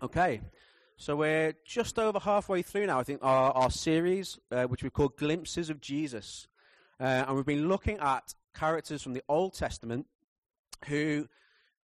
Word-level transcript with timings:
Okay, 0.00 0.40
so 0.96 1.16
we're 1.16 1.54
just 1.64 1.98
over 1.98 2.20
halfway 2.20 2.62
through 2.62 2.86
now, 2.86 3.00
I 3.00 3.02
think, 3.02 3.18
our, 3.20 3.50
our 3.50 3.68
series, 3.68 4.38
uh, 4.52 4.62
which 4.62 4.84
we 4.84 4.90
call 4.90 5.08
Glimpses 5.08 5.70
of 5.70 5.80
Jesus. 5.80 6.46
Uh, 7.00 7.24
and 7.26 7.34
we've 7.34 7.44
been 7.44 7.66
looking 7.66 7.98
at 7.98 8.32
characters 8.54 9.02
from 9.02 9.14
the 9.14 9.24
Old 9.28 9.54
Testament 9.54 10.06
who 10.86 11.26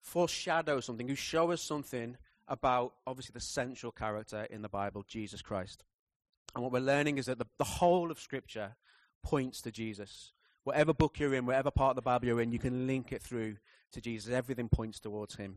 foreshadow 0.01 0.79
something, 0.79 1.09
who 1.09 1.17
show 1.17 1.51
us 1.51 1.61
something 1.61 2.17
about, 2.47 2.95
obviously, 3.05 3.33
the 3.33 3.41
central 3.41 3.91
character 3.91 4.47
in 4.49 4.63
the 4.63 4.69
Bible, 4.69 5.05
Jesus 5.09 5.43
Christ. 5.43 5.83
And 6.55 6.63
what 6.63 6.71
we're 6.71 6.79
learning 6.79 7.19
is 7.19 7.27
that 7.27 7.41
the, 7.41 7.47
the 7.59 7.65
whole 7.65 8.13
of 8.13 8.21
Scripture 8.21 8.77
points 9.25 9.61
to 9.63 9.73
Jesus. 9.73 10.31
Whatever 10.63 10.95
book 10.95 11.19
you're 11.19 11.35
in, 11.35 11.47
whatever 11.47 11.73
part 11.73 11.91
of 11.91 11.97
the 11.97 12.03
Bible 12.03 12.29
you're 12.29 12.41
in, 12.41 12.53
you 12.53 12.61
can 12.61 12.87
link 12.87 13.11
it 13.11 13.23
through 13.23 13.57
to 13.91 14.01
Jesus. 14.01 14.33
Everything 14.33 14.69
points 14.69 15.01
towards 15.01 15.35
him. 15.35 15.57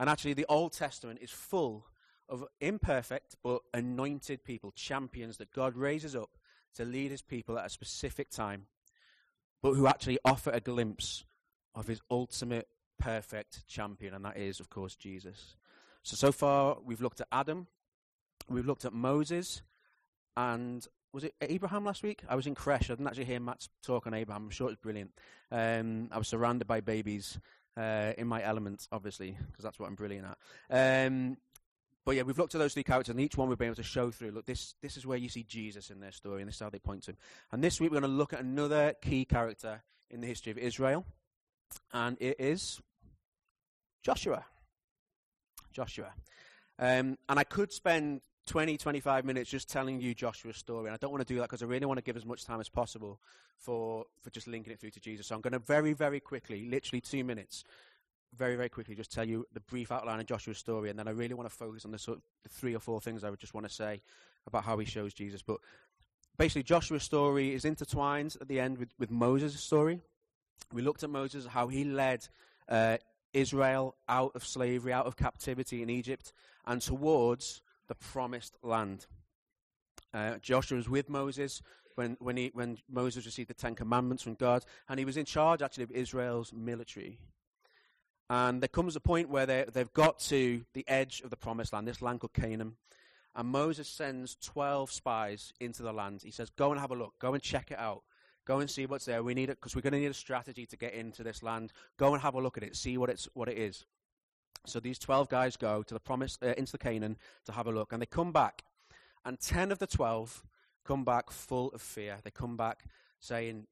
And 0.00 0.08
actually, 0.08 0.32
the 0.32 0.46
Old 0.48 0.72
Testament 0.72 1.20
is 1.20 1.30
full 1.30 1.86
of 2.26 2.46
imperfect 2.58 3.36
but 3.44 3.60
anointed 3.74 4.42
people, 4.42 4.72
champions 4.72 5.36
that 5.36 5.52
God 5.52 5.76
raises 5.76 6.16
up 6.16 6.30
to 6.76 6.86
lead 6.86 7.10
his 7.10 7.20
people 7.20 7.58
at 7.58 7.66
a 7.66 7.68
specific 7.68 8.30
time, 8.30 8.64
but 9.60 9.74
who 9.74 9.86
actually 9.86 10.18
offer 10.24 10.50
a 10.50 10.60
glimpse 10.60 11.24
of 11.74 11.86
his 11.86 12.00
ultimate 12.10 12.66
perfect 12.98 13.66
champion, 13.68 14.14
and 14.14 14.24
that 14.24 14.38
is, 14.38 14.58
of 14.58 14.70
course, 14.70 14.96
Jesus. 14.96 15.56
So, 16.02 16.16
so 16.16 16.32
far, 16.32 16.78
we've 16.82 17.02
looked 17.02 17.20
at 17.20 17.28
Adam, 17.30 17.66
we've 18.48 18.66
looked 18.66 18.86
at 18.86 18.94
Moses, 18.94 19.60
and 20.34 20.86
was 21.12 21.24
it 21.24 21.34
Abraham 21.42 21.84
last 21.84 22.02
week? 22.02 22.22
I 22.26 22.36
was 22.36 22.46
in 22.46 22.54
Creche. 22.54 22.88
I 22.88 22.94
didn't 22.94 23.08
actually 23.08 23.24
hear 23.24 23.40
Matt's 23.40 23.68
talk 23.82 24.06
on 24.06 24.14
Abraham. 24.14 24.44
I'm 24.44 24.50
sure 24.50 24.68
it 24.68 24.70
was 24.70 24.76
brilliant. 24.76 25.10
Um, 25.50 26.08
I 26.10 26.16
was 26.16 26.28
surrounded 26.28 26.66
by 26.66 26.80
babies 26.80 27.38
uh, 27.76 28.12
in 28.18 28.26
my 28.26 28.42
element, 28.42 28.86
obviously, 28.92 29.36
because 29.50 29.64
that's 29.64 29.78
what 29.78 29.88
I'm 29.88 29.94
brilliant 29.94 30.26
at. 30.70 31.06
Um, 31.06 31.36
but 32.04 32.16
yeah, 32.16 32.22
we've 32.22 32.38
looked 32.38 32.54
at 32.54 32.58
those 32.58 32.74
three 32.74 32.82
characters, 32.82 33.10
and 33.10 33.20
each 33.20 33.36
one 33.36 33.48
we've 33.48 33.58
been 33.58 33.68
able 33.68 33.76
to 33.76 33.82
show 33.82 34.10
through. 34.10 34.30
Look, 34.30 34.46
this 34.46 34.74
this 34.82 34.96
is 34.96 35.06
where 35.06 35.18
you 35.18 35.28
see 35.28 35.42
Jesus 35.42 35.90
in 35.90 36.00
their 36.00 36.12
story, 36.12 36.40
and 36.40 36.48
this 36.48 36.56
is 36.56 36.60
how 36.60 36.70
they 36.70 36.78
point 36.78 37.04
to 37.04 37.12
him. 37.12 37.18
And 37.52 37.62
this 37.62 37.80
week 37.80 37.90
we're 37.90 38.00
going 38.00 38.10
to 38.10 38.16
look 38.16 38.32
at 38.32 38.40
another 38.40 38.94
key 39.00 39.24
character 39.24 39.82
in 40.10 40.20
the 40.20 40.26
history 40.26 40.50
of 40.50 40.58
Israel, 40.58 41.04
and 41.92 42.16
it 42.20 42.36
is 42.40 42.80
Joshua. 44.02 44.44
Joshua. 45.72 46.12
Um, 46.78 47.18
and 47.28 47.38
I 47.38 47.44
could 47.44 47.72
spend 47.72 48.22
20, 48.46 48.76
25 48.76 49.24
minutes 49.24 49.50
just 49.50 49.68
telling 49.68 50.00
you 50.00 50.14
Joshua's 50.14 50.56
story, 50.56 50.86
and 50.86 50.94
I 50.94 50.96
don't 50.96 51.10
want 51.10 51.26
to 51.26 51.32
do 51.32 51.38
that 51.40 51.44
because 51.44 51.62
I 51.62 51.66
really 51.66 51.86
want 51.86 51.98
to 51.98 52.02
give 52.02 52.16
as 52.16 52.24
much 52.24 52.44
time 52.44 52.60
as 52.60 52.68
possible 52.68 53.20
for, 53.58 54.06
for 54.20 54.30
just 54.30 54.46
linking 54.46 54.72
it 54.72 54.80
through 54.80 54.90
to 54.90 55.00
Jesus. 55.00 55.28
So 55.28 55.34
I'm 55.34 55.40
going 55.40 55.52
to 55.52 55.58
very, 55.58 55.92
very 55.92 56.20
quickly, 56.20 56.68
literally 56.68 57.00
two 57.00 57.22
minutes, 57.22 57.64
very, 58.34 58.56
very 58.56 58.68
quickly 58.68 58.94
just 58.94 59.12
tell 59.12 59.24
you 59.24 59.46
the 59.52 59.60
brief 59.60 59.92
outline 59.92 60.20
of 60.20 60.26
Joshua's 60.26 60.58
story, 60.58 60.90
and 60.90 60.98
then 60.98 61.08
I 61.08 61.12
really 61.12 61.34
want 61.34 61.48
to 61.48 61.54
focus 61.54 61.84
on 61.84 61.90
the, 61.90 61.98
sort 61.98 62.18
of, 62.18 62.24
the 62.42 62.48
three 62.48 62.74
or 62.74 62.80
four 62.80 63.00
things 63.00 63.24
I 63.24 63.30
would 63.30 63.40
just 63.40 63.54
want 63.54 63.68
to 63.68 63.72
say 63.72 64.00
about 64.46 64.64
how 64.64 64.78
he 64.78 64.86
shows 64.86 65.14
Jesus. 65.14 65.42
But 65.42 65.58
basically, 66.38 66.62
Joshua's 66.62 67.02
story 67.02 67.54
is 67.54 67.64
intertwined 67.64 68.36
at 68.40 68.48
the 68.48 68.60
end 68.60 68.78
with, 68.78 68.90
with 68.98 69.10
Moses' 69.10 69.60
story. 69.60 70.00
We 70.72 70.82
looked 70.82 71.02
at 71.02 71.10
Moses, 71.10 71.46
how 71.46 71.68
he 71.68 71.84
led 71.84 72.26
uh, 72.68 72.98
Israel 73.32 73.96
out 74.08 74.32
of 74.34 74.46
slavery, 74.46 74.92
out 74.92 75.06
of 75.06 75.16
captivity 75.16 75.82
in 75.82 75.90
Egypt, 75.90 76.32
and 76.66 76.80
towards 76.80 77.62
the 77.90 77.94
promised 77.96 78.56
land. 78.62 79.06
Uh, 80.14 80.36
Joshua 80.40 80.76
was 80.76 80.88
with 80.88 81.10
Moses 81.10 81.60
when, 81.96 82.16
when, 82.20 82.36
he, 82.36 82.52
when 82.54 82.78
Moses 82.88 83.26
received 83.26 83.50
the 83.50 83.54
Ten 83.54 83.74
Commandments 83.74 84.22
from 84.22 84.34
God, 84.34 84.64
and 84.88 85.00
he 85.00 85.04
was 85.04 85.16
in 85.16 85.24
charge 85.24 85.60
actually 85.60 85.84
of 85.84 85.90
Israel's 85.90 86.52
military. 86.52 87.18
And 88.30 88.62
there 88.62 88.68
comes 88.68 88.94
a 88.94 89.00
point 89.00 89.28
where 89.28 89.44
they've 89.44 89.92
got 89.92 90.20
to 90.20 90.64
the 90.72 90.88
edge 90.88 91.20
of 91.22 91.30
the 91.30 91.36
promised 91.36 91.72
land, 91.72 91.88
this 91.88 92.00
land 92.00 92.20
called 92.20 92.32
Canaan. 92.32 92.76
And 93.34 93.48
Moses 93.48 93.88
sends 93.88 94.36
12 94.36 94.92
spies 94.92 95.52
into 95.58 95.82
the 95.82 95.92
land. 95.92 96.22
He 96.22 96.30
says, 96.30 96.48
Go 96.50 96.70
and 96.70 96.80
have 96.80 96.92
a 96.92 96.94
look, 96.96 97.14
go 97.18 97.34
and 97.34 97.42
check 97.42 97.72
it 97.72 97.78
out. 97.78 98.04
Go 98.46 98.60
and 98.60 98.70
see 98.70 98.86
what's 98.86 99.04
there. 99.04 99.24
We 99.24 99.34
need 99.34 99.50
it 99.50 99.58
because 99.58 99.74
we're 99.74 99.82
going 99.82 99.94
to 99.94 99.98
need 99.98 100.06
a 100.06 100.14
strategy 100.14 100.64
to 100.66 100.76
get 100.76 100.94
into 100.94 101.24
this 101.24 101.42
land. 101.42 101.72
Go 101.98 102.14
and 102.14 102.22
have 102.22 102.34
a 102.34 102.40
look 102.40 102.56
at 102.56 102.62
it, 102.62 102.76
see 102.76 102.96
what 102.96 103.10
it's 103.10 103.28
what 103.34 103.48
it 103.48 103.58
is. 103.58 103.84
So 104.66 104.80
these 104.80 104.98
12 104.98 105.28
guys 105.28 105.56
go 105.56 105.82
to 105.82 105.94
the 105.94 106.00
promise 106.00 106.38
uh, 106.42 106.54
into 106.56 106.72
the 106.72 106.78
Canaan 106.78 107.16
to 107.46 107.52
have 107.52 107.66
a 107.66 107.72
look 107.72 107.92
and 107.92 108.00
they 108.02 108.06
come 108.06 108.32
back 108.32 108.64
and 109.24 109.38
10 109.38 109.72
of 109.72 109.78
the 109.78 109.86
12 109.86 110.44
come 110.84 111.04
back 111.04 111.30
full 111.30 111.70
of 111.70 111.80
fear. 111.80 112.18
They 112.22 112.30
come 112.30 112.56
back 112.56 112.84
saying, 113.20 113.66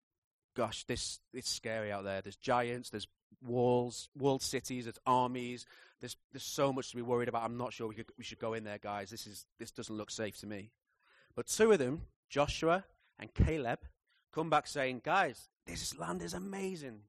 "Gosh, 0.54 0.84
this 0.84 1.21
it's 1.32 1.50
scary 1.50 1.91
out 1.91 2.04
there. 2.04 2.21
There's 2.21 2.37
giants, 2.37 2.91
there's 2.91 3.09
walls, 3.44 4.09
walled 4.16 4.43
cities, 4.43 4.84
there's 4.84 4.99
armies. 5.06 5.66
There's 6.00 6.16
there's 6.32 6.44
so 6.44 6.72
much 6.72 6.91
to 6.91 6.97
be 6.97 7.03
worried 7.03 7.28
about. 7.28 7.44
I'm 7.44 7.56
not 7.56 7.72
sure 7.72 7.88
we 7.88 7.94
could, 7.94 8.10
we 8.19 8.25
should 8.25 8.38
go 8.38 8.55
in 8.55 8.65
there, 8.65 8.78
guys. 8.78 9.10
This 9.10 9.26
is 9.26 9.47
this 9.59 9.70
doesn't 9.70 9.97
look 9.97 10.10
safe 10.10 10.38
to 10.41 10.47
me." 10.47 10.70
But 11.34 11.47
two 11.47 11.70
of 11.70 11.78
them, 11.78 12.03
Joshua 12.28 12.84
and 13.16 13.32
Caleb, 13.32 13.78
come 14.32 14.50
back 14.50 14.66
saying, 14.66 15.03
Guys, 15.05 15.49
this 15.66 15.97
land 15.97 16.20
is 16.20 16.34
amazing. 16.34 17.03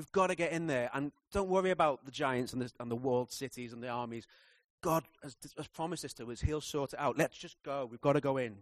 We've 0.00 0.12
got 0.12 0.28
to 0.28 0.34
get 0.34 0.52
in 0.52 0.66
there. 0.66 0.88
And 0.94 1.12
don't 1.30 1.50
worry 1.50 1.70
about 1.70 2.06
the 2.06 2.10
giants 2.10 2.54
and 2.54 2.62
the, 2.62 2.72
and 2.80 2.90
the 2.90 2.96
walled 2.96 3.30
cities 3.30 3.74
and 3.74 3.82
the 3.82 3.88
armies. 3.88 4.26
God 4.80 5.04
has, 5.22 5.36
has 5.58 5.66
promised 5.66 6.04
this 6.04 6.14
to 6.14 6.32
us. 6.32 6.40
He'll 6.40 6.62
sort 6.62 6.94
it 6.94 6.98
out. 6.98 7.18
Let's 7.18 7.36
just 7.36 7.62
go. 7.62 7.86
We've 7.90 8.00
got 8.00 8.14
to 8.14 8.22
go 8.22 8.38
in. 8.38 8.56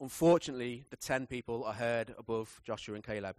Unfortunately, 0.00 0.86
the 0.88 0.96
10 0.96 1.26
people 1.26 1.64
are 1.64 1.74
heard 1.74 2.14
above 2.16 2.62
Joshua 2.64 2.94
and 2.94 3.04
Caleb. 3.04 3.36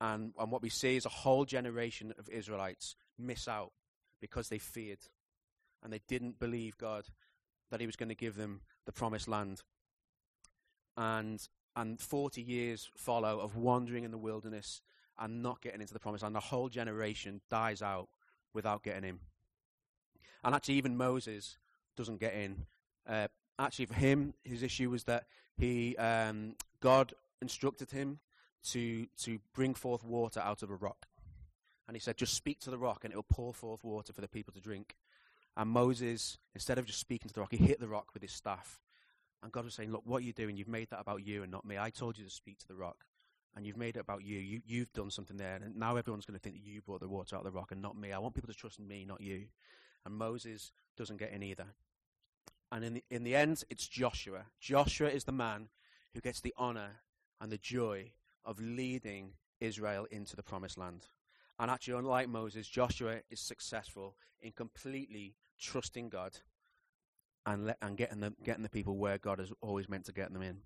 And, 0.00 0.32
and 0.38 0.52
what 0.52 0.62
we 0.62 0.68
see 0.68 0.94
is 0.94 1.06
a 1.06 1.08
whole 1.08 1.44
generation 1.44 2.14
of 2.20 2.28
Israelites 2.28 2.94
miss 3.18 3.48
out 3.48 3.72
because 4.20 4.48
they 4.48 4.58
feared 4.58 5.00
and 5.82 5.92
they 5.92 6.02
didn't 6.06 6.38
believe 6.38 6.78
God 6.78 7.06
that 7.72 7.80
He 7.80 7.86
was 7.86 7.96
going 7.96 8.10
to 8.10 8.14
give 8.14 8.36
them 8.36 8.60
the 8.86 8.92
promised 8.92 9.26
land. 9.26 9.62
And 10.96 11.44
and 11.74 12.00
40 12.00 12.42
years 12.42 12.90
follow 12.96 13.38
of 13.40 13.56
wandering 13.56 14.04
in 14.04 14.10
the 14.10 14.18
wilderness 14.18 14.82
and 15.18 15.42
not 15.42 15.60
getting 15.60 15.80
into 15.80 15.92
the 15.92 16.00
promised 16.00 16.22
land. 16.22 16.34
The 16.34 16.40
whole 16.40 16.68
generation 16.68 17.40
dies 17.50 17.82
out 17.82 18.08
without 18.54 18.82
getting 18.82 19.04
in. 19.04 19.18
And 20.44 20.54
actually, 20.54 20.74
even 20.74 20.96
Moses 20.96 21.58
doesn't 21.96 22.20
get 22.20 22.34
in. 22.34 22.66
Uh, 23.08 23.28
actually, 23.58 23.86
for 23.86 23.94
him, 23.94 24.34
his 24.44 24.62
issue 24.62 24.90
was 24.90 25.04
that 25.04 25.24
he, 25.56 25.96
um, 25.96 26.54
God 26.80 27.14
instructed 27.42 27.90
him 27.90 28.20
to, 28.70 29.06
to 29.22 29.38
bring 29.54 29.74
forth 29.74 30.04
water 30.04 30.40
out 30.40 30.62
of 30.62 30.70
a 30.70 30.76
rock. 30.76 31.06
And 31.86 31.96
he 31.96 32.00
said, 32.00 32.16
just 32.16 32.34
speak 32.34 32.60
to 32.60 32.70
the 32.70 32.78
rock 32.78 33.04
and 33.04 33.12
it 33.12 33.16
will 33.16 33.22
pour 33.24 33.54
forth 33.54 33.82
water 33.82 34.12
for 34.12 34.20
the 34.20 34.28
people 34.28 34.52
to 34.52 34.60
drink. 34.60 34.96
And 35.56 35.70
Moses, 35.70 36.38
instead 36.54 36.78
of 36.78 36.84
just 36.84 37.00
speaking 37.00 37.28
to 37.28 37.34
the 37.34 37.40
rock, 37.40 37.52
he 37.52 37.56
hit 37.56 37.80
the 37.80 37.88
rock 37.88 38.12
with 38.12 38.22
his 38.22 38.32
staff 38.32 38.78
and 39.42 39.52
God 39.52 39.64
was 39.64 39.74
saying, 39.74 39.92
Look, 39.92 40.02
what 40.04 40.18
are 40.18 40.24
you 40.24 40.32
doing? 40.32 40.56
You've 40.56 40.68
made 40.68 40.90
that 40.90 41.00
about 41.00 41.24
you 41.24 41.42
and 41.42 41.52
not 41.52 41.64
me. 41.64 41.78
I 41.78 41.90
told 41.90 42.18
you 42.18 42.24
to 42.24 42.30
speak 42.30 42.58
to 42.58 42.68
the 42.68 42.74
rock, 42.74 43.04
and 43.56 43.66
you've 43.66 43.76
made 43.76 43.96
it 43.96 44.00
about 44.00 44.24
you. 44.24 44.38
you 44.38 44.60
you've 44.66 44.92
done 44.92 45.10
something 45.10 45.36
there, 45.36 45.56
and 45.56 45.76
now 45.76 45.96
everyone's 45.96 46.26
going 46.26 46.38
to 46.38 46.42
think 46.42 46.56
that 46.56 46.64
you 46.64 46.80
brought 46.80 47.00
the 47.00 47.08
water 47.08 47.36
out 47.36 47.44
of 47.44 47.52
the 47.52 47.58
rock 47.58 47.72
and 47.72 47.82
not 47.82 47.96
me. 47.96 48.12
I 48.12 48.18
want 48.18 48.34
people 48.34 48.52
to 48.52 48.58
trust 48.58 48.80
me, 48.80 49.04
not 49.04 49.20
you. 49.20 49.46
And 50.04 50.14
Moses 50.14 50.72
doesn't 50.96 51.18
get 51.18 51.32
in 51.32 51.42
either. 51.42 51.66
And 52.70 52.84
in 52.84 52.94
the, 52.94 53.04
in 53.10 53.24
the 53.24 53.34
end, 53.34 53.64
it's 53.70 53.86
Joshua. 53.86 54.44
Joshua 54.60 55.08
is 55.08 55.24
the 55.24 55.32
man 55.32 55.68
who 56.14 56.20
gets 56.20 56.40
the 56.40 56.54
honor 56.56 57.00
and 57.40 57.50
the 57.50 57.58
joy 57.58 58.12
of 58.44 58.60
leading 58.60 59.32
Israel 59.60 60.06
into 60.10 60.36
the 60.36 60.42
promised 60.42 60.78
land. 60.78 61.06
And 61.58 61.70
actually, 61.70 61.98
unlike 61.98 62.28
Moses, 62.28 62.68
Joshua 62.68 63.20
is 63.30 63.40
successful 63.40 64.16
in 64.40 64.52
completely 64.52 65.34
trusting 65.58 66.08
God 66.08 66.38
and, 67.46 67.74
and 67.82 67.96
getting, 67.96 68.20
the, 68.20 68.32
getting 68.44 68.62
the 68.62 68.68
people 68.68 68.96
where 68.96 69.18
God 69.18 69.38
has 69.40 69.52
always 69.60 69.88
meant 69.88 70.04
to 70.06 70.12
get 70.12 70.32
them 70.32 70.42
in. 70.42 70.58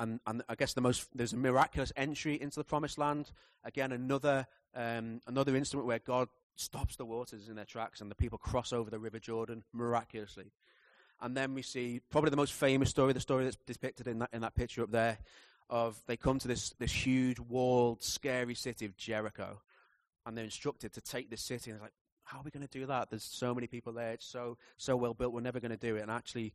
And, 0.00 0.18
and 0.26 0.42
I 0.48 0.54
guess 0.54 0.72
the 0.72 0.80
most 0.80 1.06
there's 1.14 1.34
a 1.34 1.36
miraculous 1.36 1.92
entry 1.94 2.40
into 2.40 2.58
the 2.58 2.64
promised 2.64 2.96
land. 2.98 3.30
Again, 3.64 3.92
another 3.92 4.46
um, 4.74 5.20
another 5.26 5.54
instrument 5.54 5.86
where 5.86 5.98
God 5.98 6.28
stops 6.56 6.96
the 6.96 7.04
waters 7.04 7.48
in 7.48 7.54
their 7.54 7.64
tracks 7.66 8.00
and 8.00 8.10
the 8.10 8.14
people 8.14 8.38
cross 8.38 8.72
over 8.72 8.90
the 8.90 8.98
River 8.98 9.18
Jordan 9.18 9.62
miraculously. 9.72 10.52
And 11.20 11.36
then 11.36 11.54
we 11.54 11.62
see 11.62 12.00
probably 12.10 12.30
the 12.30 12.36
most 12.36 12.54
famous 12.54 12.88
story, 12.88 13.12
the 13.12 13.20
story 13.20 13.44
that's 13.44 13.58
depicted 13.66 14.08
in 14.08 14.20
that 14.20 14.30
in 14.32 14.40
that 14.40 14.54
picture 14.54 14.82
up 14.82 14.90
there, 14.90 15.18
of 15.68 16.00
they 16.06 16.16
come 16.16 16.38
to 16.38 16.48
this 16.48 16.70
this 16.78 16.92
huge 16.92 17.38
walled, 17.38 18.02
scary 18.02 18.54
city 18.54 18.86
of 18.86 18.96
Jericho, 18.96 19.60
and 20.24 20.36
they're 20.36 20.44
instructed 20.44 20.94
to 20.94 21.02
take 21.02 21.28
this 21.28 21.42
city. 21.42 21.70
And 21.70 21.76
it's 21.76 21.82
like, 21.82 21.92
how 22.24 22.38
are 22.38 22.42
we 22.42 22.50
going 22.50 22.66
to 22.66 22.78
do 22.78 22.86
that? 22.86 23.10
There's 23.10 23.24
so 23.24 23.54
many 23.54 23.66
people 23.66 23.92
there. 23.92 24.12
It's 24.12 24.26
so 24.26 24.56
so 24.78 24.96
well 24.96 25.12
built. 25.12 25.34
We're 25.34 25.42
never 25.42 25.60
going 25.60 25.72
to 25.72 25.76
do 25.76 25.96
it. 25.96 26.00
And 26.00 26.10
actually, 26.10 26.54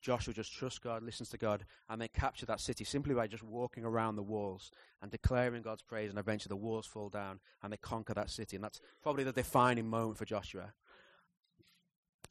Joshua 0.00 0.32
just 0.32 0.52
trusts 0.52 0.78
God, 0.78 1.02
listens 1.02 1.28
to 1.30 1.38
God, 1.38 1.64
and 1.88 2.00
they 2.00 2.08
capture 2.08 2.46
that 2.46 2.60
city 2.60 2.84
simply 2.84 3.14
by 3.14 3.26
just 3.26 3.42
walking 3.42 3.84
around 3.84 4.16
the 4.16 4.22
walls 4.22 4.70
and 5.02 5.10
declaring 5.10 5.62
God's 5.62 5.82
praise. 5.82 6.10
And 6.10 6.18
eventually, 6.18 6.50
the 6.50 6.56
walls 6.56 6.86
fall 6.86 7.08
down 7.08 7.40
and 7.62 7.72
they 7.72 7.76
conquer 7.78 8.14
that 8.14 8.30
city. 8.30 8.56
And 8.56 8.64
that's 8.64 8.80
probably 9.02 9.24
the 9.24 9.32
defining 9.32 9.88
moment 9.88 10.18
for 10.18 10.24
Joshua. 10.24 10.72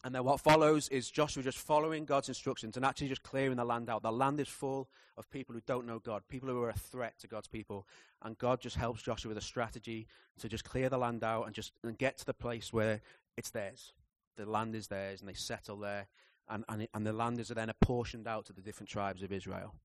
And 0.04 0.14
then 0.14 0.24
what 0.24 0.40
follows 0.40 0.88
is 0.90 1.10
Joshua 1.10 1.44
just 1.44 1.58
following 1.58 2.06
God's 2.06 2.30
instructions 2.30 2.78
and 2.78 2.86
actually 2.86 3.10
just 3.10 3.24
clearing 3.24 3.58
the 3.58 3.66
land 3.66 3.90
out. 3.90 4.04
The 4.04 4.12
land 4.12 4.40
is 4.40 4.48
full 4.48 4.90
of 5.18 5.30
people 5.30 5.56
who 5.56 5.62
don't 5.66 5.88
know 5.88 6.00
God, 6.00 6.22
people 6.30 6.48
who 6.48 6.62
are 6.62 6.70
a 6.70 6.74
threat 6.74 7.18
to 7.20 7.28
God's 7.28 7.48
people. 7.48 7.88
And 8.22 8.38
God 8.38 8.62
just 8.62 8.76
helps 8.76 9.02
Joshua 9.02 9.30
with 9.30 9.38
a 9.38 9.42
strategy 9.42 10.08
to 10.40 10.48
just 10.48 10.64
clear 10.64 10.88
the 10.88 10.98
land 10.98 11.24
out 11.24 11.46
and 11.46 11.54
just 11.54 11.74
and 11.84 11.98
get 11.98 12.18
to 12.20 12.26
the 12.26 12.34
place 12.34 12.72
where 12.72 13.02
it's 13.36 13.50
theirs. 13.50 13.94
the 14.38 14.46
land 14.46 14.76
is 14.76 14.88
theirs, 14.88 15.20
and 15.20 15.28
they 15.28 15.34
settle 15.34 15.78
there, 15.78 16.08
and, 16.50 16.64
and, 16.70 16.88
and 16.94 17.06
the 17.06 17.14
land 17.14 17.40
is 17.40 17.50
then 17.50 17.70
apportioned 17.70 18.28
out 18.28 18.46
to 18.46 18.54
the 18.54 18.62
different 18.62 18.90
tribes 18.90 19.24
of 19.24 19.32
Israel. 19.32 19.76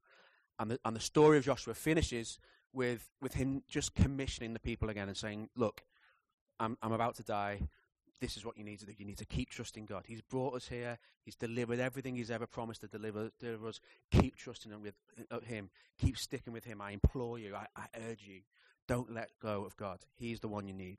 And 0.59 0.71
the, 0.71 0.81
and 0.85 0.95
the 0.95 1.01
story 1.01 1.39
of 1.39 1.45
Joshua 1.45 1.75
finishes 1.75 2.39
with, 2.73 3.11
with 3.21 3.35
him 3.35 3.63
just 3.69 3.95
commissioning 3.95 4.53
the 4.53 4.61
people 4.61 4.89
again 4.91 5.09
and 5.09 5.17
saying, 5.17 5.49
Look, 5.57 5.83
I'm, 6.61 6.77
I'm 6.83 6.93
about 6.93 7.17
to 7.17 7.23
die. 7.23 7.61
This 8.21 8.37
is 8.37 8.45
what 8.45 8.57
you 8.57 8.63
need 8.63 8.79
to 8.79 8.87
do. 8.87 8.93
You 8.97 9.05
need 9.05 9.19
to 9.19 9.25
keep 9.25 9.51
trusting 9.51 9.87
God. 9.87 10.05
He's 10.07 10.21
brought 10.21 10.55
us 10.55 10.69
here. 10.69 10.99
He's 11.25 11.35
delivered 11.35 11.81
everything 11.81 12.15
He's 12.15 12.31
ever 12.31 12.47
promised 12.47 12.83
to 12.83 12.87
deliver, 12.87 13.31
deliver 13.41 13.67
us. 13.69 13.81
Keep 14.13 14.37
trusting 14.37 14.71
him, 14.71 14.83
with, 14.83 14.95
uh, 15.31 15.41
Him. 15.41 15.71
Keep 15.99 16.17
sticking 16.17 16.53
with 16.53 16.65
Him. 16.65 16.81
I 16.81 16.93
implore 16.93 17.39
you. 17.39 17.57
I, 17.57 17.67
I 17.75 17.87
urge 18.09 18.23
you. 18.23 18.43
Don't 18.87 19.13
let 19.13 19.31
go 19.41 19.65
of 19.65 19.77
God. 19.77 20.01
He's 20.15 20.39
the 20.39 20.49
one 20.49 20.69
you 20.69 20.75
need. 20.75 20.99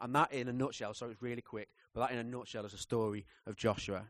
And 0.00 0.14
that, 0.14 0.32
in 0.32 0.48
a 0.48 0.52
nutshell, 0.52 0.94
so 0.94 1.06
it's 1.06 1.22
really 1.22 1.42
quick, 1.42 1.68
but 1.94 2.00
that, 2.00 2.12
in 2.12 2.18
a 2.18 2.24
nutshell, 2.24 2.64
is 2.64 2.74
a 2.74 2.78
story 2.78 3.26
of 3.46 3.56
Joshua. 3.56 4.04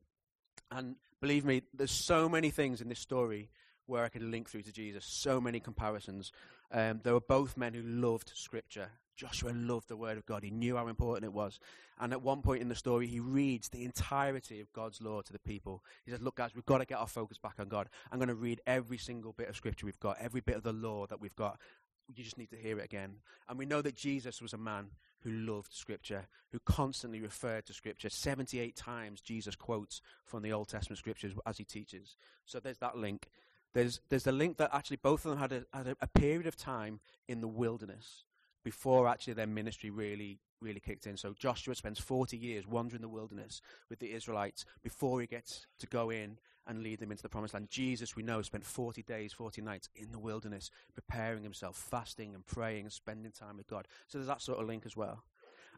And 0.74 0.96
believe 1.20 1.44
me, 1.44 1.62
there's 1.74 1.90
so 1.90 2.28
many 2.28 2.50
things 2.50 2.80
in 2.80 2.88
this 2.88 2.98
story 2.98 3.50
where 3.86 4.04
I 4.04 4.08
could 4.08 4.22
link 4.22 4.48
through 4.48 4.62
to 4.62 4.72
Jesus, 4.72 5.04
so 5.04 5.40
many 5.40 5.60
comparisons. 5.60 6.32
Um, 6.70 7.00
there 7.02 7.12
were 7.12 7.20
both 7.20 7.56
men 7.56 7.74
who 7.74 7.82
loved 7.82 8.32
Scripture. 8.34 8.88
Joshua 9.14 9.50
loved 9.50 9.88
the 9.88 9.96
Word 9.96 10.16
of 10.16 10.24
God. 10.24 10.42
He 10.42 10.50
knew 10.50 10.76
how 10.76 10.88
important 10.88 11.26
it 11.26 11.32
was. 11.32 11.60
And 12.00 12.12
at 12.12 12.22
one 12.22 12.40
point 12.40 12.62
in 12.62 12.69
the 12.69 12.74
story, 12.74 13.06
he 13.06 13.20
reads 13.20 13.69
the 13.69 13.84
entirety 13.84 14.60
of 14.60 14.72
God's 14.72 15.02
law 15.02 15.20
to 15.20 15.32
the 15.32 15.38
people. 15.38 15.84
He 16.06 16.10
says, 16.10 16.22
Look, 16.22 16.36
guys, 16.36 16.54
we've 16.54 16.64
got 16.64 16.78
to 16.78 16.86
get 16.86 16.98
our 16.98 17.06
focus 17.06 17.36
back 17.36 17.56
on 17.58 17.69
God. 17.69 17.88
I'm 18.10 18.19
going 18.19 18.28
to 18.28 18.34
read 18.34 18.62
every 18.66 18.98
single 18.98 19.32
bit 19.32 19.50
of 19.50 19.56
Scripture 19.56 19.84
we've 19.84 20.00
got, 20.00 20.16
every 20.19 20.40
bit 20.40 20.56
of 20.56 20.62
the 20.62 20.72
law 20.72 21.06
that 21.06 21.20
we've 21.20 21.36
got. 21.36 21.60
You 22.08 22.25
just 22.25 22.38
need 22.38 22.50
to 22.50 22.56
hear 22.56 22.78
it 22.78 22.84
again. 22.84 23.16
And 23.49 23.58
we 23.58 23.66
know 23.66 23.82
that 23.82 23.96
Jesus 23.96 24.43
was 24.43 24.52
a 24.52 24.58
man 24.58 24.90
who 25.20 25.31
loved 25.31 25.72
Scripture, 25.72 26.26
who 26.50 26.58
constantly 26.60 27.20
referred 27.20 27.66
to 27.66 27.72
Scripture. 27.72 28.10
78 28.10 28.76
times 28.76 29.20
Jesus 29.20 29.54
quotes 29.54 30.02
from 30.25 30.43
the 30.43 30.52
Old 30.52 30.69
Testament 30.69 30.99
Scriptures 30.99 31.32
as 31.46 31.58
he 31.58 31.64
teaches. 31.64 32.16
So 32.44 32.60
there's 32.60 32.78
that 32.78 32.96
link. 32.96 33.28
There's, 33.72 34.00
there's 34.08 34.25
the 34.25 34.32
link 34.32 34.58
that 34.58 34.70
actually 34.72 34.99
both 34.99 35.25
of 35.25 35.31
them 35.31 35.38
had, 35.38 35.52
a, 35.52 35.64
had 35.72 35.87
a, 35.87 35.96
a 36.00 36.08
period 36.08 36.46
of 36.46 36.56
time 36.56 37.00
in 37.28 37.40
the 37.40 37.49
wilderness 37.49 38.25
before 38.64 39.08
actually 39.08 39.34
their 39.34 39.46
ministry 39.46 39.90
really 39.90 40.38
really 40.62 40.81
kicked 40.81 41.06
in. 41.06 41.16
So 41.16 41.34
Joshua 41.38 41.75
spends 41.75 41.98
40 41.98 42.37
years 42.37 42.66
wandering 42.66 43.02
the 43.02 43.08
wilderness 43.08 43.60
with 43.90 43.98
the 43.98 44.12
Israelites 44.12 44.64
before 44.82 45.20
he 45.20 45.26
gets 45.26 45.66
to 45.81 45.87
go 45.87 46.10
in 46.10 46.38
and 46.66 46.82
lead 46.82 47.00
them 47.00 47.10
into 47.10 47.22
the 47.22 47.28
promised 47.28 47.54
land. 47.54 47.68
Jesus, 47.70 48.14
we 48.14 48.22
know, 48.22 48.40
spent 48.42 48.64
40 48.64 49.02
days, 49.02 49.32
40 49.32 49.62
nights 49.62 49.88
in 49.94 50.12
the 50.12 50.18
wilderness 50.18 50.70
preparing 50.94 51.42
himself, 51.42 51.76
fasting 51.76 52.34
and 52.34 52.46
praying 52.46 52.84
and 52.84 52.92
spending 52.92 53.32
time 53.32 53.56
with 53.56 53.66
God. 53.66 53.88
So 54.06 54.18
there's 54.18 54.28
that 54.28 54.42
sort 54.42 54.60
of 54.60 54.66
link 54.66 54.86
as 54.86 54.96
well. 54.96 55.24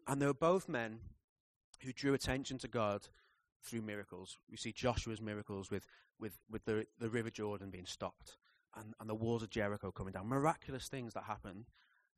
And 0.06 0.20
they 0.20 0.26
were 0.26 0.34
both 0.34 0.68
men 0.68 0.98
who 1.82 1.92
drew 1.92 2.14
attention 2.14 2.58
to 2.58 2.68
God 2.68 3.08
through 3.62 3.82
miracles. 3.82 4.38
We 4.50 4.56
see 4.56 4.72
Joshua's 4.72 5.22
miracles 5.22 5.70
with, 5.70 5.86
with, 6.20 6.38
with 6.50 6.64
the, 6.66 6.86
the 6.98 7.08
River 7.08 7.30
Jordan 7.30 7.70
being 7.70 7.86
stopped 7.86 8.36
and, 8.76 8.94
and 9.00 9.08
the 9.08 9.14
walls 9.14 9.42
of 9.42 9.50
Jericho 9.50 9.90
coming 9.90 10.12
down. 10.12 10.28
Miraculous 10.28 10.88
things 10.88 11.14
that 11.14 11.24
happen 11.24 11.64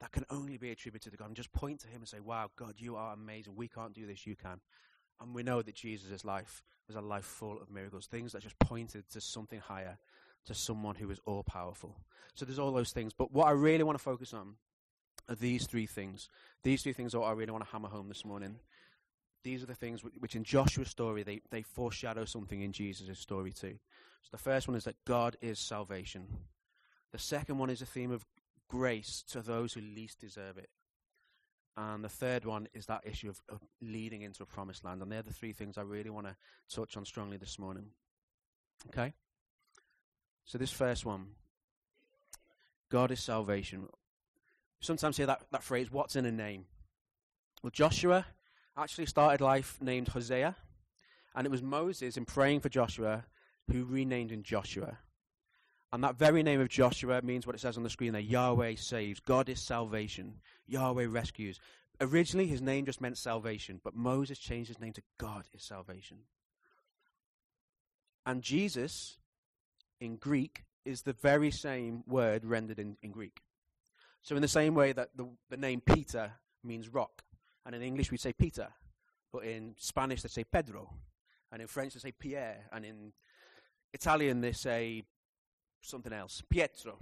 that 0.00 0.12
can 0.12 0.24
only 0.30 0.58
be 0.58 0.70
attributed 0.70 1.12
to 1.12 1.18
God. 1.18 1.28
And 1.28 1.36
just 1.36 1.52
point 1.52 1.80
to 1.80 1.88
Him 1.88 2.00
and 2.00 2.08
say, 2.08 2.20
Wow, 2.20 2.50
God, 2.56 2.74
you 2.76 2.96
are 2.96 3.14
amazing. 3.14 3.54
We 3.56 3.68
can't 3.68 3.94
do 3.94 4.06
this, 4.06 4.26
you 4.26 4.36
can. 4.36 4.60
And 5.20 5.34
we 5.34 5.42
know 5.42 5.62
that 5.62 5.74
Jesus' 5.74 6.24
life 6.24 6.62
was 6.86 6.96
a 6.96 7.00
life 7.00 7.24
full 7.24 7.60
of 7.60 7.70
miracles, 7.70 8.06
things 8.06 8.32
that 8.32 8.42
just 8.42 8.58
pointed 8.58 9.08
to 9.10 9.20
something 9.20 9.60
higher, 9.60 9.98
to 10.46 10.54
someone 10.54 10.94
who 10.94 11.10
is 11.10 11.20
all 11.26 11.42
powerful. 11.42 11.96
So 12.34 12.44
there's 12.44 12.58
all 12.58 12.72
those 12.72 12.92
things. 12.92 13.12
But 13.12 13.32
what 13.32 13.48
I 13.48 13.52
really 13.52 13.84
want 13.84 13.98
to 13.98 14.04
focus 14.04 14.32
on 14.32 14.54
are 15.28 15.34
these 15.34 15.66
three 15.66 15.86
things. 15.86 16.28
These 16.62 16.82
three 16.82 16.92
things 16.92 17.14
are 17.14 17.20
what 17.20 17.28
I 17.28 17.32
really 17.32 17.52
want 17.52 17.64
to 17.64 17.70
hammer 17.70 17.88
home 17.88 18.08
this 18.08 18.24
morning. 18.24 18.56
These 19.42 19.62
are 19.62 19.66
the 19.66 19.74
things 19.74 20.02
which, 20.02 20.34
in 20.34 20.44
Joshua's 20.44 20.88
story, 20.88 21.22
they, 21.22 21.40
they 21.50 21.62
foreshadow 21.62 22.24
something 22.24 22.60
in 22.60 22.72
Jesus' 22.72 23.18
story 23.18 23.52
too. 23.52 23.78
So 24.22 24.28
the 24.32 24.38
first 24.38 24.66
one 24.66 24.76
is 24.76 24.84
that 24.84 24.96
God 25.04 25.36
is 25.40 25.58
salvation. 25.58 26.26
The 27.12 27.18
second 27.18 27.58
one 27.58 27.70
is 27.70 27.80
a 27.80 27.86
theme 27.86 28.10
of 28.10 28.26
grace 28.68 29.24
to 29.30 29.40
those 29.40 29.72
who 29.72 29.80
least 29.80 30.20
deserve 30.20 30.58
it. 30.58 30.68
And 31.76 32.02
the 32.02 32.08
third 32.08 32.44
one 32.46 32.68
is 32.72 32.86
that 32.86 33.02
issue 33.04 33.28
of, 33.28 33.40
of 33.50 33.60
leading 33.82 34.22
into 34.22 34.42
a 34.42 34.46
promised 34.46 34.84
land. 34.84 35.02
And 35.02 35.12
they're 35.12 35.22
the 35.22 35.32
three 35.32 35.52
things 35.52 35.76
I 35.76 35.82
really 35.82 36.08
want 36.08 36.26
to 36.26 36.36
touch 36.74 36.96
on 36.96 37.04
strongly 37.04 37.36
this 37.36 37.58
morning. 37.58 37.86
Okay? 38.88 39.12
So, 40.46 40.58
this 40.58 40.70
first 40.70 41.04
one 41.04 41.28
God 42.88 43.10
is 43.10 43.20
salvation. 43.20 43.88
Sometimes 44.80 45.16
hear 45.16 45.26
that, 45.26 45.42
that 45.50 45.62
phrase, 45.62 45.90
what's 45.90 46.16
in 46.16 46.24
a 46.24 46.32
name? 46.32 46.66
Well, 47.62 47.70
Joshua 47.70 48.26
actually 48.76 49.06
started 49.06 49.42
life 49.42 49.78
named 49.80 50.08
Hosea, 50.08 50.54
and 51.34 51.46
it 51.46 51.50
was 51.50 51.62
Moses, 51.62 52.16
in 52.16 52.24
praying 52.24 52.60
for 52.60 52.68
Joshua, 52.68 53.24
who 53.70 53.84
renamed 53.84 54.30
him 54.30 54.42
Joshua. 54.42 54.98
And 55.92 56.02
that 56.04 56.18
very 56.18 56.42
name 56.42 56.60
of 56.60 56.68
Joshua 56.68 57.22
means 57.22 57.46
what 57.46 57.54
it 57.54 57.60
says 57.60 57.76
on 57.76 57.82
the 57.82 57.90
screen 57.90 58.12
there 58.12 58.20
Yahweh 58.20 58.74
saves. 58.76 59.20
God 59.20 59.48
is 59.48 59.60
salvation. 59.60 60.34
Yahweh 60.66 61.06
rescues. 61.08 61.60
Originally, 62.00 62.46
his 62.46 62.60
name 62.60 62.84
just 62.84 63.00
meant 63.00 63.16
salvation, 63.16 63.80
but 63.82 63.94
Moses 63.94 64.38
changed 64.38 64.68
his 64.68 64.80
name 64.80 64.92
to 64.92 65.02
God 65.18 65.44
is 65.54 65.62
salvation. 65.62 66.18
And 68.26 68.42
Jesus, 68.42 69.18
in 70.00 70.16
Greek, 70.16 70.64
is 70.84 71.02
the 71.02 71.14
very 71.14 71.50
same 71.50 72.02
word 72.06 72.44
rendered 72.44 72.78
in, 72.78 72.96
in 73.02 73.12
Greek. 73.12 73.40
So, 74.22 74.34
in 74.34 74.42
the 74.42 74.48
same 74.48 74.74
way 74.74 74.92
that 74.92 75.10
the, 75.16 75.28
the 75.48 75.56
name 75.56 75.80
Peter 75.80 76.32
means 76.62 76.88
rock, 76.88 77.22
and 77.64 77.74
in 77.74 77.82
English 77.82 78.10
we 78.10 78.18
say 78.18 78.32
Peter, 78.32 78.68
but 79.32 79.44
in 79.44 79.74
Spanish 79.78 80.22
they 80.22 80.28
say 80.28 80.44
Pedro, 80.44 80.92
and 81.52 81.62
in 81.62 81.68
French 81.68 81.94
they 81.94 82.00
say 82.00 82.12
Pierre, 82.12 82.66
and 82.72 82.84
in 82.84 83.12
Italian 83.94 84.40
they 84.40 84.52
say 84.52 85.04
something 85.86 86.12
else. 86.12 86.42
Pietro. 86.48 86.98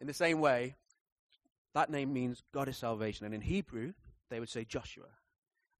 In 0.00 0.06
the 0.06 0.14
same 0.14 0.40
way, 0.40 0.74
that 1.74 1.90
name 1.90 2.12
means 2.12 2.42
God 2.52 2.68
is 2.68 2.76
salvation. 2.76 3.26
And 3.26 3.34
in 3.34 3.40
Hebrew, 3.40 3.92
they 4.30 4.40
would 4.40 4.48
say 4.48 4.64
Joshua. 4.64 5.08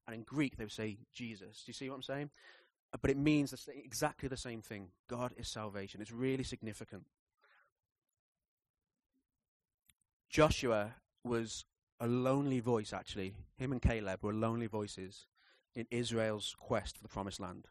And 0.05 0.15
in 0.15 0.23
Greek, 0.23 0.57
they 0.57 0.63
would 0.63 0.71
say 0.71 0.97
Jesus. 1.13 1.63
Do 1.65 1.69
you 1.69 1.73
see 1.73 1.89
what 1.89 1.95
I'm 1.95 2.03
saying? 2.03 2.29
Uh, 2.93 2.97
but 3.01 3.11
it 3.11 3.17
means 3.17 3.53
exactly 3.67 4.29
the 4.29 4.37
same 4.37 4.61
thing. 4.61 4.89
God 5.09 5.33
is 5.37 5.47
salvation. 5.47 6.01
It's 6.01 6.11
really 6.11 6.43
significant. 6.43 7.03
Joshua 10.29 10.95
was 11.23 11.65
a 11.99 12.07
lonely 12.07 12.59
voice, 12.59 12.93
actually. 12.93 13.33
Him 13.57 13.71
and 13.71 13.81
Caleb 13.81 14.23
were 14.23 14.33
lonely 14.33 14.67
voices 14.67 15.25
in 15.75 15.87
Israel's 15.91 16.55
quest 16.59 16.97
for 16.97 17.03
the 17.03 17.09
promised 17.09 17.39
land. 17.39 17.67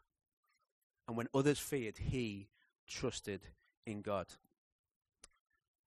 And 1.07 1.15
when 1.15 1.27
others 1.33 1.59
feared, 1.59 1.97
he 1.97 2.49
trusted 2.87 3.41
in 3.87 4.01
God. 4.01 4.27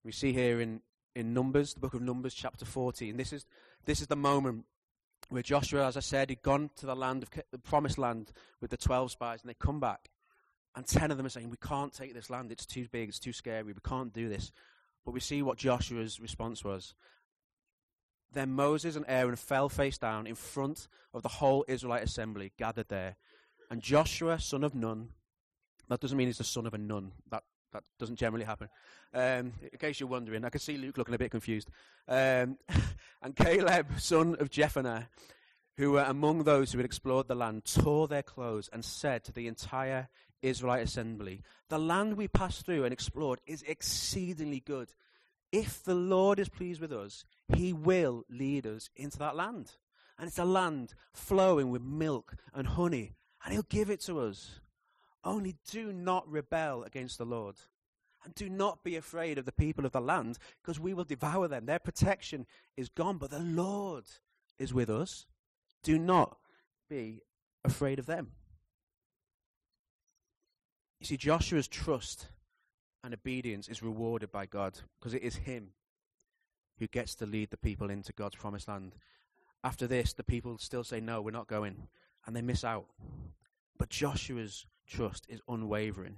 We 0.02 0.12
see 0.12 0.32
here 0.32 0.60
in, 0.60 0.80
in 1.14 1.34
Numbers, 1.34 1.74
the 1.74 1.80
book 1.80 1.94
of 1.94 2.02
Numbers, 2.02 2.34
chapter 2.34 2.64
14. 2.64 3.16
This 3.16 3.32
is, 3.32 3.44
this 3.84 4.00
is 4.00 4.06
the 4.06 4.16
moment 4.16 4.64
where 5.28 5.42
Joshua, 5.42 5.86
as 5.86 5.96
I 5.96 6.00
said, 6.00 6.30
he'd 6.30 6.42
gone 6.42 6.70
to 6.76 6.86
the 6.86 6.96
land 6.96 7.22
of 7.22 7.30
the 7.52 7.58
promised 7.58 7.98
land 7.98 8.32
with 8.60 8.70
the 8.70 8.76
12 8.76 9.12
spies, 9.12 9.42
and 9.42 9.50
they 9.50 9.54
come 9.54 9.78
back, 9.78 10.10
and 10.74 10.86
10 10.86 11.10
of 11.10 11.16
them 11.16 11.26
are 11.26 11.30
saying, 11.30 11.50
We 11.50 11.56
can't 11.56 11.92
take 11.92 12.14
this 12.14 12.30
land. 12.30 12.50
It's 12.50 12.66
too 12.66 12.86
big. 12.90 13.08
It's 13.08 13.18
too 13.18 13.32
scary. 13.32 13.62
We 13.64 13.74
can't 13.84 14.12
do 14.12 14.28
this. 14.28 14.50
But 15.04 15.12
we 15.12 15.20
see 15.20 15.42
what 15.42 15.58
Joshua's 15.58 16.20
response 16.20 16.64
was. 16.64 16.94
Then 18.32 18.52
Moses 18.52 18.94
and 18.94 19.04
Aaron 19.08 19.36
fell 19.36 19.68
face 19.68 19.98
down 19.98 20.26
in 20.26 20.36
front 20.36 20.86
of 21.12 21.22
the 21.22 21.28
whole 21.28 21.64
Israelite 21.66 22.04
assembly 22.04 22.52
gathered 22.56 22.88
there. 22.88 23.16
And 23.68 23.82
Joshua, 23.82 24.38
son 24.38 24.62
of 24.62 24.74
Nun, 24.74 25.08
that 25.90 26.00
doesn't 26.00 26.16
mean 26.16 26.28
he's 26.28 26.38
the 26.38 26.44
son 26.44 26.66
of 26.66 26.74
a 26.74 26.78
nun. 26.78 27.10
That 27.30 27.42
that 27.72 27.84
doesn't 27.98 28.16
generally 28.16 28.44
happen. 28.44 28.68
Um, 29.12 29.52
in 29.62 29.78
case 29.78 30.00
you're 30.00 30.08
wondering, 30.08 30.44
I 30.44 30.50
can 30.50 30.60
see 30.60 30.76
Luke 30.76 30.98
looking 30.98 31.14
a 31.14 31.18
bit 31.18 31.30
confused. 31.30 31.68
Um, 32.08 32.58
and 33.22 33.34
Caleb, 33.34 33.86
son 33.98 34.36
of 34.38 34.50
Jephunneh, 34.50 35.06
who 35.76 35.92
were 35.92 36.02
among 36.02 36.44
those 36.44 36.72
who 36.72 36.78
had 36.78 36.84
explored 36.84 37.28
the 37.28 37.34
land, 37.34 37.64
tore 37.64 38.08
their 38.08 38.22
clothes 38.22 38.68
and 38.72 38.84
said 38.84 39.24
to 39.24 39.32
the 39.32 39.46
entire 39.46 40.08
Israelite 40.42 40.82
assembly, 40.82 41.42
The 41.68 41.78
land 41.78 42.16
we 42.16 42.28
passed 42.28 42.64
through 42.64 42.84
and 42.84 42.92
explored 42.92 43.40
is 43.46 43.62
exceedingly 43.62 44.60
good. 44.60 44.92
If 45.52 45.82
the 45.82 45.94
Lord 45.94 46.38
is 46.38 46.48
pleased 46.48 46.80
with 46.80 46.92
us, 46.92 47.24
he 47.54 47.72
will 47.72 48.24
lead 48.28 48.66
us 48.66 48.88
into 48.94 49.18
that 49.18 49.36
land. 49.36 49.72
And 50.18 50.28
it's 50.28 50.38
a 50.38 50.44
land 50.44 50.94
flowing 51.12 51.70
with 51.70 51.82
milk 51.82 52.36
and 52.54 52.66
honey, 52.66 53.14
and 53.44 53.52
he'll 53.52 53.62
give 53.62 53.90
it 53.90 54.00
to 54.02 54.20
us. 54.20 54.60
Only 55.24 55.56
do 55.70 55.92
not 55.92 56.30
rebel 56.30 56.82
against 56.84 57.18
the 57.18 57.24
Lord. 57.24 57.56
And 58.24 58.34
do 58.34 58.48
not 58.48 58.84
be 58.84 58.96
afraid 58.96 59.38
of 59.38 59.46
the 59.46 59.52
people 59.52 59.86
of 59.86 59.92
the 59.92 60.00
land, 60.00 60.38
because 60.62 60.78
we 60.78 60.92
will 60.92 61.04
devour 61.04 61.48
them. 61.48 61.66
Their 61.66 61.78
protection 61.78 62.46
is 62.76 62.88
gone, 62.88 63.18
but 63.18 63.30
the 63.30 63.38
Lord 63.38 64.04
is 64.58 64.74
with 64.74 64.90
us. 64.90 65.26
Do 65.82 65.98
not 65.98 66.36
be 66.88 67.22
afraid 67.64 67.98
of 67.98 68.06
them. 68.06 68.32
You 70.98 71.06
see, 71.06 71.16
Joshua's 71.16 71.68
trust 71.68 72.28
and 73.02 73.14
obedience 73.14 73.68
is 73.68 73.82
rewarded 73.82 74.30
by 74.30 74.44
God 74.44 74.78
because 74.98 75.14
it 75.14 75.22
is 75.22 75.36
him 75.36 75.68
who 76.78 76.86
gets 76.86 77.14
to 77.16 77.26
lead 77.26 77.50
the 77.50 77.56
people 77.56 77.88
into 77.90 78.12
God's 78.12 78.36
promised 78.36 78.68
land. 78.68 78.94
After 79.64 79.86
this, 79.86 80.12
the 80.12 80.24
people 80.24 80.58
still 80.58 80.84
say, 80.84 81.00
No, 81.00 81.22
we're 81.22 81.30
not 81.30 81.46
going, 81.46 81.88
and 82.26 82.36
they 82.36 82.42
miss 82.42 82.64
out. 82.64 82.86
But 83.78 83.88
Joshua's 83.88 84.66
trust 84.90 85.26
is 85.28 85.40
unwavering. 85.48 86.16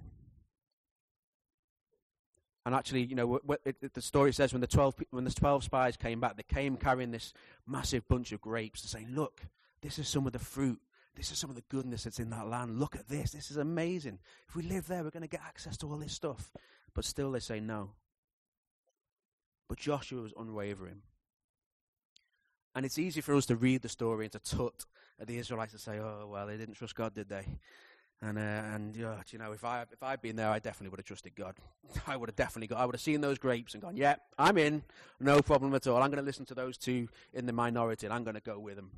And 2.65 2.73
actually, 2.73 3.03
you 3.03 3.15
know, 3.15 3.27
what, 3.27 3.45
what 3.45 3.61
it, 3.65 3.93
the 3.93 4.01
story 4.01 4.31
says 4.31 4.53
when 4.53 4.61
the 4.61 4.67
12, 4.67 4.95
when 5.11 5.25
the 5.25 5.31
12 5.31 5.65
spies 5.65 5.97
came 5.97 6.19
back, 6.19 6.37
they 6.37 6.43
came 6.43 6.77
carrying 6.77 7.11
this 7.11 7.33
massive 7.67 8.07
bunch 8.07 8.31
of 8.31 8.39
grapes 8.39 8.81
and 8.81 8.89
saying, 8.89 9.07
Look, 9.13 9.41
this 9.81 9.99
is 9.99 10.07
some 10.07 10.25
of 10.25 10.33
the 10.33 10.39
fruit. 10.39 10.79
This 11.15 11.31
is 11.31 11.37
some 11.37 11.49
of 11.49 11.55
the 11.55 11.63
goodness 11.69 12.05
that's 12.05 12.19
in 12.19 12.29
that 12.31 12.47
land. 12.47 12.79
Look 12.79 12.95
at 12.95 13.07
this. 13.07 13.31
This 13.31 13.51
is 13.51 13.57
amazing. 13.57 14.17
If 14.47 14.55
we 14.55 14.63
live 14.63 14.87
there, 14.87 15.03
we're 15.03 15.11
going 15.11 15.21
to 15.21 15.27
get 15.27 15.41
access 15.45 15.77
to 15.77 15.87
all 15.87 15.97
this 15.97 16.13
stuff. 16.13 16.51
But 16.95 17.05
still, 17.05 17.31
they 17.31 17.39
say 17.39 17.59
no. 17.59 17.91
But 19.67 19.77
Joshua 19.77 20.21
was 20.21 20.33
unwavering. 20.37 21.01
And 22.75 22.85
it's 22.85 22.97
easy 22.97 23.21
for 23.21 23.35
us 23.35 23.45
to 23.47 23.55
read 23.55 23.83
the 23.83 23.89
story 23.89 24.25
and 24.25 24.31
to 24.31 24.39
tut 24.39 24.85
at 25.19 25.27
the 25.27 25.37
Israelites 25.37 25.73
and 25.73 25.81
say, 25.81 25.99
oh, 25.99 26.27
well, 26.31 26.47
they 26.47 26.57
didn't 26.57 26.75
trust 26.75 26.95
God, 26.95 27.13
did 27.13 27.29
they? 27.29 27.45
And, 28.25 28.37
uh, 28.37 28.41
and 28.41 29.03
uh, 29.03 29.15
you 29.31 29.37
know, 29.37 29.51
if, 29.51 29.65
I, 29.65 29.81
if 29.81 30.01
I'd 30.01 30.21
been 30.21 30.37
there, 30.37 30.49
I 30.49 30.59
definitely 30.59 30.89
would 30.91 30.99
have 30.99 31.05
trusted 31.05 31.35
God. 31.35 31.55
I 32.07 32.15
would 32.15 32.29
have 32.29 32.37
definitely 32.37 32.67
got, 32.67 32.79
I 32.79 32.85
would 32.85 32.95
have 32.95 33.01
seen 33.01 33.19
those 33.19 33.37
grapes 33.37 33.73
and 33.73 33.83
gone, 33.83 33.97
yeah, 33.97 34.15
I'm 34.37 34.57
in, 34.57 34.83
no 35.19 35.41
problem 35.41 35.75
at 35.75 35.87
all. 35.87 36.01
I'm 36.01 36.09
going 36.09 36.23
to 36.23 36.25
listen 36.25 36.45
to 36.45 36.55
those 36.55 36.77
two 36.77 37.09
in 37.33 37.45
the 37.45 37.51
minority 37.51 38.05
and 38.05 38.13
I'm 38.13 38.23
going 38.23 38.35
to 38.35 38.41
go 38.41 38.59
with 38.59 38.77
them. 38.77 38.91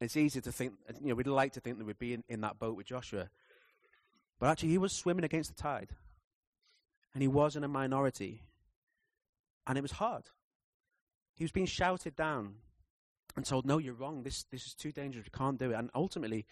It's 0.00 0.16
easy 0.16 0.40
to 0.40 0.50
think, 0.50 0.72
you 1.02 1.10
know, 1.10 1.14
we'd 1.14 1.26
like 1.26 1.52
to 1.52 1.60
think 1.60 1.76
that 1.76 1.84
we'd 1.84 1.98
be 1.98 2.14
in, 2.14 2.24
in 2.26 2.40
that 2.40 2.58
boat 2.58 2.74
with 2.74 2.86
Joshua. 2.86 3.28
But 4.40 4.48
actually, 4.48 4.70
he 4.70 4.78
was 4.78 4.92
swimming 4.92 5.24
against 5.24 5.54
the 5.54 5.62
tide. 5.62 5.90
And 7.12 7.22
he 7.22 7.28
was 7.28 7.54
in 7.54 7.64
a 7.64 7.68
minority. 7.68 8.42
And 9.66 9.76
it 9.76 9.82
was 9.82 9.92
hard. 9.92 10.24
He 11.34 11.44
was 11.44 11.52
being 11.52 11.66
shouted 11.66 12.16
down 12.16 12.54
and 13.36 13.44
told, 13.44 13.66
"No, 13.66 13.78
you're 13.78 13.94
wrong. 13.94 14.22
This 14.22 14.44
this 14.44 14.66
is 14.66 14.74
too 14.74 14.92
dangerous. 14.92 15.26
We 15.26 15.36
can't 15.36 15.58
do 15.58 15.70
it." 15.70 15.74
And 15.74 15.90
ultimately, 15.94 16.46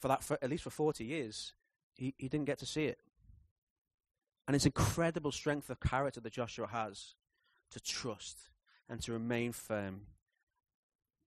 for 0.00 0.08
that, 0.08 0.22
for, 0.24 0.38
at 0.42 0.50
least 0.50 0.64
for 0.64 0.70
40 0.70 1.04
years, 1.04 1.52
he, 1.94 2.14
he 2.18 2.28
didn't 2.28 2.46
get 2.46 2.58
to 2.58 2.66
see 2.66 2.86
it. 2.86 2.98
And 4.46 4.56
it's 4.56 4.66
incredible 4.66 5.30
strength 5.30 5.70
of 5.70 5.78
character 5.78 6.20
that 6.20 6.32
Joshua 6.32 6.66
has 6.66 7.14
to 7.70 7.80
trust 7.80 8.50
and 8.88 9.00
to 9.02 9.12
remain 9.12 9.52
firm, 9.52 10.02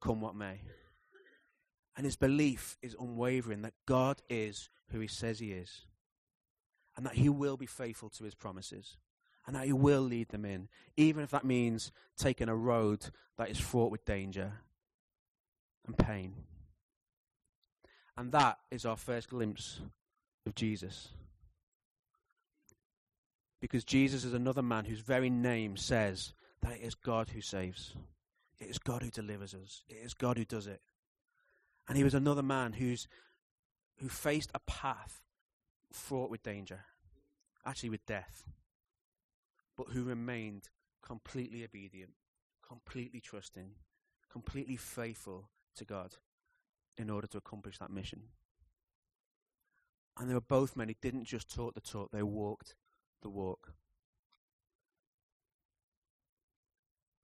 come 0.01 0.19
what 0.19 0.35
may. 0.35 0.59
And 1.95 2.05
his 2.05 2.15
belief 2.15 2.77
is 2.81 2.95
unwavering 2.99 3.61
that 3.61 3.73
God 3.85 4.21
is 4.29 4.69
who 4.89 4.99
he 4.99 5.07
says 5.07 5.39
he 5.39 5.53
is, 5.53 5.85
and 6.97 7.05
that 7.05 7.13
he 7.13 7.29
will 7.29 7.55
be 7.55 7.65
faithful 7.65 8.09
to 8.09 8.23
his 8.23 8.35
promises 8.35 8.97
and 9.45 9.55
that 9.55 9.65
He 9.65 9.73
will 9.73 10.01
lead 10.01 10.29
them 10.29 10.45
in, 10.45 10.69
even 10.97 11.23
if 11.23 11.31
that 11.31 11.43
means 11.43 11.91
taking 12.17 12.49
a 12.49 12.55
road 12.55 13.07
that 13.37 13.49
is 13.49 13.59
fraught 13.59 13.91
with 13.91 14.05
danger 14.05 14.53
and 15.85 15.97
pain. 15.97 16.33
And 18.17 18.31
that 18.31 18.59
is 18.71 18.85
our 18.85 18.97
first 18.97 19.29
glimpse 19.29 19.81
of 20.45 20.55
Jesus. 20.55 21.09
Because 23.59 23.83
Jesus 23.83 24.23
is 24.23 24.33
another 24.33 24.61
man 24.61 24.85
whose 24.85 24.99
very 24.99 25.29
name 25.29 25.77
says 25.77 26.33
that 26.61 26.73
it 26.73 26.81
is 26.81 26.95
God 26.95 27.29
who 27.29 27.41
saves. 27.41 27.95
It 28.59 28.69
is 28.69 28.77
God 28.77 29.01
who 29.01 29.09
delivers 29.09 29.53
us. 29.53 29.83
It 29.89 29.97
is 30.03 30.13
God 30.13 30.37
who 30.37 30.45
does 30.45 30.67
it. 30.67 30.81
And 31.87 31.97
he 31.97 32.03
was 32.03 32.13
another 32.13 32.43
man 32.43 32.73
who's, 32.73 33.07
who 33.99 34.09
faced 34.09 34.51
a 34.53 34.59
path 34.59 35.21
fraught 35.91 36.29
with 36.29 36.43
danger, 36.43 36.81
actually 37.65 37.89
with 37.89 38.05
death 38.05 38.45
but 39.77 39.87
who 39.89 40.03
remained 40.03 40.69
completely 41.01 41.63
obedient, 41.63 42.11
completely 42.67 43.19
trusting, 43.19 43.71
completely 44.31 44.77
faithful 44.77 45.49
to 45.75 45.85
God 45.85 46.15
in 46.97 47.09
order 47.09 47.27
to 47.27 47.37
accomplish 47.37 47.77
that 47.79 47.91
mission. 47.91 48.21
And 50.17 50.29
they 50.29 50.33
were 50.33 50.41
both 50.41 50.75
men 50.75 50.89
who 50.89 50.95
didn't 51.01 51.25
just 51.25 51.53
talk 51.53 51.73
the 51.73 51.81
talk, 51.81 52.11
they 52.11 52.23
walked 52.23 52.75
the 53.21 53.29
walk. 53.29 53.73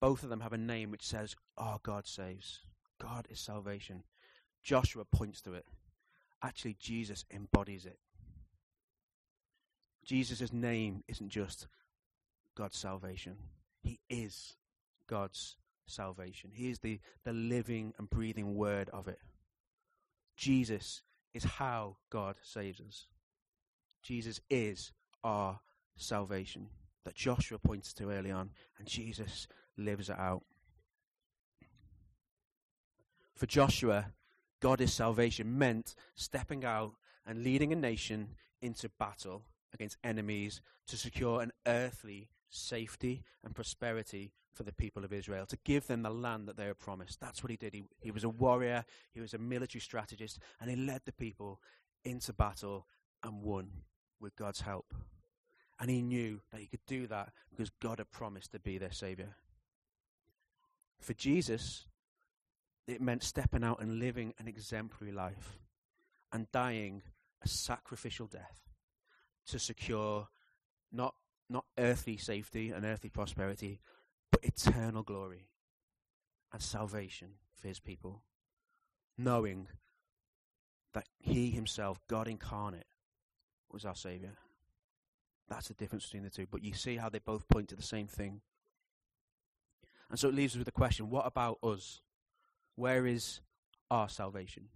Both 0.01 0.23
of 0.23 0.29
them 0.29 0.39
have 0.39 0.53
a 0.53 0.57
name 0.57 0.91
which 0.91 1.05
says, 1.05 1.35
Oh, 1.57 1.79
God 1.83 2.07
saves. 2.07 2.59
God 2.99 3.27
is 3.29 3.39
salvation. 3.39 4.03
Joshua 4.63 5.05
points 5.05 5.41
to 5.41 5.53
it. 5.53 5.65
Actually, 6.41 6.77
Jesus 6.79 7.25
embodies 7.31 7.85
it. 7.85 7.99
Jesus' 10.05 10.53
name 10.53 11.03
isn't 11.07 11.29
just 11.29 11.67
God's 12.55 12.77
salvation. 12.77 13.35
He 13.81 13.99
is 14.09 14.55
God's 15.07 15.57
salvation. 15.85 16.51
He 16.53 16.69
is 16.69 16.79
the, 16.79 16.99
the 17.25 17.33
living 17.33 17.93
and 17.97 18.09
breathing 18.09 18.55
word 18.55 18.89
of 18.89 19.07
it. 19.07 19.19
Jesus 20.39 21.01
is 21.33 21.43
how 21.43 21.97
God 22.09 22.35
saves 22.41 22.79
us. 22.79 23.07
Jesus 24.01 24.39
is 24.49 24.93
our 25.21 25.59
salvation 25.97 26.67
that 27.03 27.13
Joshua 27.13 27.59
points 27.59 27.93
to 27.95 28.09
early 28.09 28.31
on, 28.31 28.51
and 28.77 28.87
Jesus 28.87 29.49
lives 29.77 30.09
it 30.09 30.17
out. 30.17 30.43
For 33.35 33.47
Joshua, 33.47 34.13
God 34.61 34.79
is 34.79 34.93
salvation 34.93 35.57
meant 35.57 35.93
stepping 36.15 36.63
out 36.63 36.93
and 37.25 37.43
leading 37.43 37.73
a 37.73 37.75
nation 37.75 38.29
into 38.61 38.87
battle 38.97 39.43
against 39.73 39.97
enemies 40.05 40.61
to 40.87 40.95
secure 40.95 41.41
an 41.41 41.51
earthly 41.67 42.29
safety 42.49 43.23
and 43.43 43.55
prosperity 43.55 44.31
for 44.53 44.63
the 44.63 44.73
people 44.73 45.05
of 45.05 45.13
Israel, 45.13 45.45
to 45.45 45.57
give 45.63 45.87
them 45.87 46.01
the 46.01 46.09
land 46.09 46.47
that 46.47 46.57
they 46.57 46.65
were 46.65 46.73
promised. 46.73 47.19
That's 47.19 47.43
what 47.43 47.51
he 47.51 47.57
did. 47.57 47.73
He, 47.73 47.83
he 48.01 48.11
was 48.11 48.23
a 48.23 48.29
warrior, 48.29 48.83
he 49.13 49.21
was 49.21 49.33
a 49.33 49.37
military 49.37 49.81
strategist, 49.81 50.39
and 50.59 50.69
he 50.69 50.75
led 50.75 51.01
the 51.05 51.13
people 51.13 51.61
into 52.03 52.33
battle 52.33 52.87
and 53.23 53.41
won 53.41 53.69
with 54.19 54.35
God's 54.35 54.61
help. 54.61 54.93
And 55.79 55.89
he 55.89 56.01
knew 56.01 56.41
that 56.51 56.59
he 56.59 56.67
could 56.67 56.85
do 56.87 57.07
that 57.07 57.31
because 57.49 57.69
God 57.81 57.99
had 57.99 58.11
promised 58.11 58.51
to 58.51 58.59
be 58.59 58.77
their 58.77 58.91
Savior. 58.91 59.35
For 60.99 61.13
Jesus, 61.13 61.85
it 62.85 63.01
meant 63.01 63.23
stepping 63.23 63.63
out 63.63 63.81
and 63.81 63.99
living 63.99 64.33
an 64.39 64.47
exemplary 64.47 65.13
life 65.13 65.59
and 66.33 66.51
dying 66.51 67.01
a 67.41 67.47
sacrificial 67.47 68.27
death 68.27 68.69
to 69.47 69.57
secure 69.57 70.27
not 70.91 71.15
not 71.49 71.65
earthly 71.77 72.17
safety 72.17 72.71
and 72.71 72.85
earthly 72.85 73.09
prosperity, 73.09 73.79
but 74.31 74.43
eternal 74.43 75.03
glory 75.03 75.47
and 76.53 76.61
salvation 76.61 77.29
for 77.53 77.67
his 77.67 77.79
people. 77.79 78.23
Knowing 79.17 79.67
that 80.93 81.07
he 81.17 81.51
himself, 81.51 81.99
God 82.07 82.27
incarnate, 82.27 82.85
was 83.71 83.85
our 83.85 83.95
Savior. 83.95 84.33
That's 85.49 85.67
the 85.67 85.73
difference 85.73 86.05
between 86.05 86.23
the 86.23 86.29
two. 86.29 86.47
But 86.49 86.63
you 86.63 86.73
see 86.73 86.97
how 86.97 87.09
they 87.09 87.19
both 87.19 87.47
point 87.47 87.69
to 87.69 87.75
the 87.75 87.83
same 87.83 88.07
thing. 88.07 88.41
And 90.09 90.19
so 90.19 90.29
it 90.29 90.35
leaves 90.35 90.53
us 90.53 90.57
with 90.57 90.65
the 90.65 90.71
question 90.71 91.09
what 91.09 91.25
about 91.25 91.57
us? 91.63 92.01
Where 92.75 93.05
is 93.05 93.41
our 93.91 94.09
salvation? 94.09 94.69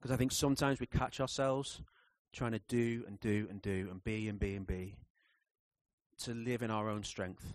Because 0.00 0.12
I 0.12 0.16
think 0.16 0.32
sometimes 0.32 0.80
we 0.80 0.86
catch 0.86 1.20
ourselves 1.20 1.80
trying 2.32 2.52
to 2.52 2.60
do 2.68 3.04
and 3.06 3.20
do 3.20 3.46
and 3.50 3.60
do 3.60 3.88
and 3.90 4.02
be 4.02 4.28
and 4.28 4.38
be 4.38 4.54
and 4.54 4.66
be 4.66 4.96
to 6.18 6.32
live 6.32 6.62
in 6.62 6.70
our 6.70 6.88
own 6.88 7.02
strength 7.02 7.52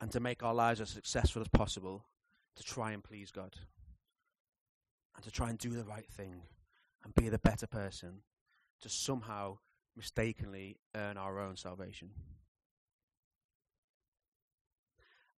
and 0.00 0.10
to 0.10 0.20
make 0.20 0.42
our 0.42 0.54
lives 0.54 0.80
as 0.80 0.90
successful 0.90 1.40
as 1.40 1.48
possible 1.48 2.04
to 2.56 2.62
try 2.62 2.92
and 2.92 3.04
please 3.04 3.30
God 3.30 3.56
and 5.14 5.24
to 5.24 5.30
try 5.30 5.50
and 5.50 5.58
do 5.58 5.70
the 5.70 5.84
right 5.84 6.08
thing 6.08 6.42
and 7.04 7.14
be 7.14 7.28
the 7.28 7.38
better 7.38 7.66
person 7.66 8.22
to 8.80 8.88
somehow 8.88 9.58
mistakenly 9.96 10.76
earn 10.94 11.16
our 11.16 11.38
own 11.38 11.56
salvation. 11.56 12.10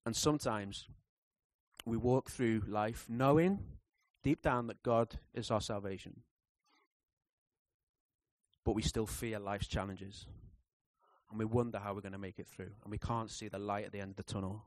And 0.05 0.15
sometimes 0.15 0.87
we 1.85 1.97
walk 1.97 2.29
through 2.29 2.63
life 2.67 3.05
knowing 3.09 3.59
deep 4.23 4.41
down 4.41 4.67
that 4.67 4.83
God 4.83 5.19
is 5.33 5.51
our 5.51 5.61
salvation 5.61 6.21
but 8.65 8.73
we 8.73 8.81
still 8.81 9.05
fear 9.05 9.39
life's 9.39 9.67
challenges. 9.67 10.25
And 11.29 11.39
we 11.39 11.45
wonder 11.45 11.79
how 11.79 11.93
we're 11.93 12.01
going 12.01 12.13
to 12.13 12.17
make 12.17 12.39
it 12.39 12.47
through. 12.47 12.71
And 12.83 12.91
we 12.91 12.97
can't 12.97 13.29
see 13.29 13.47
the 13.47 13.59
light 13.59 13.85
at 13.85 13.91
the 13.91 13.99
end 13.99 14.11
of 14.11 14.17
the 14.17 14.23
tunnel. 14.23 14.63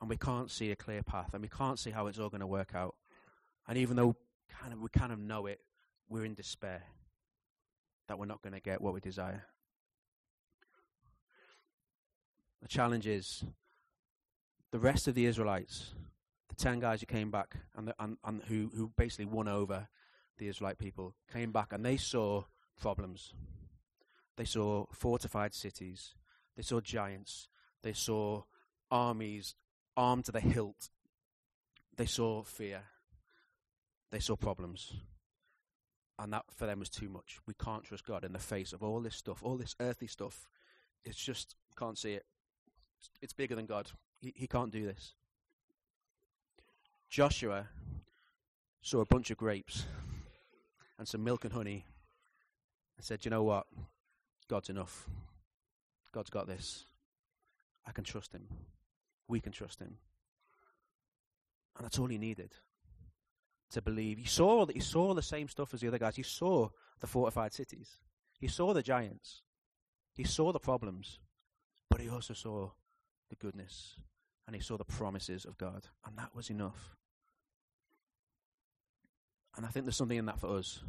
And 0.00 0.08
we 0.08 0.16
can't 0.16 0.50
see 0.50 0.70
a 0.70 0.76
clear 0.76 1.02
path. 1.02 1.30
And 1.32 1.42
we 1.42 1.48
can't 1.48 1.78
see 1.78 1.90
how 1.90 2.06
it's 2.06 2.18
all 2.18 2.28
going 2.28 2.40
to 2.40 2.46
work 2.46 2.74
out. 2.74 2.94
And 3.68 3.76
even 3.76 3.96
though 3.96 4.16
kind 4.48 4.72
of, 4.72 4.80
we 4.80 4.88
kind 4.88 5.12
of 5.12 5.18
know 5.18 5.46
it, 5.46 5.60
we're 6.08 6.24
in 6.24 6.34
despair 6.34 6.82
that 8.08 8.18
we're 8.18 8.26
not 8.26 8.42
going 8.42 8.52
to 8.52 8.60
get 8.60 8.80
what 8.80 8.94
we 8.94 9.00
desire. 9.00 9.44
The 12.62 12.68
challenge 12.68 13.06
is 13.06 13.44
the 14.70 14.78
rest 14.78 15.08
of 15.08 15.14
the 15.14 15.26
Israelites, 15.26 15.94
the 16.48 16.54
10 16.54 16.80
guys 16.80 17.00
who 17.00 17.06
came 17.06 17.30
back 17.30 17.56
and, 17.76 17.88
the, 17.88 17.94
and, 17.98 18.16
and 18.24 18.42
who, 18.44 18.70
who 18.74 18.92
basically 18.96 19.26
won 19.26 19.48
over 19.48 19.88
the 20.38 20.48
Israelite 20.48 20.78
people, 20.78 21.14
came 21.32 21.50
back 21.50 21.72
and 21.72 21.84
they 21.84 21.96
saw 21.96 22.44
problems. 22.80 23.32
They 24.36 24.44
saw 24.44 24.86
fortified 24.92 25.54
cities. 25.54 26.14
They 26.56 26.62
saw 26.62 26.80
giants. 26.80 27.48
They 27.82 27.92
saw 27.92 28.42
armies 28.90 29.54
armed 29.96 30.26
to 30.26 30.32
the 30.32 30.40
hilt. 30.40 30.90
They 31.96 32.06
saw 32.06 32.42
fear. 32.42 32.82
they 34.10 34.20
saw 34.20 34.36
problems. 34.36 34.92
And 36.18 36.32
that 36.32 36.44
for 36.54 36.66
them 36.66 36.78
was 36.78 36.88
too 36.88 37.08
much. 37.08 37.38
We 37.46 37.54
can't 37.54 37.84
trust 37.84 38.06
God 38.06 38.24
in 38.24 38.32
the 38.32 38.38
face 38.38 38.72
of 38.72 38.82
all 38.82 39.00
this 39.00 39.16
stuff, 39.16 39.42
all 39.42 39.56
this 39.56 39.74
earthly 39.80 40.06
stuff. 40.06 40.48
It's 41.04 41.22
just, 41.22 41.56
can't 41.78 41.98
see 41.98 42.14
it. 42.14 42.24
It's 43.20 43.34
bigger 43.34 43.54
than 43.54 43.66
God. 43.66 43.90
He, 44.20 44.32
he 44.34 44.46
can't 44.46 44.72
do 44.72 44.86
this. 44.86 45.14
Joshua 47.10 47.68
saw 48.82 49.00
a 49.00 49.06
bunch 49.06 49.30
of 49.30 49.36
grapes 49.36 49.84
and 50.98 51.06
some 51.06 51.22
milk 51.22 51.44
and 51.44 51.52
honey 51.52 51.84
and 52.96 53.04
said, 53.04 53.24
You 53.24 53.30
know 53.30 53.42
what? 53.42 53.66
God's 54.48 54.70
enough. 54.70 55.08
God's 56.12 56.30
got 56.30 56.46
this. 56.46 56.86
I 57.86 57.92
can 57.92 58.04
trust 58.04 58.32
him. 58.32 58.46
We 59.28 59.40
can 59.40 59.52
trust 59.52 59.80
him. 59.80 59.96
And 61.76 61.84
that's 61.84 61.98
all 61.98 62.06
he 62.06 62.18
needed 62.18 62.54
to 63.70 63.82
believe. 63.82 64.18
He 64.18 64.26
saw 64.26 64.64
that 64.64 64.74
he 64.74 64.80
saw 64.80 65.14
the 65.14 65.22
same 65.22 65.48
stuff 65.48 65.74
as 65.74 65.80
the 65.80 65.88
other 65.88 65.98
guys. 65.98 66.16
He 66.16 66.22
saw 66.22 66.68
the 67.00 67.06
fortified 67.06 67.52
cities. 67.52 67.98
He 68.38 68.48
saw 68.48 68.72
the 68.72 68.82
giants. 68.82 69.42
He 70.14 70.24
saw 70.24 70.52
the 70.52 70.58
problems. 70.58 71.18
But 71.90 72.00
he 72.00 72.08
also 72.08 72.34
saw 72.34 72.70
the 73.28 73.36
goodness. 73.36 73.96
And 74.46 74.54
he 74.54 74.62
saw 74.62 74.76
the 74.76 74.84
promises 74.84 75.44
of 75.44 75.58
God. 75.58 75.86
And 76.06 76.16
that 76.16 76.34
was 76.34 76.50
enough. 76.50 76.96
And 79.56 79.64
I 79.64 79.68
think 79.68 79.86
there's 79.86 79.96
something 79.96 80.18
in 80.18 80.26
that 80.26 80.38
for 80.38 80.56
us. 80.58 80.80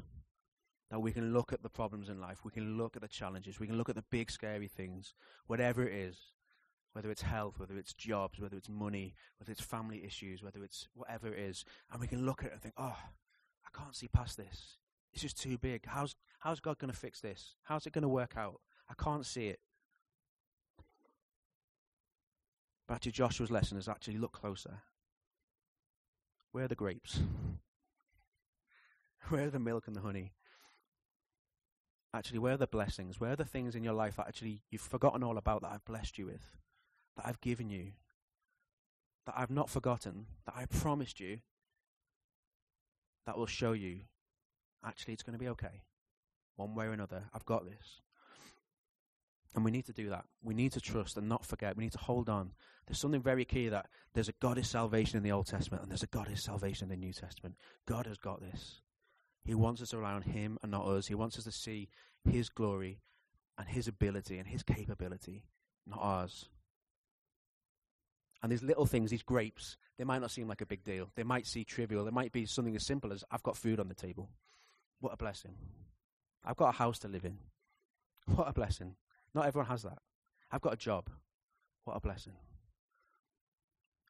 That 0.89 1.01
we 1.01 1.12
can 1.12 1.34
look 1.34 1.51
at 1.51 1.63
the 1.63 1.70
problems 1.70 2.08
in 2.08 2.22
life, 2.22 2.46
we 2.46 2.51
can 2.51 2.77
look 2.77 2.96
at 2.96 3.01
the 3.01 3.10
challenges, 3.10 3.60
we 3.60 3.67
can 3.67 3.77
look 3.77 3.89
at 3.89 3.96
the 3.96 4.06
big 4.10 4.32
scary 4.32 4.70
things, 4.70 5.13
whatever 5.48 5.86
it 5.86 5.94
is, 5.94 6.17
whether 6.94 7.12
it's 7.12 7.22
health, 7.22 7.60
whether 7.60 7.77
it's 7.77 7.94
jobs, 7.94 8.39
whether 8.39 8.56
it's 8.56 8.70
money, 8.70 9.13
whether 9.38 9.51
it's 9.51 9.62
family 9.62 10.03
issues, 10.06 10.41
whether 10.41 10.63
it's 10.63 10.88
whatever 10.94 11.27
it 11.27 11.39
is, 11.39 11.65
and 11.91 12.00
we 12.00 12.08
can 12.08 12.25
look 12.25 12.41
at 12.41 12.48
it 12.48 12.53
and 12.53 12.62
think, 12.62 12.74
oh, 12.77 12.96
I 13.65 13.77
can't 13.77 13.96
see 13.96 14.08
past 14.08 14.38
this. 14.38 14.77
It's 15.13 15.22
just 15.22 15.41
too 15.41 15.58
big. 15.58 15.86
How's, 15.86 16.15
how's 16.39 16.60
God 16.60 16.79
going 16.79 16.91
to 16.91 16.98
fix 16.98 17.20
this? 17.20 17.56
How's 17.63 17.86
it 17.86 17.94
going 17.94 18.03
to 18.03 18.08
work 18.08 18.38
out? 18.38 18.62
I 18.89 18.94
can't 19.01 19.25
see 19.25 19.48
it. 19.48 19.60
But 22.88 22.96
actually, 22.96 23.12
Joshua's 23.12 23.51
lesson 23.51 23.77
is 23.77 23.89
actually 23.89 24.17
look 24.17 24.32
closer. 24.32 24.79
Where 26.51 26.63
are 26.63 26.70
the 26.70 26.75
grapes? 26.75 27.20
Where 29.29 29.48
are 29.48 29.50
the 29.50 29.60
milk 29.60 29.88
and 29.88 29.96
the 29.96 30.01
honey? 30.01 30.32
Actually, 32.13 32.39
where 32.39 32.53
are 32.53 32.57
the 32.57 32.67
blessings? 32.67 33.19
Where 33.19 33.31
are 33.31 33.35
the 33.35 33.45
things 33.45 33.75
in 33.75 33.83
your 33.83 33.93
life 33.93 34.15
that 34.15 34.27
actually 34.27 34.61
you've 34.71 34.81
forgotten 34.81 35.23
all 35.23 35.37
about 35.37 35.61
that 35.61 35.71
I've 35.71 35.85
blessed 35.85 36.17
you 36.17 36.25
with, 36.25 36.57
that 37.15 37.25
I've 37.27 37.41
given 37.41 37.69
you, 37.69 37.91
that 39.25 39.35
I've 39.37 39.51
not 39.51 39.69
forgotten, 39.69 40.25
that 40.45 40.55
I 40.57 40.65
promised 40.65 41.19
you, 41.19 41.39
that 43.25 43.37
will 43.37 43.45
show 43.45 43.73
you 43.73 44.01
actually 44.85 45.13
it's 45.13 45.23
going 45.23 45.37
to 45.37 45.43
be 45.43 45.49
okay. 45.49 45.83
One 46.55 46.73
way 46.73 46.85
or 46.85 46.91
another, 46.91 47.25
I've 47.33 47.45
got 47.45 47.65
this. 47.65 48.01
And 49.53 49.65
we 49.65 49.71
need 49.71 49.85
to 49.85 49.93
do 49.93 50.09
that. 50.09 50.25
We 50.43 50.53
need 50.53 50.71
to 50.73 50.81
trust 50.81 51.17
and 51.17 51.27
not 51.27 51.45
forget. 51.45 51.75
We 51.75 51.83
need 51.83 51.93
to 51.93 51.99
hold 51.99 52.29
on. 52.29 52.51
There's 52.85 52.99
something 52.99 53.21
very 53.21 53.43
key 53.43 53.69
that 53.69 53.87
there's 54.13 54.29
a 54.29 54.33
God 54.39 54.57
is 54.57 54.69
salvation 54.69 55.17
in 55.17 55.23
the 55.23 55.31
Old 55.31 55.47
Testament 55.47 55.83
and 55.83 55.91
there's 55.91 56.03
a 56.03 56.07
God 56.07 56.29
is 56.31 56.43
salvation 56.43 56.85
in 56.85 56.89
the 56.89 57.05
New 57.05 57.11
Testament. 57.11 57.55
God 57.85 58.05
has 58.05 58.17
got 58.17 58.39
this. 58.39 58.81
He 59.47 59.55
wants 59.55 59.81
us 59.81 59.89
to 59.89 59.97
rely 59.97 60.11
on 60.11 60.23
Him 60.23 60.59
and 60.61 60.71
not 60.71 60.85
us. 60.85 61.07
He 61.07 61.15
wants 61.15 61.37
us 61.37 61.45
to 61.45 61.53
see 61.53 61.87
His 62.29 62.49
glory 62.49 62.99
and 63.57 63.65
His 63.65 63.87
ability 63.87 64.37
and 64.37 64.45
His 64.45 64.61
capability, 64.61 65.45
not 65.87 65.99
ours. 66.01 66.49
And 68.43 68.51
these 68.51 68.61
little 68.61 68.85
things, 68.85 69.09
these 69.09 69.23
grapes, 69.23 69.77
they 69.97 70.03
might 70.03 70.19
not 70.19 70.31
seem 70.31 70.49
like 70.49 70.59
a 70.59 70.65
big 70.65 70.83
deal. 70.83 71.09
They 71.15 71.23
might 71.23 71.47
seem 71.47 71.63
trivial. 71.63 72.03
They 72.03 72.11
might 72.11 72.33
be 72.33 72.45
something 72.45 72.75
as 72.75 72.85
simple 72.85 73.13
as 73.13 73.23
I've 73.31 73.41
got 73.41 73.55
food 73.55 73.79
on 73.79 73.87
the 73.87 73.95
table. 73.95 74.29
What 74.99 75.13
a 75.13 75.17
blessing. 75.17 75.55
I've 76.43 76.57
got 76.57 76.69
a 76.69 76.77
house 76.77 76.99
to 76.99 77.07
live 77.07 77.25
in. 77.25 77.38
What 78.36 78.49
a 78.49 78.53
blessing. 78.53 78.95
Not 79.33 79.45
everyone 79.45 79.69
has 79.69 79.83
that. 79.83 79.99
I've 80.51 80.62
got 80.62 80.73
a 80.73 80.77
job. 80.77 81.10
What 81.86 81.95
a 81.95 82.01
blessing. 82.01 82.33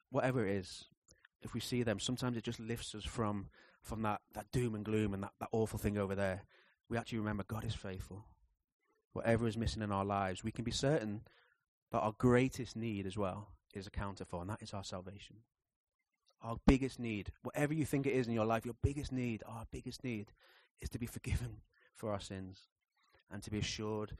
Whatever 0.09 0.47
it 0.47 0.55
is, 0.55 0.85
if 1.43 1.53
we 1.53 1.59
see 1.59 1.83
them, 1.83 1.99
sometimes 1.99 2.35
it 2.35 2.43
just 2.43 2.59
lifts 2.59 2.95
us 2.95 3.03
from 3.03 3.49
from 3.87 4.01
that, 4.03 4.21
that 4.33 4.51
doom 4.51 4.75
and 4.75 4.85
gloom 4.85 5.13
and 5.13 5.23
that, 5.23 5.31
that 5.39 5.49
awful 5.51 5.79
thing 5.79 5.97
over 5.97 6.15
there, 6.15 6.43
we 6.89 6.97
actually 6.97 7.19
remember 7.19 7.43
God 7.43 7.65
is 7.65 7.73
faithful. 7.73 8.25
Whatever 9.13 9.47
is 9.47 9.57
missing 9.57 9.81
in 9.81 9.91
our 9.91 10.05
lives, 10.05 10.43
we 10.43 10.51
can 10.51 10.63
be 10.63 10.71
certain 10.71 11.21
that 11.91 11.99
our 11.99 12.13
greatest 12.17 12.75
need 12.75 13.07
as 13.07 13.17
well 13.17 13.49
is 13.73 13.87
accounted 13.87 14.27
for, 14.27 14.41
and 14.41 14.49
that 14.49 14.61
is 14.61 14.73
our 14.73 14.83
salvation. 14.83 15.37
Our 16.41 16.57
biggest 16.67 16.99
need, 16.99 17.31
whatever 17.41 17.73
you 17.73 17.85
think 17.85 18.05
it 18.05 18.13
is 18.13 18.27
in 18.27 18.33
your 18.33 18.45
life, 18.45 18.65
your 18.65 18.75
biggest 18.83 19.11
need, 19.11 19.41
our 19.47 19.65
biggest 19.71 20.03
need, 20.03 20.31
is 20.81 20.89
to 20.89 20.99
be 20.99 21.07
forgiven 21.07 21.57
for 21.95 22.11
our 22.11 22.19
sins 22.19 22.67
and 23.31 23.41
to 23.43 23.49
be 23.49 23.57
assured 23.57 24.15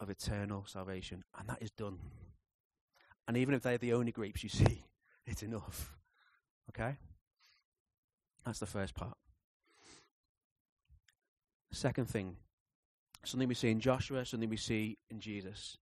of 0.00 0.10
eternal 0.10 0.64
salvation. 0.66 1.24
And 1.38 1.48
that 1.48 1.62
is 1.62 1.70
done. 1.70 1.98
And 3.26 3.36
even 3.36 3.54
if 3.54 3.62
they're 3.62 3.78
the 3.78 3.94
only 3.94 4.12
grapes 4.12 4.42
you 4.42 4.48
see, 4.50 4.84
it's 5.26 5.42
enough. 5.42 5.96
Okay? 6.70 6.96
That's 8.46 8.60
the 8.60 8.66
first 8.66 8.94
part. 8.94 9.16
Second 11.72 12.08
thing, 12.08 12.36
something 13.24 13.48
we 13.48 13.54
see 13.54 13.70
in 13.70 13.80
Joshua, 13.80 14.24
something 14.24 14.48
we 14.48 14.56
see 14.56 14.98
in 15.10 15.18
Jesus. 15.18 15.76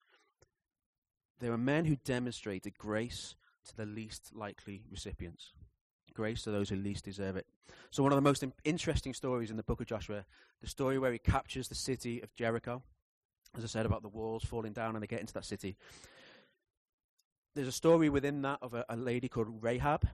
There 1.39 1.51
are 1.51 1.57
men 1.57 1.83
who 1.83 1.97
demonstrated 1.97 2.77
grace 2.77 3.35
to 3.67 3.75
the 3.75 3.85
least 3.85 4.31
likely 4.33 4.83
recipients. 4.89 5.51
Grace 6.13 6.43
to 6.43 6.51
those 6.51 6.69
who 6.69 6.77
least 6.77 7.03
deserve 7.03 7.35
it. 7.35 7.45
So, 7.91 8.01
one 8.01 8.13
of 8.13 8.15
the 8.17 8.21
most 8.21 8.43
interesting 8.63 9.13
stories 9.13 9.51
in 9.51 9.57
the 9.57 9.63
book 9.63 9.81
of 9.81 9.87
Joshua, 9.87 10.25
the 10.61 10.69
story 10.69 10.97
where 10.97 11.11
he 11.11 11.17
captures 11.17 11.67
the 11.67 11.75
city 11.75 12.21
of 12.21 12.33
Jericho, 12.33 12.81
as 13.57 13.63
I 13.63 13.67
said 13.67 13.85
about 13.85 14.03
the 14.03 14.09
walls 14.09 14.43
falling 14.43 14.73
down 14.73 14.95
and 14.95 15.03
they 15.03 15.07
get 15.07 15.21
into 15.21 15.33
that 15.33 15.45
city. 15.45 15.75
There's 17.55 17.67
a 17.67 17.73
story 17.73 18.09
within 18.09 18.41
that 18.43 18.59
of 18.61 18.73
a, 18.73 18.85
a 18.89 18.95
lady 18.95 19.27
called 19.27 19.61
Rahab, 19.61 20.07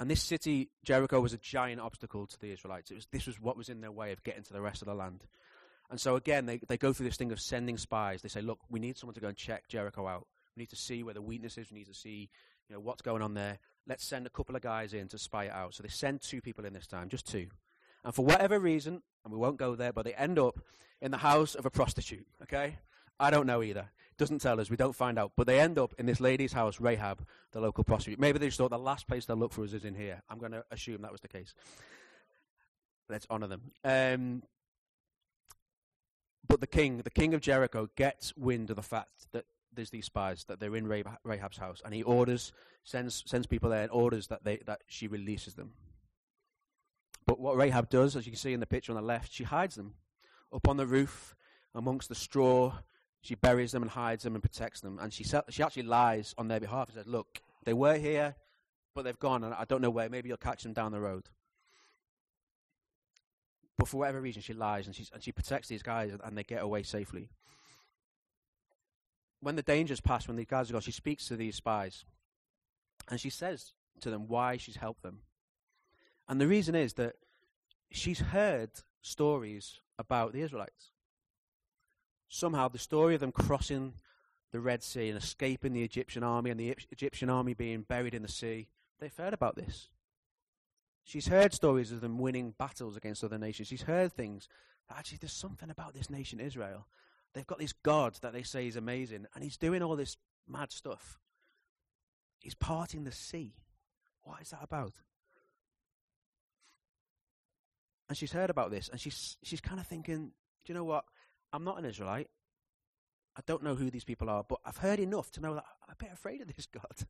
and 0.00 0.10
this 0.10 0.22
city, 0.22 0.70
Jericho, 0.84 1.20
was 1.20 1.32
a 1.32 1.38
giant 1.38 1.80
obstacle 1.80 2.26
to 2.26 2.40
the 2.40 2.52
Israelites. 2.52 2.90
Was, 2.90 3.06
this 3.10 3.26
was 3.26 3.40
what 3.40 3.56
was 3.56 3.68
in 3.68 3.80
their 3.80 3.90
way 3.90 4.12
of 4.12 4.22
getting 4.22 4.44
to 4.44 4.52
the 4.52 4.60
rest 4.60 4.80
of 4.80 4.86
the 4.86 4.94
land. 4.94 5.24
And 5.90 6.00
so, 6.00 6.16
again, 6.16 6.46
they, 6.46 6.60
they 6.68 6.76
go 6.76 6.92
through 6.92 7.06
this 7.06 7.16
thing 7.16 7.32
of 7.32 7.40
sending 7.40 7.78
spies. 7.78 8.22
They 8.22 8.28
say, 8.28 8.42
look, 8.42 8.60
we 8.68 8.78
need 8.78 8.96
someone 8.96 9.14
to 9.14 9.20
go 9.20 9.28
and 9.28 9.36
check 9.36 9.68
Jericho 9.68 10.06
out. 10.06 10.26
We 10.54 10.62
need 10.62 10.70
to 10.70 10.76
see 10.76 11.02
where 11.02 11.14
the 11.14 11.22
weakness 11.22 11.58
is. 11.58 11.72
We 11.72 11.78
need 11.78 11.88
to 11.88 11.94
see 11.94 12.28
you 12.68 12.74
know, 12.74 12.80
what's 12.80 13.02
going 13.02 13.22
on 13.22 13.34
there. 13.34 13.58
Let's 13.86 14.04
send 14.04 14.26
a 14.26 14.30
couple 14.30 14.54
of 14.54 14.62
guys 14.62 14.92
in 14.92 15.08
to 15.08 15.18
spy 15.18 15.44
it 15.44 15.52
out. 15.52 15.74
So 15.74 15.82
they 15.82 15.88
send 15.88 16.20
two 16.20 16.40
people 16.40 16.64
in 16.64 16.74
this 16.74 16.86
time, 16.86 17.08
just 17.08 17.26
two. 17.26 17.48
And 18.04 18.14
for 18.14 18.24
whatever 18.24 18.58
reason, 18.58 19.02
and 19.24 19.32
we 19.32 19.38
won't 19.38 19.56
go 19.56 19.74
there, 19.74 19.92
but 19.92 20.04
they 20.04 20.14
end 20.14 20.38
up 20.38 20.60
in 21.00 21.10
the 21.10 21.18
house 21.18 21.54
of 21.54 21.64
a 21.66 21.70
prostitute, 21.70 22.26
okay? 22.42 22.76
I 23.20 23.30
don't 23.30 23.46
know 23.46 23.62
either. 23.62 23.90
Doesn't 24.16 24.40
tell 24.40 24.60
us. 24.60 24.68
We 24.70 24.76
don't 24.76 24.94
find 24.94 25.18
out. 25.18 25.32
But 25.36 25.46
they 25.46 25.60
end 25.60 25.78
up 25.78 25.94
in 25.98 26.06
this 26.06 26.20
lady's 26.20 26.52
house, 26.52 26.80
Rahab, 26.80 27.24
the 27.52 27.60
local 27.60 27.84
prostitute. 27.84 28.18
Maybe 28.18 28.38
they 28.38 28.46
just 28.46 28.58
thought 28.58 28.70
the 28.70 28.78
last 28.78 29.06
place 29.06 29.26
they'll 29.26 29.36
look 29.36 29.52
for 29.52 29.62
us 29.62 29.72
is 29.72 29.84
in 29.84 29.94
here. 29.94 30.22
I'm 30.28 30.38
going 30.38 30.52
to 30.52 30.64
assume 30.70 31.02
that 31.02 31.12
was 31.12 31.20
the 31.20 31.28
case. 31.28 31.54
Let's 33.08 33.26
honor 33.30 33.46
them. 33.46 33.62
Um, 33.84 34.42
but 36.48 36.60
the 36.60 36.66
king, 36.66 36.98
the 36.98 37.10
king 37.10 37.34
of 37.34 37.40
Jericho, 37.40 37.88
gets 37.94 38.36
wind 38.36 38.70
of 38.70 38.76
the 38.76 38.82
fact 38.82 39.28
that 39.32 39.44
there's 39.72 39.90
these 39.90 40.06
spies 40.06 40.44
that 40.48 40.58
they're 40.60 40.76
in 40.76 40.88
Rahab's 41.24 41.58
house, 41.58 41.82
and 41.84 41.94
he 41.94 42.02
orders, 42.02 42.52
sends 42.84 43.22
sends 43.26 43.46
people 43.46 43.70
there, 43.70 43.82
and 43.82 43.92
orders 43.92 44.28
that 44.28 44.44
they 44.44 44.56
that 44.66 44.80
she 44.86 45.06
releases 45.06 45.54
them. 45.54 45.72
But 47.26 47.38
what 47.38 47.56
Rahab 47.56 47.90
does, 47.90 48.16
as 48.16 48.26
you 48.26 48.32
can 48.32 48.38
see 48.38 48.54
in 48.54 48.60
the 48.60 48.66
picture 48.66 48.92
on 48.92 48.96
the 48.96 49.06
left, 49.06 49.32
she 49.32 49.44
hides 49.44 49.74
them 49.74 49.94
up 50.52 50.66
on 50.66 50.78
the 50.78 50.86
roof 50.86 51.36
amongst 51.74 52.08
the 52.08 52.14
straw 52.14 52.72
she 53.20 53.34
buries 53.34 53.72
them 53.72 53.82
and 53.82 53.90
hides 53.90 54.24
them 54.24 54.34
and 54.34 54.42
protects 54.42 54.80
them. 54.80 54.98
And 55.00 55.12
she, 55.12 55.24
she 55.24 55.62
actually 55.62 55.82
lies 55.82 56.34
on 56.38 56.48
their 56.48 56.60
behalf 56.60 56.88
and 56.88 56.96
says, 56.96 57.06
Look, 57.06 57.40
they 57.64 57.72
were 57.72 57.96
here, 57.96 58.36
but 58.94 59.02
they've 59.04 59.18
gone, 59.18 59.44
and 59.44 59.54
I 59.54 59.64
don't 59.64 59.82
know 59.82 59.90
where. 59.90 60.08
Maybe 60.08 60.28
you'll 60.28 60.38
catch 60.38 60.62
them 60.62 60.72
down 60.72 60.92
the 60.92 61.00
road. 61.00 61.28
But 63.76 63.88
for 63.88 63.98
whatever 63.98 64.20
reason, 64.20 64.42
she 64.42 64.54
lies 64.54 64.86
and, 64.86 64.98
and 65.12 65.22
she 65.22 65.32
protects 65.32 65.68
these 65.68 65.82
guys, 65.82 66.12
and 66.24 66.36
they 66.36 66.42
get 66.42 66.62
away 66.62 66.82
safely. 66.82 67.30
When 69.40 69.54
the 69.54 69.62
dangers 69.62 70.00
pass, 70.00 70.26
when 70.26 70.36
these 70.36 70.46
guys 70.46 70.68
are 70.68 70.72
gone, 70.72 70.82
she 70.82 70.90
speaks 70.90 71.28
to 71.28 71.36
these 71.36 71.54
spies. 71.54 72.04
And 73.08 73.20
she 73.20 73.30
says 73.30 73.72
to 74.00 74.10
them 74.10 74.26
why 74.26 74.56
she's 74.56 74.76
helped 74.76 75.02
them. 75.02 75.20
And 76.28 76.40
the 76.40 76.48
reason 76.48 76.74
is 76.74 76.94
that 76.94 77.14
she's 77.90 78.18
heard 78.18 78.70
stories 79.00 79.80
about 79.98 80.32
the 80.32 80.42
Israelites 80.42 80.90
somehow 82.28 82.68
the 82.68 82.78
story 82.78 83.14
of 83.14 83.20
them 83.20 83.32
crossing 83.32 83.94
the 84.52 84.60
Red 84.60 84.82
Sea 84.82 85.08
and 85.08 85.18
escaping 85.18 85.72
the 85.72 85.82
Egyptian 85.82 86.22
army 86.22 86.50
and 86.50 86.58
the 86.58 86.74
Egyptian 86.90 87.30
army 87.30 87.54
being 87.54 87.82
buried 87.82 88.14
in 88.14 88.22
the 88.22 88.28
sea, 88.28 88.68
they've 88.98 89.16
heard 89.16 89.34
about 89.34 89.56
this. 89.56 89.88
She's 91.04 91.28
heard 91.28 91.54
stories 91.54 91.90
of 91.90 92.00
them 92.00 92.18
winning 92.18 92.54
battles 92.58 92.96
against 92.96 93.24
other 93.24 93.38
nations. 93.38 93.68
She's 93.68 93.82
heard 93.82 94.12
things. 94.12 94.48
Actually, 94.90 95.18
there's 95.20 95.32
something 95.32 95.70
about 95.70 95.94
this 95.94 96.10
nation, 96.10 96.40
Israel. 96.40 96.86
They've 97.34 97.46
got 97.46 97.58
this 97.58 97.72
God 97.72 98.18
that 98.22 98.32
they 98.32 98.42
say 98.42 98.66
is 98.66 98.76
amazing, 98.76 99.26
and 99.34 99.42
he's 99.42 99.56
doing 99.56 99.82
all 99.82 99.96
this 99.96 100.16
mad 100.46 100.72
stuff. 100.72 101.18
He's 102.40 102.54
parting 102.54 103.04
the 103.04 103.12
sea. 103.12 103.54
What 104.22 104.40
is 104.42 104.50
that 104.50 104.62
about? 104.62 104.92
and 108.08 108.16
she's 108.16 108.32
heard 108.32 108.50
about 108.50 108.70
this, 108.70 108.88
and 108.88 109.00
she's 109.00 109.36
she's 109.42 109.60
kind 109.60 109.80
of 109.80 109.86
thinking, 109.86 110.28
do 110.64 110.72
you 110.72 110.74
know 110.74 110.84
what? 110.84 111.04
I'm 111.52 111.64
not 111.64 111.78
an 111.78 111.84
Israelite. 111.84 112.28
I 113.36 113.40
don't 113.46 113.62
know 113.62 113.74
who 113.74 113.90
these 113.90 114.04
people 114.04 114.28
are, 114.28 114.44
but 114.48 114.58
I've 114.64 114.78
heard 114.78 114.98
enough 114.98 115.30
to 115.32 115.40
know 115.40 115.54
that 115.54 115.64
I'm 115.86 115.92
a 115.92 116.04
bit 116.04 116.12
afraid 116.12 116.40
of 116.40 116.48
this 116.48 116.66
God. 116.72 117.06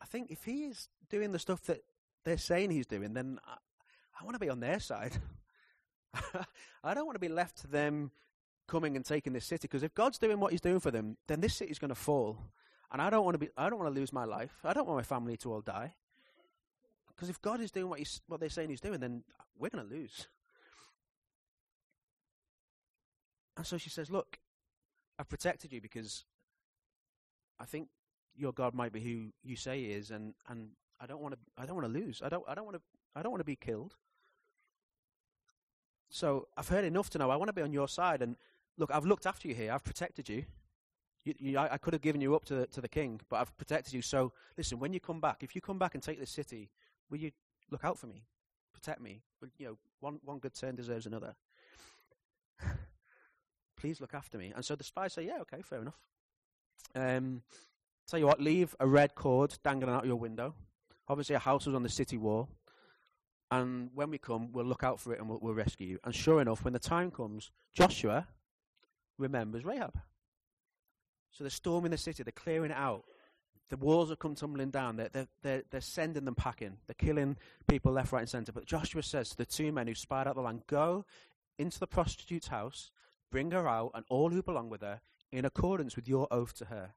I 0.00 0.06
think 0.06 0.30
if 0.30 0.44
he 0.44 0.64
is 0.64 0.88
doing 1.10 1.32
the 1.32 1.38
stuff 1.38 1.62
that 1.64 1.82
they're 2.24 2.38
saying 2.38 2.70
he's 2.70 2.86
doing, 2.86 3.14
then 3.14 3.38
I, 3.46 3.56
I 4.20 4.24
want 4.24 4.34
to 4.34 4.40
be 4.40 4.48
on 4.48 4.60
their 4.60 4.80
side. 4.80 5.12
I 6.84 6.94
don't 6.94 7.06
want 7.06 7.16
to 7.16 7.20
be 7.20 7.28
left 7.28 7.58
to 7.58 7.66
them 7.66 8.10
coming 8.66 8.96
and 8.96 9.04
taking 9.04 9.32
this 9.32 9.44
city 9.44 9.62
because 9.62 9.82
if 9.82 9.94
God's 9.94 10.18
doing 10.18 10.40
what 10.40 10.52
he's 10.52 10.60
doing 10.60 10.80
for 10.80 10.90
them, 10.90 11.16
then 11.26 11.40
this 11.40 11.54
city's 11.54 11.78
going 11.78 11.90
to 11.90 11.94
fall. 11.94 12.38
And 12.90 13.02
I 13.02 13.10
don't 13.10 13.24
want 13.24 13.34
to 13.34 13.38
be 13.38 13.48
I 13.56 13.68
don't 13.68 13.78
want 13.78 13.92
to 13.92 14.00
lose 14.00 14.12
my 14.12 14.24
life. 14.24 14.54
I 14.64 14.72
don't 14.72 14.86
want 14.86 14.98
my 14.98 15.02
family 15.02 15.36
to 15.38 15.52
all 15.52 15.60
die. 15.60 15.94
Because 17.08 17.28
if 17.28 17.40
God 17.42 17.60
is 17.60 17.70
doing 17.70 17.88
what 17.88 17.98
he's 17.98 18.20
what 18.28 18.40
they're 18.40 18.48
saying 18.48 18.70
he's 18.70 18.80
doing, 18.80 19.00
then 19.00 19.24
we're 19.58 19.70
going 19.70 19.86
to 19.86 19.94
lose. 19.94 20.28
And 23.58 23.66
so 23.66 23.76
she 23.76 23.90
says, 23.90 24.10
"Look, 24.10 24.38
I've 25.18 25.28
protected 25.28 25.72
you 25.72 25.80
because 25.80 26.24
I 27.58 27.64
think 27.64 27.88
your 28.36 28.52
God 28.52 28.72
might 28.72 28.92
be 28.92 29.00
who 29.00 29.32
you 29.42 29.56
say 29.56 29.80
he 29.80 29.92
is, 29.92 30.10
and, 30.10 30.32
and 30.48 30.70
I 31.00 31.06
don't 31.06 31.20
want 31.20 31.34
to 31.34 31.40
I 31.60 31.66
don't 31.66 31.76
want 31.76 31.92
to 31.92 32.00
lose. 32.00 32.22
I 32.24 32.28
don't 32.28 32.44
I 32.48 32.54
don't 32.54 32.64
want 32.64 32.76
to 32.76 32.82
I 33.16 33.22
don't 33.22 33.32
want 33.32 33.40
to 33.40 33.44
be 33.44 33.56
killed. 33.56 33.96
So 36.08 36.48
I've 36.56 36.68
heard 36.68 36.84
enough 36.84 37.10
to 37.10 37.18
know 37.18 37.30
I 37.30 37.36
want 37.36 37.48
to 37.48 37.52
be 37.52 37.62
on 37.62 37.72
your 37.72 37.88
side. 37.88 38.22
And 38.22 38.36
look, 38.78 38.90
I've 38.92 39.04
looked 39.04 39.26
after 39.26 39.48
you 39.48 39.54
here. 39.54 39.72
I've 39.72 39.84
protected 39.84 40.28
you. 40.28 40.44
you, 41.24 41.34
you 41.38 41.58
I, 41.58 41.74
I, 41.74 41.78
could 41.78 41.92
have 41.92 42.00
given 42.00 42.20
you 42.22 42.34
up 42.34 42.46
to 42.46 42.54
the, 42.54 42.66
to 42.68 42.80
the 42.80 42.88
king, 42.88 43.20
but 43.28 43.36
I've 43.36 43.54
protected 43.58 43.92
you. 43.92 44.00
So 44.00 44.32
listen, 44.56 44.78
when 44.78 44.92
you 44.92 45.00
come 45.00 45.20
back, 45.20 45.42
if 45.42 45.54
you 45.54 45.60
come 45.60 45.78
back 45.78 45.94
and 45.94 46.02
take 46.02 46.18
this 46.18 46.30
city, 46.30 46.70
will 47.10 47.18
you 47.18 47.32
look 47.70 47.84
out 47.84 47.98
for 47.98 48.06
me, 48.06 48.24
protect 48.72 49.00
me? 49.02 49.22
You 49.58 49.66
know, 49.66 49.78
one 50.00 50.20
one 50.24 50.38
good 50.38 50.54
turn 50.54 50.76
deserves 50.76 51.06
another. 51.06 51.34
Please 53.78 54.00
look 54.00 54.14
after 54.14 54.38
me. 54.38 54.52
And 54.54 54.64
so 54.64 54.74
the 54.74 54.84
spies 54.84 55.12
say, 55.12 55.26
yeah, 55.26 55.38
okay, 55.42 55.62
fair 55.62 55.80
enough. 55.80 55.98
Um, 56.94 57.42
tell 58.08 58.18
you 58.18 58.26
what, 58.26 58.40
leave 58.40 58.74
a 58.80 58.86
red 58.86 59.14
cord 59.14 59.56
dangling 59.62 59.94
out 59.94 60.06
your 60.06 60.16
window. 60.16 60.54
Obviously, 61.08 61.36
a 61.36 61.38
house 61.38 61.66
was 61.66 61.74
on 61.74 61.82
the 61.82 61.88
city 61.88 62.18
wall. 62.18 62.48
And 63.50 63.90
when 63.94 64.10
we 64.10 64.18
come, 64.18 64.52
we'll 64.52 64.66
look 64.66 64.82
out 64.82 65.00
for 65.00 65.12
it 65.14 65.20
and 65.20 65.28
we'll, 65.28 65.38
we'll 65.40 65.54
rescue 65.54 65.86
you. 65.86 65.98
And 66.04 66.14
sure 66.14 66.40
enough, 66.40 66.64
when 66.64 66.72
the 66.72 66.78
time 66.78 67.10
comes, 67.10 67.50
Joshua 67.72 68.26
remembers 69.16 69.64
Rahab. 69.64 69.98
So 71.30 71.44
they're 71.44 71.50
storming 71.50 71.92
the 71.92 71.98
city, 71.98 72.22
they're 72.22 72.32
clearing 72.32 72.70
it 72.70 72.76
out. 72.76 73.04
The 73.70 73.76
walls 73.76 74.08
have 74.08 74.18
come 74.18 74.34
tumbling 74.34 74.70
down. 74.70 74.96
They're, 74.96 75.10
they're, 75.10 75.28
they're, 75.42 75.62
they're 75.70 75.80
sending 75.82 76.24
them 76.24 76.34
packing. 76.34 76.78
They're 76.86 76.94
killing 76.98 77.36
people 77.68 77.92
left, 77.92 78.12
right, 78.12 78.20
and 78.20 78.28
centre. 78.28 78.52
But 78.52 78.64
Joshua 78.64 79.02
says 79.02 79.30
to 79.30 79.36
the 79.36 79.44
two 79.44 79.72
men 79.72 79.86
who 79.86 79.94
spied 79.94 80.26
out 80.26 80.36
the 80.36 80.40
land, 80.40 80.62
Go 80.66 81.04
into 81.58 81.78
the 81.78 81.86
prostitute's 81.86 82.48
house, 82.48 82.90
bring 83.30 83.50
her 83.50 83.68
out, 83.68 83.92
and 83.94 84.04
all 84.08 84.30
who 84.30 84.42
belong 84.42 84.68
with 84.68 84.82
her, 84.82 85.00
in 85.30 85.44
accordance 85.44 85.96
with 85.96 86.08
your 86.08 86.26
oath 86.30 86.54
to 86.54 86.66
her. 86.66 86.94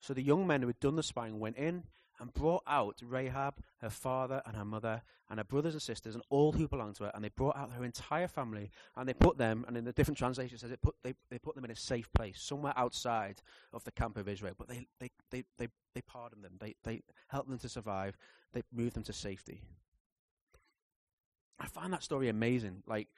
So 0.00 0.14
the 0.14 0.22
young 0.22 0.46
men 0.46 0.62
who 0.62 0.68
had 0.68 0.80
done 0.80 0.96
the 0.96 1.02
spying 1.02 1.38
went 1.38 1.56
in 1.56 1.84
and 2.18 2.32
brought 2.32 2.62
out 2.66 3.00
Rahab, 3.02 3.56
her 3.80 3.90
father 3.90 4.42
and 4.46 4.56
her 4.56 4.64
mother, 4.64 5.02
and 5.28 5.38
her 5.38 5.44
brothers 5.44 5.74
and 5.74 5.82
sisters, 5.82 6.14
and 6.14 6.24
all 6.30 6.52
who 6.52 6.68
belonged 6.68 6.96
to 6.96 7.04
her, 7.04 7.12
and 7.14 7.22
they 7.22 7.28
brought 7.28 7.56
out 7.56 7.72
her 7.72 7.84
entire 7.84 8.28
family, 8.28 8.70
and 8.96 9.08
they 9.08 9.14
put 9.14 9.36
them, 9.36 9.64
and 9.68 9.76
in 9.76 9.84
the 9.84 9.92
different 9.92 10.16
translations 10.16 10.60
says 10.60 10.70
it 10.70 10.80
put 10.80 10.94
they, 11.02 11.14
they 11.30 11.38
put 11.38 11.54
them 11.54 11.64
in 11.64 11.70
a 11.70 11.76
safe 11.76 12.08
place, 12.12 12.40
somewhere 12.40 12.72
outside 12.76 13.42
of 13.72 13.84
the 13.84 13.90
camp 13.90 14.16
of 14.16 14.28
Israel. 14.28 14.54
But 14.56 14.68
they 14.68 14.86
they, 15.00 15.10
they, 15.30 15.44
they, 15.58 15.68
they 15.94 16.00
pardoned 16.02 16.44
them, 16.44 16.56
they 16.60 16.74
they 16.84 17.02
helped 17.28 17.48
them 17.48 17.58
to 17.58 17.68
survive, 17.68 18.16
they 18.52 18.62
moved 18.72 18.94
them 18.94 19.04
to 19.04 19.12
safety. 19.12 19.62
I 21.58 21.66
find 21.66 21.92
that 21.92 22.02
story 22.02 22.28
amazing. 22.28 22.82
Like 22.86 23.08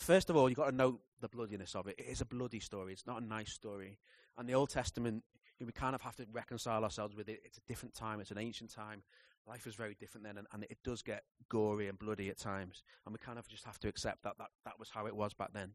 first 0.00 0.30
of 0.30 0.36
all, 0.36 0.48
you've 0.48 0.58
got 0.58 0.70
to 0.70 0.76
know 0.76 1.00
the 1.20 1.28
bloodiness 1.28 1.74
of 1.74 1.86
it. 1.86 1.96
It 1.98 2.06
is 2.06 2.20
a 2.20 2.26
bloody 2.26 2.60
story. 2.60 2.92
It's 2.92 3.06
not 3.06 3.20
a 3.22 3.24
nice 3.24 3.52
story. 3.52 3.98
And 4.36 4.48
the 4.48 4.54
Old 4.54 4.70
Testament 4.70 5.24
we 5.66 5.72
kind 5.72 5.94
of 5.94 6.02
have 6.02 6.16
to 6.16 6.26
reconcile 6.32 6.84
ourselves 6.84 7.16
with 7.16 7.28
it. 7.28 7.40
It's 7.44 7.58
a 7.58 7.62
different 7.62 7.94
time. 7.94 8.20
It's 8.20 8.30
an 8.30 8.38
ancient 8.38 8.72
time. 8.72 9.02
Life 9.46 9.64
was 9.64 9.74
very 9.74 9.96
different 9.98 10.26
then, 10.26 10.38
and, 10.38 10.46
and 10.52 10.64
it 10.64 10.78
does 10.84 11.02
get 11.02 11.22
gory 11.48 11.88
and 11.88 11.98
bloody 11.98 12.28
at 12.28 12.38
times. 12.38 12.82
And 13.04 13.12
we 13.12 13.18
kind 13.18 13.38
of 13.38 13.48
just 13.48 13.64
have 13.64 13.78
to 13.80 13.88
accept 13.88 14.22
that, 14.22 14.36
that 14.38 14.48
that 14.64 14.78
was 14.78 14.90
how 14.90 15.06
it 15.06 15.16
was 15.16 15.32
back 15.32 15.52
then. 15.52 15.72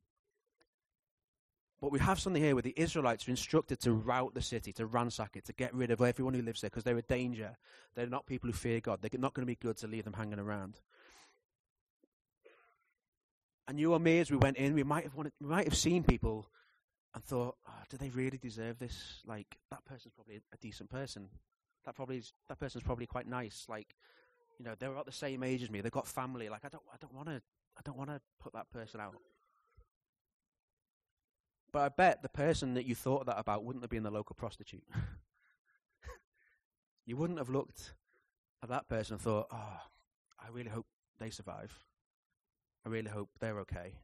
But 1.81 1.91
we 1.91 1.99
have 1.99 2.19
something 2.19 2.41
here 2.41 2.55
where 2.55 2.61
the 2.61 2.73
Israelites 2.77 3.27
are 3.27 3.31
instructed 3.31 3.81
to 3.81 3.91
rout 3.91 4.35
the 4.35 4.41
city, 4.41 4.71
to 4.73 4.85
ransack 4.85 5.35
it, 5.35 5.45
to 5.45 5.53
get 5.53 5.73
rid 5.73 5.91
of 5.91 6.01
everyone 6.01 6.33
who 6.33 6.41
lives 6.41 6.61
there 6.61 6.69
because 6.69 6.85
they're 6.85 6.97
a 6.97 7.01
danger. 7.01 7.57
They're 7.95 8.07
not 8.07 8.25
people 8.25 8.47
who 8.47 8.53
fear 8.53 8.79
God. 8.79 8.99
They're 9.01 9.19
not 9.19 9.33
going 9.33 9.45
to 9.45 9.51
be 9.51 9.55
good 9.55 9.75
to 9.77 9.87
leave 9.87 10.05
them 10.05 10.13
hanging 10.13 10.39
around. 10.39 10.79
And 13.67 13.79
you 13.79 13.93
or 13.93 13.99
me, 13.99 14.19
as 14.19 14.29
we 14.29 14.37
went 14.37 14.57
in, 14.57 14.73
we 14.73 14.83
might 14.83 15.03
have 15.03 15.15
wanted, 15.15 15.33
we 15.39 15.47
might 15.47 15.65
have 15.65 15.77
seen 15.77 16.03
people 16.03 16.49
and 17.13 17.23
thought, 17.23 17.55
oh, 17.67 17.83
do 17.89 17.97
they 17.97 18.09
really 18.09 18.37
deserve 18.37 18.79
this? 18.79 19.21
Like 19.25 19.57
that 19.71 19.85
person's 19.85 20.13
probably 20.13 20.35
a 20.35 20.57
decent 20.57 20.89
person. 20.89 21.29
That 21.85 21.95
probably 21.95 22.17
is, 22.17 22.33
that 22.49 22.59
person's 22.59 22.83
probably 22.83 23.05
quite 23.05 23.27
nice. 23.27 23.65
Like, 23.69 23.95
you 24.59 24.65
know, 24.65 24.73
they're 24.77 24.91
about 24.91 25.05
the 25.05 25.11
same 25.11 25.43
age 25.43 25.63
as 25.63 25.69
me. 25.69 25.81
They've 25.81 25.91
got 25.91 26.07
family. 26.07 26.49
Like, 26.49 26.65
I 26.65 26.69
don't, 26.69 26.83
I 26.91 26.97
don't 26.99 27.13
want 27.13 27.27
to, 27.27 27.41
I 27.77 27.81
don't 27.83 27.97
want 27.97 28.09
to 28.09 28.19
put 28.39 28.53
that 28.53 28.69
person 28.71 28.99
out. 28.99 29.15
But 31.71 31.81
I 31.81 31.89
bet 31.89 32.21
the 32.21 32.29
person 32.29 32.75
that 32.75 32.85
you 32.85 32.95
thought 32.95 33.25
that 33.25 33.39
about 33.39 33.63
wouldn't 33.63 33.83
have 33.83 33.89
been 33.89 34.03
the 34.03 34.11
local 34.11 34.35
prostitute. 34.35 34.83
you 37.05 37.17
wouldn't 37.17 37.39
have 37.39 37.49
looked 37.49 37.93
at 38.61 38.69
that 38.69 38.87
person 38.87 39.15
and 39.15 39.21
thought, 39.21 39.47
oh, 39.51 39.79
I 40.39 40.49
really 40.51 40.69
hope 40.69 40.85
they 41.19 41.31
survive. 41.31 41.73
I 42.85 42.89
really 42.89 43.09
hope 43.09 43.29
they're 43.39 43.59
okay. 43.59 43.95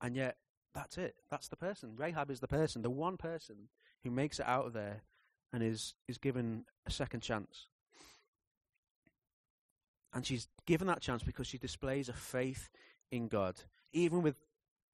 And 0.00 0.16
yet, 0.16 0.36
that's 0.74 0.98
it. 0.98 1.14
That's 1.30 1.48
the 1.48 1.56
person. 1.56 1.94
Rahab 1.96 2.30
is 2.30 2.40
the 2.40 2.48
person, 2.48 2.82
the 2.82 2.90
one 2.90 3.16
person 3.16 3.68
who 4.04 4.10
makes 4.10 4.38
it 4.38 4.46
out 4.46 4.66
of 4.66 4.72
there 4.72 5.02
and 5.52 5.62
is, 5.62 5.94
is 6.06 6.18
given 6.18 6.64
a 6.86 6.90
second 6.90 7.20
chance. 7.20 7.68
And 10.12 10.26
she's 10.26 10.48
given 10.66 10.86
that 10.88 11.00
chance 11.00 11.22
because 11.22 11.46
she 11.46 11.58
displays 11.58 12.08
a 12.08 12.12
faith 12.12 12.68
in 13.10 13.28
God, 13.28 13.56
even 13.92 14.22
with 14.22 14.36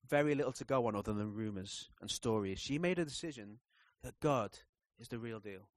very 0.09 0.35
little 0.35 0.53
to 0.53 0.65
go 0.65 0.87
on 0.87 0.97
other 0.97 1.13
than 1.13 1.35
rumors 1.35 1.89
and 2.01 2.11
stories. 2.11 2.59
She 2.59 2.79
made 2.79 2.99
a 2.99 3.05
decision 3.05 3.59
that 4.03 4.19
God 4.21 4.59
is 4.99 5.09
the 5.09 5.19
real 5.19 5.41
deal. 5.41 5.69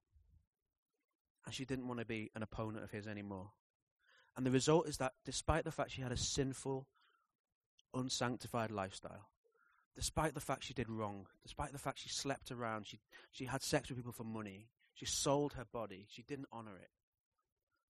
And 1.44 1.54
she 1.54 1.64
didn't 1.64 1.86
want 1.86 2.00
to 2.00 2.06
be 2.06 2.30
an 2.34 2.42
opponent 2.42 2.84
of 2.84 2.90
his 2.90 3.06
anymore. 3.06 3.50
And 4.36 4.44
the 4.44 4.50
result 4.50 4.88
is 4.88 4.98
that 4.98 5.14
despite 5.24 5.64
the 5.64 5.70
fact 5.70 5.92
she 5.92 6.02
had 6.02 6.12
a 6.12 6.16
sinful, 6.16 6.86
unsanctified 7.96 8.70
lifestyle, 8.70 9.28
despite 9.94 10.34
the 10.34 10.40
fact 10.40 10.64
she 10.64 10.74
did 10.74 10.88
wrong, 10.88 11.26
despite 11.42 11.72
the 11.72 11.78
fact 11.78 11.98
she 11.98 12.08
slept 12.08 12.50
around, 12.50 12.86
she, 12.86 13.00
she 13.32 13.46
had 13.46 13.62
sex 13.62 13.88
with 13.88 13.98
people 13.98 14.12
for 14.12 14.24
money, 14.24 14.68
she 14.94 15.06
sold 15.06 15.54
her 15.54 15.66
body, 15.72 16.06
she 16.08 16.22
didn't 16.22 16.48
honor 16.52 16.76
it, 16.80 16.90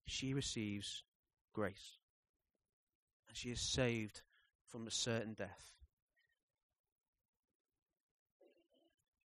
she 0.05 0.33
receives 0.33 1.03
grace. 1.53 1.97
And 3.27 3.35
she 3.35 3.49
is 3.49 3.59
saved 3.59 4.21
from 4.65 4.87
a 4.87 4.91
certain 4.91 5.33
death. 5.33 5.71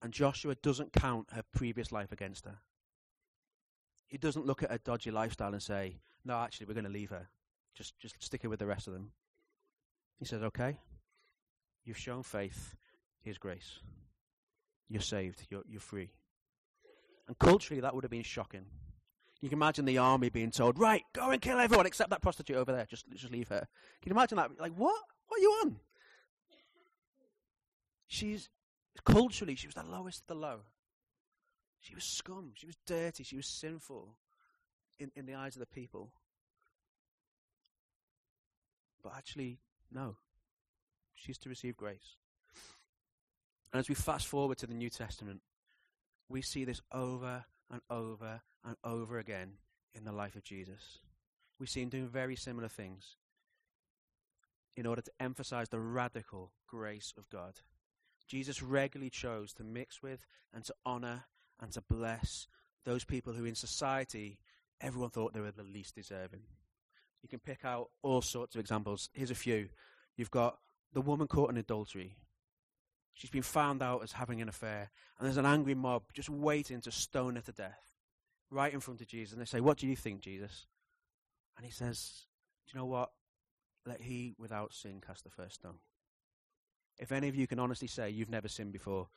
And 0.02 0.12
Joshua 0.12 0.56
doesn't 0.56 0.92
count 0.92 1.28
her 1.32 1.44
previous 1.52 1.92
life 1.92 2.10
against 2.10 2.44
her. 2.44 2.58
He 4.08 4.18
doesn't 4.18 4.44
look 4.44 4.62
at 4.62 4.70
her 4.70 4.78
dodgy 4.78 5.12
lifestyle 5.12 5.52
and 5.52 5.62
say, 5.62 6.00
No, 6.24 6.36
actually, 6.38 6.66
we're 6.66 6.74
going 6.74 6.84
to 6.84 6.90
leave 6.90 7.10
her. 7.10 7.28
Just, 7.74 7.98
just 7.98 8.20
stick 8.20 8.42
her 8.42 8.48
with 8.48 8.58
the 8.58 8.66
rest 8.66 8.88
of 8.88 8.92
them. 8.92 9.12
He 10.22 10.26
says, 10.26 10.44
Okay, 10.44 10.78
You've 11.84 11.98
shown 11.98 12.22
faith. 12.22 12.74
Here's 13.22 13.38
grace. 13.38 13.80
You're 14.88 15.00
saved. 15.00 15.46
You're, 15.50 15.62
you're 15.68 15.80
free. 15.80 16.10
And 17.26 17.36
culturally, 17.38 17.80
that 17.80 17.92
would 17.94 18.04
have 18.04 18.10
been 18.10 18.22
shocking. 18.22 18.66
You 19.40 19.48
can 19.48 19.58
imagine 19.58 19.84
the 19.84 19.98
army 19.98 20.28
being 20.28 20.52
told, 20.52 20.78
right, 20.78 21.02
go 21.12 21.30
and 21.30 21.42
kill 21.42 21.58
everyone 21.58 21.86
except 21.86 22.10
that 22.10 22.22
prostitute 22.22 22.56
over 22.56 22.70
there. 22.70 22.86
Just, 22.88 23.10
just 23.10 23.32
leave 23.32 23.48
her. 23.48 23.66
Can 24.00 24.10
you 24.10 24.12
imagine 24.12 24.36
that? 24.36 24.50
Like, 24.60 24.74
what? 24.76 24.94
What 25.26 25.38
are 25.38 25.42
you 25.42 25.50
on? 25.64 25.76
She's, 28.06 28.48
culturally, 29.04 29.56
she 29.56 29.66
was 29.66 29.74
the 29.74 29.82
lowest 29.82 30.20
of 30.20 30.26
the 30.28 30.34
low. 30.34 30.60
She 31.80 31.96
was 31.96 32.04
scum. 32.04 32.52
She 32.54 32.66
was 32.66 32.76
dirty. 32.86 33.24
She 33.24 33.34
was 33.34 33.48
sinful 33.48 34.14
in, 35.00 35.10
in 35.16 35.26
the 35.26 35.34
eyes 35.34 35.56
of 35.56 35.60
the 35.60 35.66
people. 35.66 36.12
But 39.02 39.14
actually, 39.16 39.58
no 39.92 40.16
she's 41.22 41.38
to 41.38 41.48
receive 41.48 41.76
grace. 41.76 42.16
And 43.72 43.80
as 43.80 43.88
we 43.88 43.94
fast 43.94 44.26
forward 44.26 44.58
to 44.58 44.66
the 44.66 44.74
New 44.74 44.90
Testament, 44.90 45.40
we 46.28 46.42
see 46.42 46.64
this 46.64 46.80
over 46.92 47.44
and 47.70 47.80
over 47.88 48.42
and 48.64 48.76
over 48.84 49.18
again 49.18 49.52
in 49.94 50.04
the 50.04 50.12
life 50.12 50.36
of 50.36 50.44
Jesus. 50.44 50.98
We 51.58 51.66
see 51.66 51.82
him 51.82 51.88
doing 51.88 52.08
very 52.08 52.36
similar 52.36 52.68
things 52.68 53.16
in 54.76 54.86
order 54.86 55.02
to 55.02 55.12
emphasize 55.20 55.68
the 55.68 55.80
radical 55.80 56.52
grace 56.66 57.12
of 57.16 57.28
God. 57.30 57.54
Jesus 58.26 58.62
regularly 58.62 59.10
chose 59.10 59.52
to 59.54 59.64
mix 59.64 60.02
with 60.02 60.24
and 60.52 60.64
to 60.64 60.74
honor 60.84 61.24
and 61.60 61.70
to 61.72 61.82
bless 61.82 62.46
those 62.84 63.04
people 63.04 63.32
who 63.32 63.44
in 63.44 63.54
society 63.54 64.38
everyone 64.80 65.10
thought 65.10 65.34
they 65.34 65.40
were 65.40 65.52
the 65.52 65.62
least 65.62 65.94
deserving. 65.94 66.42
You 67.22 67.28
can 67.28 67.38
pick 67.38 67.64
out 67.64 67.90
all 68.02 68.22
sorts 68.22 68.54
of 68.54 68.60
examples. 68.60 69.08
Here's 69.12 69.30
a 69.30 69.36
few. 69.36 69.68
You've 70.16 70.30
got 70.30 70.58
the 70.92 71.00
woman 71.00 71.28
caught 71.28 71.50
in 71.50 71.56
adultery. 71.56 72.16
She's 73.14 73.30
been 73.30 73.42
found 73.42 73.82
out 73.82 74.02
as 74.02 74.12
having 74.12 74.40
an 74.40 74.48
affair, 74.48 74.90
and 75.18 75.26
there's 75.26 75.36
an 75.36 75.46
angry 75.46 75.74
mob 75.74 76.04
just 76.14 76.30
waiting 76.30 76.80
to 76.80 76.90
stone 76.90 77.36
her 77.36 77.42
to 77.42 77.52
death 77.52 77.92
right 78.50 78.72
in 78.72 78.80
front 78.80 79.00
of 79.00 79.06
Jesus. 79.06 79.32
And 79.32 79.40
they 79.40 79.46
say, 79.46 79.60
What 79.60 79.78
do 79.78 79.86
you 79.86 79.96
think, 79.96 80.20
Jesus? 80.20 80.66
And 81.56 81.66
he 81.66 81.72
says, 81.72 82.26
Do 82.66 82.72
you 82.72 82.80
know 82.80 82.86
what? 82.86 83.10
Let 83.86 84.00
he 84.00 84.34
without 84.38 84.72
sin 84.72 85.00
cast 85.04 85.24
the 85.24 85.30
first 85.30 85.56
stone. 85.56 85.78
If 86.98 87.12
any 87.12 87.28
of 87.28 87.34
you 87.34 87.46
can 87.46 87.58
honestly 87.58 87.88
say 87.88 88.10
you've 88.10 88.30
never 88.30 88.48
sinned 88.48 88.72
before, 88.72 89.08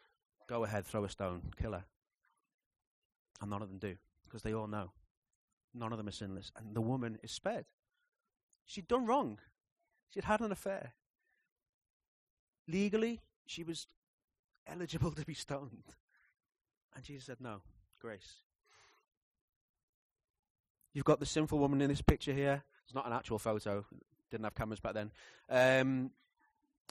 go 0.47 0.63
ahead, 0.63 0.85
throw 0.85 1.03
a 1.03 1.09
stone, 1.09 1.41
kill 1.61 1.73
her. 1.73 1.85
And 3.41 3.49
none 3.49 3.61
of 3.61 3.69
them 3.69 3.77
do, 3.77 3.95
because 4.23 4.41
they 4.41 4.53
all 4.53 4.67
know. 4.67 4.91
None 5.73 5.91
of 5.91 5.97
them 5.97 6.07
are 6.07 6.11
sinless. 6.11 6.51
And 6.55 6.73
the 6.73 6.81
woman 6.81 7.19
is 7.21 7.31
spared. 7.31 7.65
She'd 8.65 8.87
done 8.87 9.05
wrong. 9.05 9.39
She'd 10.13 10.23
had 10.23 10.41
an 10.41 10.51
affair. 10.51 10.93
Legally, 12.67 13.21
she 13.45 13.63
was 13.63 13.87
eligible 14.67 15.11
to 15.11 15.25
be 15.25 15.33
stoned. 15.33 15.95
And 16.95 17.03
Jesus 17.03 17.25
said, 17.25 17.37
No, 17.39 17.61
grace. 17.99 18.41
You've 20.93 21.05
got 21.05 21.19
the 21.19 21.25
sinful 21.25 21.59
woman 21.59 21.81
in 21.81 21.89
this 21.89 22.01
picture 22.01 22.33
here. 22.33 22.63
It's 22.85 22.95
not 22.95 23.05
an 23.05 23.13
actual 23.13 23.37
photo. 23.37 23.85
Didn't 24.31 24.45
have 24.45 24.55
cameras 24.55 24.79
back 24.79 24.93
then. 24.93 25.11
Um, 25.49 26.11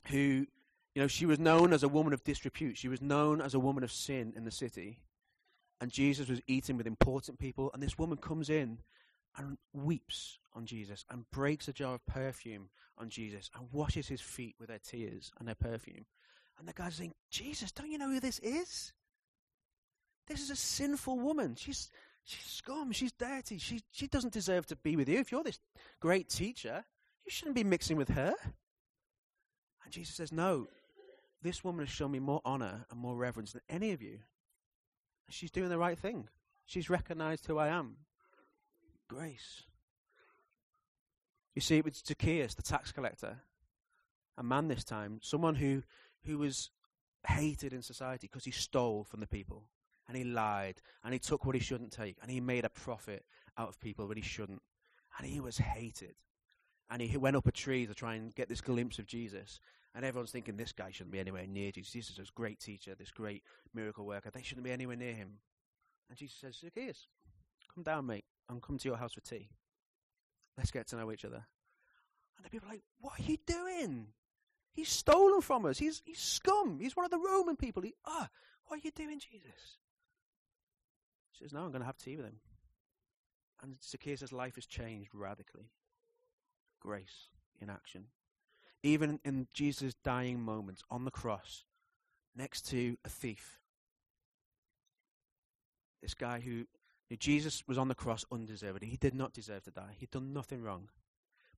who, 0.09 0.47
you 0.95 1.03
know, 1.03 1.07
she 1.07 1.25
was 1.25 1.39
known 1.39 1.73
as 1.73 1.83
a 1.83 1.89
woman 1.89 2.13
of 2.13 2.23
disrepute. 2.23 2.77
She 2.77 2.89
was 2.89 3.01
known 3.01 3.41
as 3.41 3.55
a 3.55 3.59
woman 3.59 3.83
of 3.83 3.91
sin 3.91 4.35
in 4.37 4.45
the 4.45 4.51
city. 4.51 5.01
And 5.81 5.91
Jesus 5.91 6.29
was 6.29 6.43
eating 6.47 6.77
with 6.77 6.87
important 6.87 7.39
people. 7.39 7.71
And 7.73 7.83
this 7.83 7.99
woman 7.99 8.19
comes 8.19 8.51
in 8.51 8.79
and 9.37 9.59
weeps 9.73 10.38
on 10.55 10.66
Jesus 10.66 11.05
and 11.11 11.29
breaks 11.31 11.68
a 11.68 11.73
jar 11.73 11.94
of 11.94 12.07
perfume 12.07 12.68
on 12.99 13.11
Jesus 13.11 13.51
and 13.57 13.68
washes 13.73 14.09
his 14.09 14.20
feet 14.20 14.55
with 14.61 14.70
her 14.70 14.79
tears 14.79 15.33
and 15.38 15.49
her 15.49 15.55
perfume. 15.55 16.07
And 16.59 16.68
the 16.68 16.73
guy's 16.73 16.94
saying, 16.94 17.14
Jesus, 17.31 17.73
don't 17.73 17.90
you 17.90 17.99
know 17.99 18.11
who 18.11 18.20
this 18.20 18.38
is? 18.38 18.92
This 20.29 20.40
is 20.40 20.51
a 20.51 20.57
sinful 20.57 21.18
woman. 21.18 21.57
She's 21.57 21.90
She's 22.25 22.44
scum. 22.44 22.90
She's 22.92 23.12
dirty. 23.12 23.59
She, 23.59 23.83
she 23.92 24.07
doesn't 24.07 24.33
deserve 24.33 24.66
to 24.66 24.77
be 24.77 24.97
with 24.97 25.09
you. 25.09 25.18
If 25.18 25.31
you're 25.31 25.44
this 25.44 25.61
great 26.01 26.31
teacher, 26.31 26.85
you 27.25 27.31
shouldn't 27.31 27.55
be 27.55 27.64
mixing 27.64 27.99
with 27.99 28.09
her. 28.09 28.35
And 29.85 29.92
Jesus 29.92 30.16
says, 30.16 30.33
No, 30.33 30.68
this 31.42 31.62
woman 31.62 31.85
has 31.85 31.94
shown 31.94 32.11
me 32.11 32.20
more 32.20 32.40
honor 32.44 32.87
and 32.90 32.99
more 32.99 33.14
reverence 33.14 33.53
than 33.53 33.61
any 33.68 33.92
of 33.92 34.01
you. 34.01 34.20
She's 35.29 35.51
doing 35.51 35.68
the 35.68 35.79
right 35.79 35.99
thing. 35.99 36.29
She's 36.64 36.88
recognized 36.88 37.47
who 37.47 37.59
I 37.59 37.68
am. 37.68 37.97
Grace. 39.09 39.62
You 41.55 41.61
see, 41.61 41.79
it 41.79 41.85
was 41.85 42.03
Zacchaeus, 42.07 42.55
the 42.55 42.62
tax 42.62 42.90
collector, 42.90 43.38
a 44.37 44.43
man 44.43 44.69
this 44.69 44.85
time, 44.85 45.21
someone 45.23 45.55
who, 45.55 45.83
who 46.25 46.38
was 46.38 46.71
hated 47.27 47.73
in 47.73 47.83
society 47.83 48.29
because 48.31 48.45
he 48.45 48.51
stole 48.51 49.05
from 49.05 49.21
the 49.21 49.27
people 49.27 49.64
and 50.09 50.17
he 50.17 50.25
lied 50.25 50.81
and 51.05 51.12
he 51.12 51.19
took 51.19 51.45
what 51.45 51.55
he 51.55 51.61
shouldn't 51.61 51.93
take 51.93 52.17
and 52.21 52.31
he 52.31 52.40
made 52.40 52.64
a 52.64 52.71
profit 52.71 53.25
out 53.57 53.69
of 53.69 53.81
people 53.81 54.09
that 54.09 54.17
he 54.17 54.23
shouldn't. 54.23 54.62
And 55.19 55.29
he 55.29 55.40
was 55.40 55.59
hated. 55.59 56.17
And 56.90 57.01
he 57.01 57.17
went 57.17 57.37
up 57.37 57.47
a 57.47 57.53
tree 57.53 57.87
to 57.87 57.95
try 57.95 58.14
and 58.14 58.35
get 58.35 58.49
this 58.49 58.61
glimpse 58.61 58.99
of 58.99 59.07
Jesus. 59.07 59.61
And 59.95 60.05
everyone's 60.05 60.33
thinking 60.33 60.57
this 60.57 60.73
guy 60.73 60.90
shouldn't 60.90 61.12
be 61.12 61.21
anywhere 61.21 61.47
near 61.47 61.71
Jesus. 61.71 61.93
Jesus 61.93 62.11
is 62.12 62.17
this 62.19 62.31
great 62.31 62.59
teacher, 62.59 62.95
this 62.99 63.12
great 63.12 63.45
miracle 63.73 64.05
worker. 64.05 64.31
They 64.31 64.43
shouldn't 64.43 64.64
be 64.64 64.73
anywhere 64.73 64.97
near 64.97 65.14
him. 65.14 65.38
And 66.09 66.19
Jesus 66.19 66.37
says, 66.40 66.57
Zacchaeus, 66.57 67.07
come 67.75 67.85
down, 67.85 68.07
mate. 68.07 68.25
I'm 68.49 68.61
coming 68.61 68.79
to 68.79 68.89
your 68.89 68.97
house 68.97 69.15
for 69.15 69.21
tea. 69.21 69.49
Let's 70.57 70.71
get 70.71 70.87
to 70.89 70.97
know 70.97 71.11
each 71.11 71.25
other. 71.25 71.45
And 72.37 72.45
the 72.45 72.51
people 72.51 72.69
are 72.69 72.73
like, 72.73 72.83
What 73.01 73.19
are 73.19 73.23
you 73.23 73.39
doing? 73.47 74.09
He's 74.73 74.89
stolen 74.89 75.41
from 75.41 75.67
us. 75.67 75.79
He's, 75.79 76.03
he's 76.05 76.19
scum. 76.19 76.81
He's 76.81 76.97
one 76.97 77.05
of 77.05 77.11
the 77.11 77.19
Roman 77.19 77.57
people. 77.57 77.83
He, 77.83 77.95
ah, 78.05 78.29
what 78.67 78.79
are 78.79 78.83
you 78.83 78.91
doing, 78.91 79.21
Jesus? 79.21 79.79
He 81.31 81.45
says, 81.45 81.53
No, 81.53 81.61
I'm 81.61 81.71
going 81.71 81.81
to 81.81 81.87
have 81.87 81.99
tea 81.99 82.17
with 82.17 82.27
him. 82.27 82.41
And 83.63 83.77
Zacchaeus' 83.83 84.33
life 84.33 84.57
has 84.57 84.67
changed 84.67 85.11
radically. 85.15 85.71
Grace 86.81 87.29
in 87.61 87.71
action. 87.71 88.07
Even 88.83 89.21
in 89.25 89.47
Jesus' 89.55 89.95
dying 90.05 90.41
moments 90.41 90.83
on 90.91 91.05
the 91.05 91.11
cross, 91.11 91.65
next 92.37 92.69
to 92.69 92.97
a 93.05 93.09
thief. 93.09 93.61
This 96.03 96.13
guy 96.13 96.41
who, 96.41 96.51
who 96.51 96.67
Jesus 97.19 97.62
was 97.67 97.79
on 97.79 97.88
the 97.88 97.95
cross 97.95 98.25
undeservedly. 98.33 98.88
He 98.88 98.97
did 98.97 99.14
not 99.14 99.33
deserve 99.33 99.62
to 99.64 99.71
die. 99.71 99.95
He'd 99.99 100.11
done 100.11 100.33
nothing 100.33 100.62
wrong. 100.62 100.88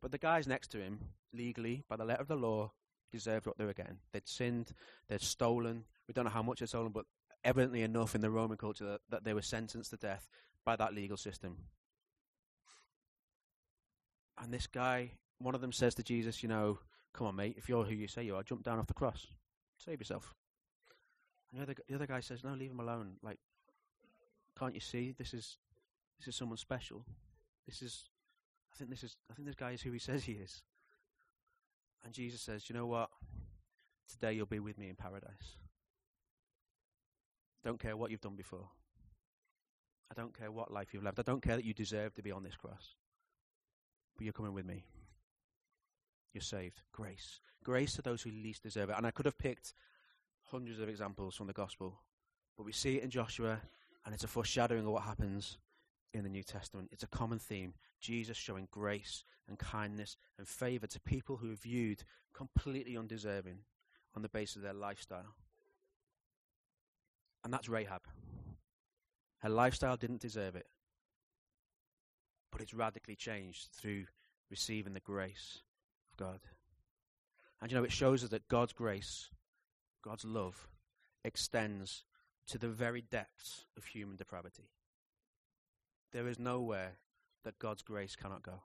But 0.01 0.13
the 0.13 0.19
guys 0.19 0.47
next 0.47 0.69
to 0.73 0.79
him, 0.79 0.99
legally, 1.33 1.83
by 1.89 1.97
the 1.97 2.05
letter 2.05 2.21
of 2.23 2.29
the 2.29 2.37
law, 2.37 2.73
deserved 3.11 3.47
what 3.47 3.57
they 3.57 3.65
were 3.65 3.73
getting. 3.73 3.99
They'd 4.13 4.29
sinned, 4.29 4.73
they'd 5.09 5.21
stolen. 5.21 5.85
We 6.07 6.13
don't 6.13 6.25
know 6.25 6.31
how 6.31 6.43
much 6.43 6.61
they'd 6.61 6.69
stolen, 6.69 6.93
but 6.93 7.07
evidently 7.45 7.83
enough 7.83 8.15
in 8.15 8.21
the 8.21 8.31
Roman 8.31 8.57
culture 8.57 8.85
that, 8.85 9.01
that 9.09 9.25
they 9.25 9.33
were 9.35 9.43
sentenced 9.43 9.91
to 9.91 9.97
death 9.97 10.29
by 10.65 10.77
that 10.77 10.95
legal 10.95 11.17
system. 11.17 11.57
And 14.39 14.53
this 14.53 14.67
guy, 14.67 15.13
one 15.39 15.55
of 15.55 15.61
them 15.61 15.73
says 15.73 15.95
to 15.95 16.03
Jesus, 16.03 16.43
You 16.43 16.49
know, 16.49 16.79
come 17.15 17.27
on, 17.27 17.37
mate, 17.37 17.55
if 17.57 17.69
you're 17.69 17.85
who 17.85 17.95
you 17.95 18.09
say 18.09 18.25
you 18.25 18.37
are, 18.37 18.43
jump 18.43 18.63
down 18.63 18.79
off 18.79 18.87
the 18.87 18.95
cross. 18.95 19.27
Save 19.79 20.01
yourself. 20.01 20.35
And 21.51 21.61
the 21.61 21.63
other, 21.63 21.75
the 21.89 21.95
other 21.95 22.07
guy 22.07 22.21
says, 22.21 22.45
No, 22.45 22.55
leave 22.55 22.71
him 22.71 22.81
alone. 22.81 23.17
Like, 23.23 23.39
can't 24.59 24.75
you 24.75 24.81
see? 24.81 25.15
This 25.17 25.35
is, 25.35 25.59
this 26.19 26.29
is 26.29 26.37
someone 26.37 26.57
special. 26.57 27.05
This 27.67 27.83
is, 27.83 28.09
I 28.73 28.77
think 28.77 28.91
this 28.91 29.03
is, 29.03 29.17
I 29.31 29.35
think 29.35 29.47
this 29.47 29.57
guy 29.57 29.73
is 29.73 29.83
who 29.83 29.93
he 29.93 29.99
says 30.11 30.25
he 30.25 30.33
is. 30.33 30.63
And 32.05 32.13
Jesus 32.13 32.41
says, 32.41 32.69
You 32.69 32.77
know 32.77 32.87
what? 32.87 33.11
Today 34.09 34.35
you'll 34.35 34.47
be 34.47 34.61
with 34.61 34.79
me 34.79 34.89
in 34.89 34.95
paradise. 34.95 35.57
Don't 37.65 37.81
care 37.81 37.97
what 37.97 38.11
you've 38.11 38.21
done 38.21 38.37
before. 38.37 38.69
I 40.11 40.15
don't 40.15 40.37
care 40.37 40.53
what 40.53 40.73
life 40.73 40.95
you've 40.95 41.03
lived. 41.03 41.19
I 41.19 41.23
don't 41.23 41.43
care 41.43 41.57
that 41.57 41.65
you 41.65 41.75
deserve 41.75 42.15
to 42.15 42.23
be 42.23 42.31
on 42.31 42.45
this 42.45 42.55
cross. 42.55 42.95
But 44.17 44.25
you're 44.25 44.33
coming 44.33 44.55
with 44.55 44.65
me. 44.65 44.85
You're 46.33 46.43
saved. 46.43 46.83
Grace. 46.93 47.41
Grace 47.65 47.95
to 47.95 48.03
those 48.03 48.23
who 48.23 48.31
least 48.31 48.63
deserve 48.63 48.91
it. 48.91 48.95
And 48.97 49.07
I 49.07 49.11
could 49.11 49.27
have 49.27 49.37
picked 49.37 49.75
hundreds 50.45 50.79
of 50.79 50.89
examples 50.89 51.35
from 51.35 51.49
the 51.49 51.53
gospel, 51.53 51.99
but 52.57 52.65
we 52.65 52.73
see 52.73 52.99
it 52.99 53.03
in 53.03 53.11
Joshua, 53.11 53.61
and 54.07 54.15
it's 54.15 54.25
a 54.25 54.29
foreshadowing 54.29 54.87
of 54.87 54.93
what 54.93 55.03
happens 55.03 55.59
in 56.15 56.23
the 56.23 56.31
New 56.31 56.43
Testament. 56.43 56.89
It's 56.93 57.03
a 57.03 57.09
common 57.09 57.39
theme. 57.39 57.75
Jesus 58.01 58.39
showing 58.39 58.69
grace 58.71 59.25
and 59.49 59.59
kindness 59.59 60.17
and 60.39 60.49
favor 60.49 60.87
to 60.87 61.01
people 61.01 61.37
who 61.37 61.53
are 61.53 61.57
viewed 61.57 62.05
completely 62.33 62.97
undeserving 62.97 63.59
on 64.15 64.23
the 64.23 64.29
basis 64.31 64.57
of 64.57 64.63
their 64.63 64.73
lifestyle 64.73 65.35
and 67.47 67.55
that's 67.55 67.69
Rahab. 67.69 68.03
Her 69.39 69.49
lifestyle 69.49 69.97
didn't 69.97 70.21
deserve 70.21 70.57
it, 70.57 70.67
but 72.51 72.61
it's 72.61 72.75
radically 72.75 73.15
changed 73.15 73.69
through 73.71 74.07
receiving 74.51 74.95
the 74.95 75.01
grace 75.01 75.63
of 76.11 76.17
God. 76.17 76.41
And 77.63 77.71
you 77.71 77.79
know, 77.79 77.85
it 77.85 77.93
shows 77.93 78.25
us 78.25 78.31
that 78.31 78.49
God's 78.49 78.73
grace, 78.73 79.31
God's 80.03 80.25
love, 80.25 80.67
extends 81.23 82.03
to 82.49 82.59
the 82.59 82.69
very 82.69 83.03
depths 83.03 83.67
of 83.77 83.85
human 83.85 84.17
depravity. 84.17 84.71
There 86.13 86.29
is 86.29 86.39
nowhere 86.39 86.99
that 87.45 87.59
God's 87.59 87.83
grace 87.83 88.17
cannot 88.17 88.43
go. 88.43 88.63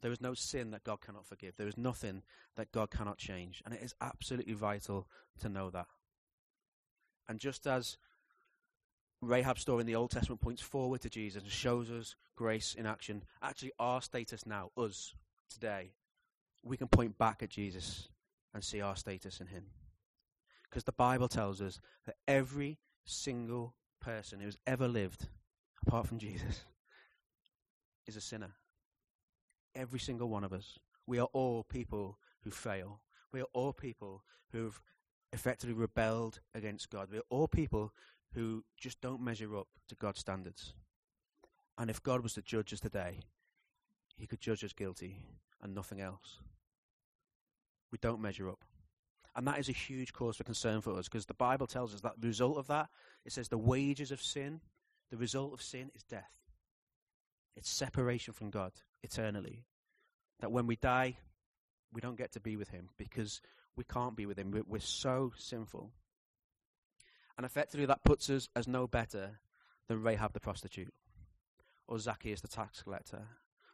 There 0.00 0.12
is 0.12 0.20
no 0.20 0.34
sin 0.34 0.72
that 0.72 0.84
God 0.84 1.00
cannot 1.00 1.26
forgive. 1.26 1.56
There 1.56 1.68
is 1.68 1.78
nothing 1.78 2.22
that 2.56 2.72
God 2.72 2.90
cannot 2.90 3.18
change. 3.18 3.62
And 3.64 3.72
it 3.72 3.82
is 3.82 3.94
absolutely 4.00 4.54
vital 4.54 5.08
to 5.40 5.48
know 5.48 5.70
that. 5.70 5.86
And 7.28 7.38
just 7.38 7.66
as 7.66 7.96
Rahab's 9.20 9.60
story 9.62 9.82
in 9.82 9.86
the 9.86 9.94
Old 9.94 10.10
Testament 10.10 10.40
points 10.40 10.60
forward 10.60 11.00
to 11.02 11.08
Jesus 11.08 11.44
and 11.44 11.52
shows 11.52 11.90
us 11.90 12.16
grace 12.36 12.74
in 12.74 12.84
action, 12.84 13.22
actually, 13.40 13.72
our 13.78 14.02
status 14.02 14.44
now, 14.44 14.70
us, 14.76 15.14
today, 15.48 15.92
we 16.64 16.76
can 16.76 16.88
point 16.88 17.16
back 17.16 17.42
at 17.42 17.50
Jesus 17.50 18.08
and 18.52 18.64
see 18.64 18.80
our 18.80 18.96
status 18.96 19.40
in 19.40 19.46
Him. 19.46 19.66
Because 20.72 20.84
the 20.84 20.92
Bible 20.92 21.28
tells 21.28 21.60
us 21.60 21.78
that 22.06 22.16
every 22.26 22.78
single 23.04 23.74
person 24.00 24.40
who's 24.40 24.56
ever 24.66 24.88
lived, 24.88 25.28
apart 25.86 26.06
from 26.06 26.18
Jesus, 26.18 26.64
is 28.06 28.16
a 28.16 28.22
sinner. 28.22 28.52
Every 29.74 30.00
single 30.00 30.30
one 30.30 30.44
of 30.44 30.52
us. 30.54 30.78
We 31.06 31.18
are 31.18 31.28
all 31.34 31.62
people 31.62 32.16
who 32.42 32.50
fail. 32.50 33.02
We 33.34 33.42
are 33.42 33.48
all 33.52 33.74
people 33.74 34.24
who've 34.50 34.80
effectively 35.34 35.74
rebelled 35.74 36.40
against 36.54 36.88
God. 36.88 37.08
We're 37.12 37.20
all 37.28 37.48
people 37.48 37.92
who 38.32 38.64
just 38.80 38.98
don't 39.02 39.20
measure 39.20 39.54
up 39.54 39.68
to 39.88 39.94
God's 39.94 40.20
standards. 40.20 40.72
And 41.76 41.90
if 41.90 42.02
God 42.02 42.22
was 42.22 42.32
to 42.34 42.42
judge 42.42 42.72
us 42.72 42.80
today, 42.80 43.20
he 44.16 44.26
could 44.26 44.40
judge 44.40 44.64
us 44.64 44.72
guilty 44.72 45.18
and 45.60 45.74
nothing 45.74 46.00
else. 46.00 46.38
We 47.90 47.98
don't 48.00 48.22
measure 48.22 48.48
up. 48.48 48.64
And 49.34 49.46
that 49.46 49.58
is 49.58 49.68
a 49.68 49.72
huge 49.72 50.12
cause 50.12 50.36
for 50.36 50.44
concern 50.44 50.80
for 50.82 50.98
us 50.98 51.08
because 51.08 51.26
the 51.26 51.34
Bible 51.34 51.66
tells 51.66 51.94
us 51.94 52.02
that 52.02 52.20
the 52.20 52.26
result 52.26 52.58
of 52.58 52.66
that, 52.66 52.88
it 53.24 53.32
says 53.32 53.48
the 53.48 53.56
wages 53.58 54.10
of 54.10 54.20
sin, 54.20 54.60
the 55.10 55.16
result 55.16 55.52
of 55.54 55.62
sin 55.62 55.90
is 55.94 56.02
death. 56.02 56.30
It's 57.56 57.70
separation 57.70 58.34
from 58.34 58.50
God 58.50 58.72
eternally. 59.02 59.64
that 60.40 60.52
when 60.52 60.66
we 60.66 60.76
die, 60.76 61.16
we 61.92 62.00
don't 62.00 62.18
get 62.18 62.32
to 62.32 62.40
be 62.40 62.56
with 62.56 62.68
him 62.70 62.88
because 62.98 63.40
we 63.76 63.84
can't 63.84 64.16
be 64.16 64.26
with 64.26 64.38
him. 64.38 64.50
We're, 64.50 64.64
we're 64.66 64.80
so 64.80 65.32
sinful. 65.38 65.92
And 67.36 67.46
effectively, 67.46 67.86
that 67.86 68.04
puts 68.04 68.28
us 68.28 68.48
as 68.54 68.68
no 68.68 68.86
better 68.86 69.38
than 69.88 70.02
Rahab 70.02 70.32
the 70.32 70.40
prostitute, 70.40 70.92
or 71.88 71.98
Zacchaeus 71.98 72.40
the 72.40 72.48
tax 72.48 72.82
collector, 72.82 73.22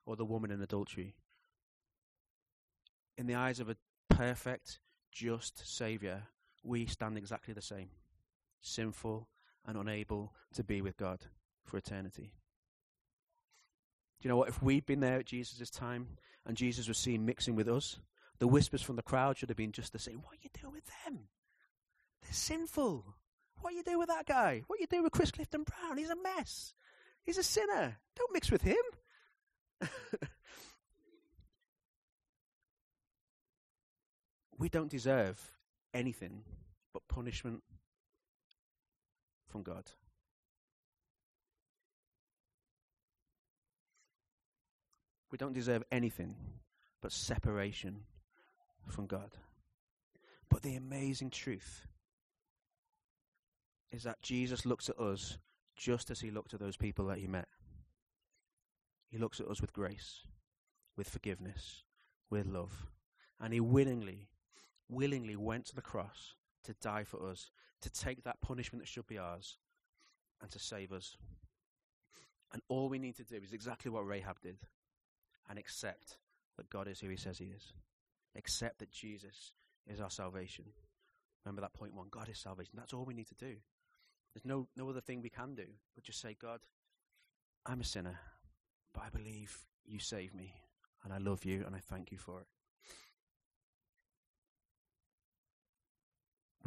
or 0.07 0.15
the 0.15 0.25
woman 0.25 0.51
in 0.51 0.61
adultery. 0.61 1.15
In 3.17 3.27
the 3.27 3.35
eyes 3.35 3.61
of 3.61 3.69
a 3.69 3.77
perfect, 4.09 4.79
just 5.13 5.67
Saviour, 5.67 6.23
we 6.63 6.87
stand 6.87 7.17
exactly 7.17 7.55
the 7.55 7.63
same 7.63 7.89
sinful 8.61 9.29
and 9.67 9.79
unable 9.79 10.35
to 10.55 10.65
be 10.65 10.83
with 10.83 10.97
God 10.97 11.21
for 11.65 11.77
eternity. 11.77 12.33
Do 14.21 14.27
you 14.27 14.31
know 14.31 14.37
what? 14.37 14.49
If 14.49 14.63
we'd 14.63 14.87
been 14.87 15.01
there 15.01 15.19
at 15.19 15.27
Jesus' 15.27 15.71
time 15.71 16.09
and 16.45 16.57
Jesus 16.57 16.89
was 16.89 16.99
seen 16.99 17.25
mixing 17.25 17.55
with 17.55 17.69
us, 17.69 18.01
the 18.39 18.49
whispers 18.49 18.83
from 18.83 18.97
the 18.97 19.03
crowd 19.03 19.39
should 19.39 19.49
have 19.49 19.57
been 19.57 19.73
just 19.73 19.93
to 19.93 19.99
say, 19.99 20.13
What 20.13 20.35
are 20.35 20.43
you 20.43 20.51
doing 20.61 20.75
with 20.75 20.87
them? 21.05 21.29
They're 22.23 22.33
sinful. 22.33 23.05
What 23.61 23.73
are 23.73 23.77
you 23.77 23.83
doing 23.83 23.99
with 23.99 24.09
that 24.09 24.27
guy? 24.27 24.63
What 24.67 24.79
are 24.79 24.81
you 24.81 24.87
doing 24.87 25.03
with 25.03 25.13
Chris 25.13 25.31
Clifton 25.31 25.65
Brown? 25.65 25.99
He's 25.99 26.11
a 26.11 26.17
mess. 26.17 26.75
He's 27.25 27.39
a 27.39 27.43
sinner. 27.43 27.99
Don't 28.17 28.33
mix 28.33 28.51
with 28.51 28.63
him. 28.63 28.77
We 34.59 34.69
don't 34.69 34.91
deserve 34.91 35.41
anything 35.95 36.43
but 36.93 37.07
punishment 37.09 37.63
from 39.47 39.63
God. 39.63 39.85
We 45.31 45.39
don't 45.39 45.53
deserve 45.53 45.85
anything 45.93 46.35
but 47.03 47.13
separation 47.13 48.01
from 48.87 49.07
God. 49.07 49.31
But 50.49 50.63
the 50.63 50.77
amazing 50.77 51.31
truth 51.31 51.87
is 53.91 54.03
that 54.05 54.23
Jesus 54.23 54.67
looks 54.67 54.89
at 54.89 54.99
us 54.99 55.39
just 55.77 56.11
as 56.11 56.21
he 56.21 56.31
looked 56.31 56.55
at 56.55 56.61
those 56.61 56.77
people 56.77 57.07
that 57.07 57.19
he 57.19 57.27
met. 57.27 57.49
He 59.11 59.19
looks 59.19 59.41
at 59.41 59.49
us 59.49 59.61
with 59.61 59.73
grace, 59.73 60.27
with 60.97 61.09
forgiveness, 61.09 61.85
with 62.31 62.47
love. 62.47 62.87
And 63.41 63.53
he 63.55 63.61
willingly, 63.61 64.29
willingly 64.89 65.37
went 65.37 65.67
to 65.67 65.75
the 65.75 65.83
cross 65.83 66.35
to 66.65 66.75
die 66.75 67.05
for 67.05 67.29
us, 67.29 67.51
to 67.83 67.91
take 67.91 68.25
that 68.25 68.41
punishment 68.41 68.83
that 68.83 68.89
should 68.89 69.07
be 69.07 69.19
ours, 69.19 69.59
and 70.41 70.51
to 70.51 70.59
save 70.59 70.93
us. 70.93 71.17
And 72.53 72.63
all 72.69 72.89
we 72.89 72.99
need 72.99 73.17
to 73.17 73.25
do 73.25 73.37
is 73.37 73.53
exactly 73.53 73.91
what 73.91 74.07
Rahab 74.07 74.41
did 74.41 74.59
and 75.49 75.59
accept 75.59 76.19
that 76.57 76.71
God 76.71 76.89
is 76.89 77.01
who 77.01 77.09
he 77.09 77.17
says 77.17 77.39
he 77.39 77.47
is. 77.47 77.73
Accept 78.37 78.79
that 78.79 78.91
Jesus 78.91 79.53
is 79.87 80.01
our 80.01 80.11
salvation. 80.11 80.65
Remember 81.45 81.61
that 81.63 81.75
point 81.75 81.95
one 81.95 82.09
God 82.11 82.29
is 82.29 82.39
salvation. 82.39 82.75
That's 82.77 82.93
all 82.93 83.05
we 83.05 83.15
need 83.15 83.29
to 83.29 83.35
do. 83.35 83.57
There's 84.35 84.45
no, 84.45 84.69
no 84.77 84.89
other 84.89 85.01
thing 85.01 85.23
we 85.23 85.31
can 85.31 85.55
do 85.55 85.65
but 85.95 86.05
just 86.05 86.21
say, 86.21 86.37
God, 86.41 86.61
I'm 87.67 87.81
a 87.81 87.85
sinner, 87.85 88.19
but 88.95 89.03
I 89.05 89.09
believe 89.11 89.59
you 89.85 89.99
save 89.99 90.35
me, 90.35 90.55
and 91.05 91.13
I 91.13 91.19
love 91.19 91.45
you, 91.45 91.65
and 91.67 91.75
I 91.75 91.81
thank 91.81 92.13
you 92.13 92.19
for 92.19 92.41
it. 92.41 92.47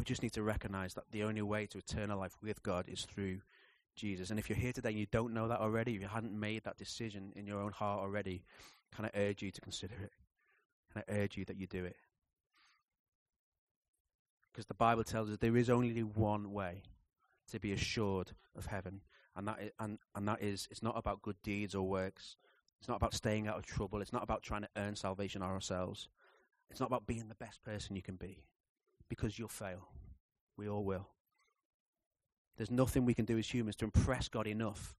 We 0.02 0.06
just 0.06 0.24
need 0.24 0.34
to 0.34 0.42
recognize 0.42 0.96
that 0.96 1.04
the 1.12 1.22
only 1.22 1.44
way 1.44 1.68
to 1.68 1.78
eternal 1.78 2.18
life 2.18 2.36
with 2.42 2.64
God 2.64 2.90
is 2.90 3.04
through 3.04 3.42
Jesus. 3.96 4.32
And 4.32 4.40
if 4.40 4.50
you're 4.50 4.58
here 4.58 4.74
today 4.74 4.90
and 4.90 4.98
you 4.98 5.06
don't 5.12 5.32
know 5.32 5.48
that 5.48 5.60
already, 5.60 5.94
if 5.94 6.02
you 6.02 6.08
hadn't 6.08 6.34
made 6.34 6.64
that 6.64 6.76
decision 6.76 7.32
in 7.36 7.46
your 7.46 7.62
own 7.62 7.72
heart 7.72 8.00
already, 8.00 8.42
can 8.96 9.06
I 9.06 9.12
urge 9.14 9.44
you 9.44 9.52
to 9.52 9.62
consider 9.62 9.94
it? 10.02 10.12
Can 10.92 11.04
I 11.08 11.20
urge 11.20 11.38
you 11.38 11.46
that 11.46 11.56
you 11.56 11.68
do 11.68 11.86
it? 11.86 11.98
Because 14.52 14.66
the 14.66 14.74
Bible 14.74 15.04
tells 15.04 15.30
us 15.30 15.38
there 15.40 15.56
is 15.56 15.70
only 15.70 16.02
one 16.02 16.52
way 16.52 16.82
to 17.52 17.60
be 17.60 17.72
assured 17.72 18.32
of 18.58 18.66
heaven, 18.66 19.02
and 19.36 19.48
that 19.48 19.60
is, 19.62 19.72
and, 19.80 20.00
and 20.16 20.28
that 20.28 20.42
is 20.42 20.68
it's 20.72 20.82
not 20.82 20.98
about 20.98 21.22
good 21.22 21.38
deeds 21.44 21.76
or 21.76 21.88
works. 21.88 22.38
It's 22.80 22.90
not 22.90 22.98
about 22.98 23.14
staying 23.14 23.48
out 23.48 23.60
of 23.60 23.68
trouble. 23.68 24.02
It's 24.02 24.14
not 24.14 24.24
about 24.24 24.42
trying 24.42 24.64
to 24.64 24.70
earn 24.78 24.96
salvation 24.96 25.44
ourselves. 25.44 26.10
It's 26.72 26.80
not 26.80 26.88
about 26.88 27.06
being 27.06 27.28
the 27.28 27.36
best 27.36 27.64
person 27.64 27.96
you 27.96 28.02
can 28.02 28.16
be, 28.16 28.40
because 29.12 29.38
you'll 29.38 29.50
fail. 29.50 29.90
We 30.56 30.70
all 30.70 30.86
will. 30.86 31.10
There's 32.56 32.72
nothing 32.72 33.04
we 33.04 33.14
can 33.14 33.26
do 33.26 33.38
as 33.38 33.54
humans 33.54 33.76
to 33.78 33.86
impress 33.86 34.30
God 34.30 34.48
enough 34.48 34.96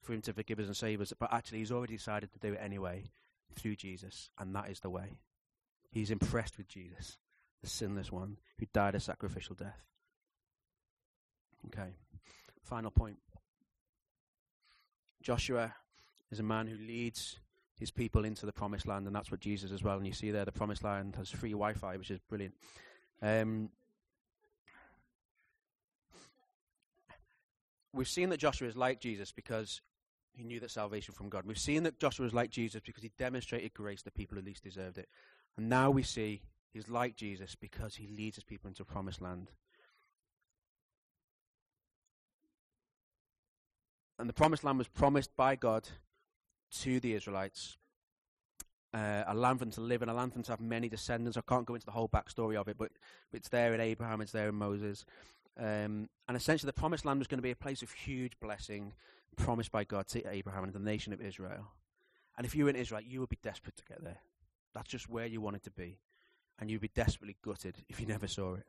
for 0.00 0.14
Him 0.14 0.22
to 0.22 0.32
forgive 0.32 0.60
us 0.60 0.66
and 0.66 0.74
save 0.74 1.02
us, 1.02 1.12
but 1.20 1.30
actually, 1.30 1.58
He's 1.58 1.70
already 1.70 1.94
decided 1.98 2.32
to 2.32 2.38
do 2.38 2.54
it 2.54 2.60
anyway 2.62 3.10
through 3.54 3.76
Jesus, 3.76 4.30
and 4.38 4.56
that 4.56 4.70
is 4.70 4.80
the 4.80 4.88
way. 4.88 5.18
He's 5.90 6.10
impressed 6.10 6.56
with 6.56 6.68
Jesus, 6.68 7.18
the 7.62 7.68
sinless 7.68 8.10
one 8.10 8.38
who 8.58 8.64
died 8.72 8.94
a 8.94 9.00
sacrificial 9.00 9.54
death. 9.54 9.82
Okay, 11.66 11.90
final 12.62 12.90
point. 12.90 13.18
Joshua 15.22 15.74
is 16.30 16.40
a 16.40 16.44
man 16.44 16.66
who 16.66 16.78
leads 16.78 17.40
his 17.78 17.90
people 17.90 18.24
into 18.24 18.46
the 18.46 18.52
promised 18.52 18.86
land, 18.86 19.06
and 19.06 19.14
that's 19.14 19.30
what 19.30 19.40
Jesus 19.40 19.70
as 19.70 19.82
well. 19.82 19.98
And 19.98 20.06
you 20.06 20.14
see 20.14 20.30
there, 20.30 20.46
the 20.46 20.52
promised 20.52 20.82
land 20.82 21.16
has 21.16 21.28
free 21.28 21.50
Wi 21.50 21.74
Fi, 21.74 21.98
which 21.98 22.10
is 22.10 22.20
brilliant. 22.26 22.54
Um, 23.22 23.70
we've 27.92 28.08
seen 28.08 28.30
that 28.30 28.38
Joshua 28.38 28.68
is 28.68 28.76
like 28.76 29.00
Jesus 29.00 29.32
because 29.32 29.82
he 30.32 30.44
knew 30.44 30.60
that 30.60 30.70
salvation 30.70 31.14
from 31.14 31.28
God. 31.28 31.44
We've 31.44 31.58
seen 31.58 31.82
that 31.82 31.98
Joshua 31.98 32.26
is 32.26 32.34
like 32.34 32.50
Jesus 32.50 32.80
because 32.84 33.02
he 33.02 33.10
demonstrated 33.18 33.74
grace 33.74 34.02
to 34.02 34.10
people 34.10 34.38
who 34.38 34.44
least 34.44 34.64
deserved 34.64 34.98
it. 34.98 35.08
And 35.56 35.68
now 35.68 35.90
we 35.90 36.02
see 36.02 36.42
he's 36.72 36.88
like 36.88 37.16
Jesus 37.16 37.54
because 37.54 37.96
he 37.96 38.06
leads 38.06 38.36
his 38.36 38.44
people 38.44 38.68
into 38.68 38.84
promised 38.84 39.20
land. 39.20 39.50
And 44.18 44.28
the 44.28 44.34
promised 44.34 44.64
land 44.64 44.78
was 44.78 44.88
promised 44.88 45.34
by 45.36 45.56
God 45.56 45.88
to 46.82 47.00
the 47.00 47.14
Israelites. 47.14 47.78
Uh, 48.92 49.22
a 49.28 49.34
land 49.34 49.58
for 49.60 49.64
them 49.64 49.72
to 49.72 49.80
live 49.80 50.02
in, 50.02 50.08
a 50.08 50.14
land 50.14 50.32
for 50.32 50.38
them 50.38 50.42
to 50.42 50.50
have 50.50 50.60
many 50.60 50.88
descendants. 50.88 51.38
I 51.38 51.42
can't 51.42 51.64
go 51.64 51.74
into 51.74 51.86
the 51.86 51.92
whole 51.92 52.08
backstory 52.08 52.56
of 52.56 52.66
it, 52.66 52.76
but 52.76 52.90
it's 53.32 53.48
there 53.48 53.72
in 53.72 53.80
Abraham, 53.80 54.20
it's 54.20 54.32
there 54.32 54.48
in 54.48 54.56
Moses. 54.56 55.04
Um, 55.56 56.08
and 56.26 56.36
essentially, 56.36 56.66
the 56.66 56.72
promised 56.72 57.04
land 57.04 57.20
was 57.20 57.28
going 57.28 57.38
to 57.38 57.42
be 57.42 57.52
a 57.52 57.56
place 57.56 57.82
of 57.82 57.92
huge 57.92 58.38
blessing 58.40 58.92
promised 59.36 59.70
by 59.70 59.84
God 59.84 60.08
to 60.08 60.28
Abraham 60.28 60.64
and 60.64 60.72
the 60.72 60.80
nation 60.80 61.12
of 61.12 61.20
Israel. 61.20 61.68
And 62.36 62.46
if 62.46 62.54
you 62.54 62.64
were 62.64 62.70
in 62.70 62.76
Israel, 62.76 63.02
you 63.02 63.20
would 63.20 63.28
be 63.28 63.38
desperate 63.42 63.76
to 63.76 63.84
get 63.84 64.02
there. 64.02 64.18
That's 64.74 64.88
just 64.88 65.08
where 65.08 65.26
you 65.26 65.40
wanted 65.40 65.62
to 65.64 65.70
be. 65.70 65.98
And 66.58 66.70
you'd 66.70 66.80
be 66.80 66.90
desperately 66.94 67.36
gutted 67.42 67.76
if 67.88 68.00
you 68.00 68.06
never 68.08 68.26
saw 68.26 68.54
it. 68.54 68.64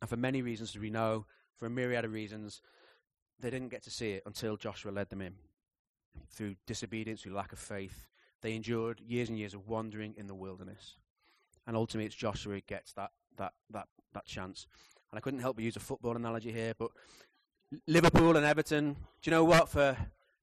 And 0.00 0.08
for 0.08 0.16
many 0.16 0.42
reasons, 0.42 0.70
as 0.70 0.80
we 0.80 0.90
know, 0.90 1.26
for 1.56 1.66
a 1.66 1.70
myriad 1.70 2.04
of 2.04 2.12
reasons, 2.12 2.62
they 3.40 3.50
didn't 3.50 3.70
get 3.70 3.82
to 3.84 3.90
see 3.90 4.12
it 4.12 4.22
until 4.26 4.56
Joshua 4.56 4.90
led 4.90 5.10
them 5.10 5.22
in. 5.22 5.34
Through 6.30 6.56
disobedience, 6.66 7.22
through 7.22 7.34
lack 7.34 7.52
of 7.52 7.58
faith, 7.58 8.06
they 8.42 8.54
endured 8.54 9.00
years 9.00 9.28
and 9.28 9.38
years 9.38 9.54
of 9.54 9.68
wandering 9.68 10.14
in 10.16 10.26
the 10.26 10.34
wilderness. 10.34 10.96
And 11.66 11.76
ultimately, 11.76 12.06
it's 12.06 12.14
Joshua 12.14 12.54
who 12.54 12.60
gets 12.62 12.92
that, 12.94 13.10
that, 13.36 13.52
that, 13.70 13.88
that 14.14 14.26
chance. 14.26 14.66
And 15.10 15.18
I 15.18 15.20
couldn't 15.20 15.40
help 15.40 15.56
but 15.56 15.64
use 15.64 15.76
a 15.76 15.80
football 15.80 16.16
analogy 16.16 16.52
here, 16.52 16.74
but 16.78 16.90
Liverpool 17.86 18.36
and 18.36 18.46
Everton, 18.46 18.94
do 18.94 18.98
you 19.24 19.30
know 19.30 19.44
what? 19.44 19.68
For 19.68 19.96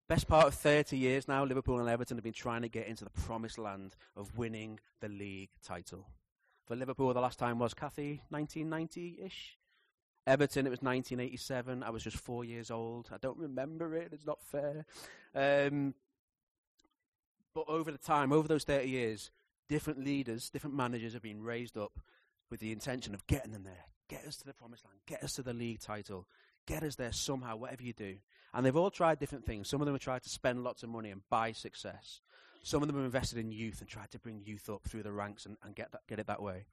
best 0.07 0.27
part 0.27 0.47
of 0.47 0.53
30 0.53 0.97
years 0.97 1.27
now, 1.27 1.43
Liverpool 1.43 1.79
and 1.79 1.89
Everton 1.89 2.17
have 2.17 2.23
been 2.23 2.33
trying 2.33 2.61
to 2.61 2.69
get 2.69 2.87
into 2.87 3.03
the 3.03 3.09
promised 3.09 3.57
land 3.57 3.95
of 4.15 4.37
winning 4.37 4.79
the 5.01 5.09
league 5.09 5.49
title. 5.63 6.07
For 6.65 6.75
Liverpool, 6.75 7.13
the 7.13 7.21
last 7.21 7.39
time 7.39 7.59
was 7.59 7.73
Kathy, 7.73 8.21
1990 8.29 9.19
ish. 9.23 9.57
Everton, 10.27 10.65
it 10.65 10.71
was 10.71 10.81
1987. 10.81 11.83
I 11.83 11.91
was 11.91 12.03
just 12.03 12.17
four 12.17 12.43
years 12.43 12.71
old. 12.71 13.09
I 13.11 13.17
don't 13.17 13.37
remember 13.37 13.95
it. 13.95 14.09
It's 14.11 14.25
not 14.25 14.41
fair. 14.41 14.85
Um, 15.35 15.93
but 17.55 17.65
over 17.69 17.89
the 17.89 17.97
time, 17.97 18.31
over 18.33 18.47
those 18.47 18.65
30 18.65 18.87
years, 18.87 19.31
different 19.69 20.03
leaders, 20.03 20.49
different 20.49 20.75
managers 20.75 21.13
have 21.13 21.23
been 21.23 21.41
raised 21.41 21.77
up 21.77 21.93
with 22.51 22.59
the 22.59 22.71
intention 22.71 23.15
of 23.15 23.25
getting 23.25 23.53
them 23.53 23.63
there. 23.63 23.85
Get 24.09 24.25
us 24.25 24.35
to 24.37 24.45
the 24.45 24.53
promised 24.53 24.85
land. 24.85 24.99
Get 25.07 25.23
us 25.23 25.33
to 25.33 25.41
the 25.41 25.53
league 25.53 25.79
title. 25.79 26.27
Get 26.67 26.83
us 26.83 26.95
there 26.95 27.13
somehow, 27.13 27.55
whatever 27.55 27.81
you 27.81 27.93
do. 27.93 28.17
And 28.53 28.65
they've 28.65 28.75
all 28.75 28.91
tried 28.91 29.19
different 29.19 29.45
things. 29.45 29.69
Some 29.69 29.81
of 29.81 29.85
them 29.85 29.95
have 29.95 30.01
tried 30.01 30.23
to 30.23 30.29
spend 30.29 30.63
lots 30.63 30.83
of 30.83 30.89
money 30.89 31.09
and 31.09 31.21
buy 31.29 31.53
success. 31.53 32.21
Some 32.61 32.81
of 32.81 32.87
them 32.87 32.97
have 32.97 33.05
invested 33.05 33.39
in 33.39 33.51
youth 33.51 33.79
and 33.79 33.89
tried 33.89 34.11
to 34.11 34.19
bring 34.19 34.41
youth 34.43 34.69
up 34.69 34.83
through 34.87 35.03
the 35.03 35.11
ranks 35.11 35.45
and, 35.45 35.55
and 35.63 35.75
get, 35.75 35.91
that, 35.91 36.01
get 36.07 36.19
it 36.19 36.27
that 36.27 36.41
way. 36.41 36.65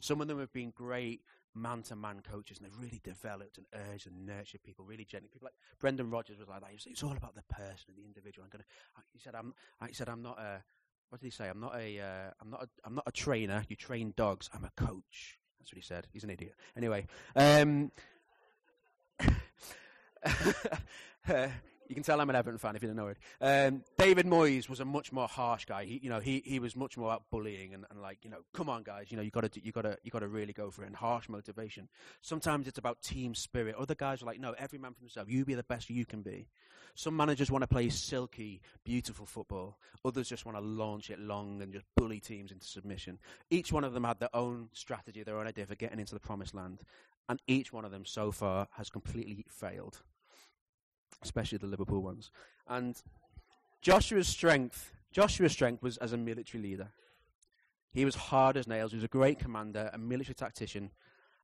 Some 0.00 0.20
of 0.20 0.28
them 0.28 0.38
have 0.38 0.52
been 0.52 0.70
great 0.70 1.22
man 1.56 1.82
to 1.82 1.96
man 1.96 2.20
coaches 2.20 2.58
and 2.58 2.66
they've 2.66 2.78
really 2.78 3.00
developed 3.02 3.58
and 3.58 3.66
urged 3.90 4.06
and 4.06 4.26
nurtured 4.26 4.62
people 4.62 4.84
really 4.84 5.04
gently. 5.04 5.28
People 5.32 5.46
like 5.46 5.54
Brendan 5.80 6.10
Rodgers 6.10 6.38
was 6.38 6.48
like 6.48 6.60
that. 6.60 6.70
It's 6.86 7.02
all 7.02 7.16
about 7.16 7.34
the 7.34 7.42
person 7.54 7.86
and 7.88 7.96
the 7.96 8.04
individual. 8.04 8.44
I'm 8.44 8.50
gonna. 8.50 8.64
He 9.12 9.18
said, 9.18 9.34
"I'm." 9.34 9.54
He 9.88 9.94
said, 9.94 10.08
"I'm 10.08 10.22
not 10.22 10.38
a." 10.38 10.62
What 11.08 11.20
did 11.20 11.26
he 11.26 11.30
say? 11.30 11.48
I'm 11.48 11.60
not 11.60 11.76
a. 11.76 12.00
Uh, 12.00 12.30
I'm 12.40 12.50
not. 12.50 12.62
A, 12.62 12.68
I'm 12.84 12.94
not 12.94 13.04
a 13.06 13.12
trainer. 13.12 13.64
You 13.68 13.76
train 13.76 14.12
dogs. 14.16 14.50
I'm 14.52 14.64
a 14.64 14.70
coach. 14.76 15.38
That's 15.58 15.72
what 15.72 15.76
he 15.76 15.82
said. 15.82 16.06
He's 16.12 16.24
an 16.24 16.30
idiot. 16.30 16.54
Anyway, 16.76 17.06
um, 17.34 17.90
You 21.88 21.94
can 21.94 22.02
tell 22.02 22.20
I'm 22.20 22.28
an 22.30 22.36
Everton 22.36 22.58
fan 22.58 22.74
if 22.74 22.82
you 22.82 22.88
don't 22.88 22.96
know 22.96 23.08
it. 23.08 23.18
Um, 23.40 23.82
David 23.96 24.26
Moyes 24.26 24.68
was 24.68 24.80
a 24.80 24.84
much 24.84 25.12
more 25.12 25.28
harsh 25.28 25.66
guy. 25.66 25.84
He, 25.84 26.00
you 26.02 26.10
know, 26.10 26.20
he, 26.20 26.42
he 26.44 26.58
was 26.58 26.74
much 26.74 26.96
more 26.96 27.10
about 27.10 27.30
bullying 27.30 27.74
and, 27.74 27.84
and 27.90 28.02
like, 28.02 28.18
you 28.22 28.30
know, 28.30 28.38
come 28.52 28.68
on 28.68 28.82
guys, 28.82 29.06
you 29.10 29.16
know, 29.16 29.22
you 29.22 29.30
got 29.30 29.50
to 29.52 29.64
you 29.64 29.72
got 29.72 29.82
to 29.82 29.96
you 30.02 30.10
got 30.10 30.20
to 30.20 30.28
really 30.28 30.52
go 30.52 30.70
for 30.70 30.82
it 30.82 30.86
and 30.86 30.96
harsh 30.96 31.28
motivation. 31.28 31.88
Sometimes 32.22 32.66
it's 32.66 32.78
about 32.78 33.02
team 33.02 33.34
spirit. 33.34 33.76
Other 33.76 33.94
guys 33.94 34.22
are 34.22 34.26
like, 34.26 34.40
no, 34.40 34.54
every 34.58 34.78
man 34.78 34.94
for 34.94 35.00
himself. 35.00 35.28
You 35.30 35.44
be 35.44 35.54
the 35.54 35.62
best 35.62 35.88
you 35.90 36.04
can 36.04 36.22
be. 36.22 36.48
Some 36.94 37.16
managers 37.16 37.50
want 37.50 37.62
to 37.62 37.68
play 37.68 37.90
silky, 37.90 38.62
beautiful 38.82 39.26
football. 39.26 39.78
Others 40.04 40.30
just 40.30 40.46
want 40.46 40.56
to 40.56 40.64
launch 40.64 41.10
it 41.10 41.20
long 41.20 41.60
and 41.60 41.72
just 41.72 41.84
bully 41.94 42.20
teams 42.20 42.50
into 42.50 42.66
submission. 42.66 43.18
Each 43.50 43.70
one 43.70 43.84
of 43.84 43.92
them 43.92 44.04
had 44.04 44.18
their 44.18 44.34
own 44.34 44.70
strategy, 44.72 45.22
their 45.22 45.38
own 45.38 45.46
idea 45.46 45.66
for 45.66 45.74
getting 45.74 46.00
into 46.00 46.14
the 46.14 46.20
promised 46.20 46.54
land, 46.54 46.80
and 47.28 47.40
each 47.46 47.70
one 47.70 47.84
of 47.84 47.90
them 47.90 48.06
so 48.06 48.32
far 48.32 48.66
has 48.72 48.88
completely 48.88 49.44
failed 49.46 50.00
especially 51.26 51.58
the 51.58 51.66
Liverpool 51.66 52.02
ones. 52.02 52.30
And 52.68 53.00
Joshua's 53.82 54.28
strength, 54.28 54.92
Joshua's 55.12 55.52
strength 55.52 55.82
was 55.82 55.96
as 55.98 56.12
a 56.12 56.16
military 56.16 56.62
leader. 56.62 56.88
He 57.92 58.04
was 58.04 58.14
hard 58.14 58.56
as 58.56 58.66
nails. 58.66 58.92
He 58.92 58.96
was 58.96 59.04
a 59.04 59.08
great 59.08 59.38
commander, 59.38 59.90
a 59.92 59.98
military 59.98 60.34
tactician, 60.34 60.90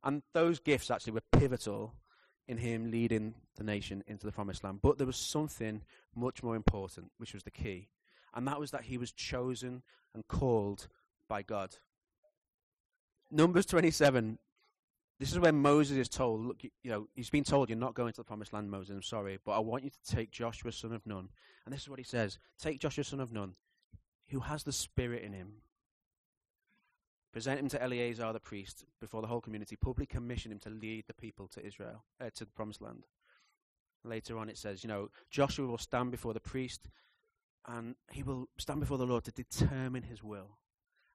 and 0.04 0.22
those 0.32 0.58
gifts 0.58 0.90
actually 0.90 1.14
were 1.14 1.22
pivotal 1.32 1.94
in 2.48 2.58
him 2.58 2.90
leading 2.90 3.34
the 3.56 3.64
nation 3.64 4.02
into 4.06 4.26
the 4.26 4.32
promised 4.32 4.64
land. 4.64 4.80
But 4.82 4.98
there 4.98 5.06
was 5.06 5.16
something 5.16 5.82
much 6.14 6.42
more 6.42 6.56
important, 6.56 7.10
which 7.18 7.32
was 7.34 7.44
the 7.44 7.50
key, 7.50 7.88
and 8.34 8.46
that 8.46 8.60
was 8.60 8.70
that 8.72 8.82
he 8.82 8.98
was 8.98 9.12
chosen 9.12 9.82
and 10.14 10.26
called 10.28 10.88
by 11.28 11.42
God. 11.42 11.76
Numbers 13.30 13.64
27 13.66 14.38
this 15.22 15.30
is 15.30 15.38
when 15.38 15.54
Moses 15.54 15.96
is 15.98 16.08
told, 16.08 16.44
look, 16.44 16.64
you, 16.64 16.90
know, 16.90 17.06
he's 17.14 17.30
been 17.30 17.44
told, 17.44 17.68
you're 17.68 17.78
not 17.78 17.94
going 17.94 18.12
to 18.12 18.16
the 18.16 18.24
promised 18.24 18.52
land, 18.52 18.68
Moses, 18.68 18.96
I'm 18.96 19.02
sorry, 19.02 19.38
but 19.44 19.52
I 19.52 19.60
want 19.60 19.84
you 19.84 19.90
to 19.90 20.16
take 20.16 20.32
Joshua, 20.32 20.72
son 20.72 20.92
of 20.92 21.06
Nun. 21.06 21.28
And 21.64 21.72
this 21.72 21.82
is 21.82 21.88
what 21.88 22.00
he 22.00 22.04
says 22.04 22.40
Take 22.58 22.80
Joshua, 22.80 23.04
son 23.04 23.20
of 23.20 23.30
Nun, 23.30 23.54
who 24.30 24.40
has 24.40 24.64
the 24.64 24.72
Spirit 24.72 25.22
in 25.22 25.32
him. 25.32 25.58
Present 27.32 27.60
him 27.60 27.68
to 27.68 27.80
Eleazar 27.80 28.32
the 28.32 28.40
priest 28.40 28.84
before 29.00 29.22
the 29.22 29.28
whole 29.28 29.40
community. 29.40 29.76
Publicly 29.76 30.06
commission 30.06 30.50
him 30.50 30.58
to 30.58 30.70
lead 30.70 31.04
the 31.06 31.14
people 31.14 31.46
to 31.54 31.64
Israel, 31.64 32.02
uh, 32.20 32.30
to 32.34 32.44
the 32.44 32.50
promised 32.50 32.82
land. 32.82 33.06
Later 34.02 34.38
on, 34.38 34.48
it 34.48 34.58
says, 34.58 34.82
you 34.82 34.88
know, 34.88 35.08
Joshua 35.30 35.68
will 35.68 35.78
stand 35.78 36.10
before 36.10 36.34
the 36.34 36.40
priest 36.40 36.88
and 37.68 37.94
he 38.10 38.24
will 38.24 38.48
stand 38.58 38.80
before 38.80 38.98
the 38.98 39.06
Lord 39.06 39.22
to 39.22 39.30
determine 39.30 40.02
his 40.02 40.20
will. 40.20 40.58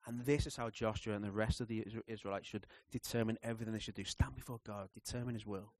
And 0.08 0.22
this 0.22 0.47
is 0.47 0.55
how 0.55 0.70
Joshua 0.70 1.16
and 1.16 1.24
the 1.24 1.32
rest 1.32 1.60
of 1.60 1.68
the 1.68 1.86
Israelites 2.08 2.47
should 2.47 2.66
determine 2.91 3.38
everything 3.43 3.74
they 3.74 3.80
should 3.80 3.93
do. 3.93 4.05
Stand 4.05 4.36
before 4.36 4.62
God, 4.66 4.88
determine 4.93 5.36
his 5.36 5.45
will. 5.45 5.74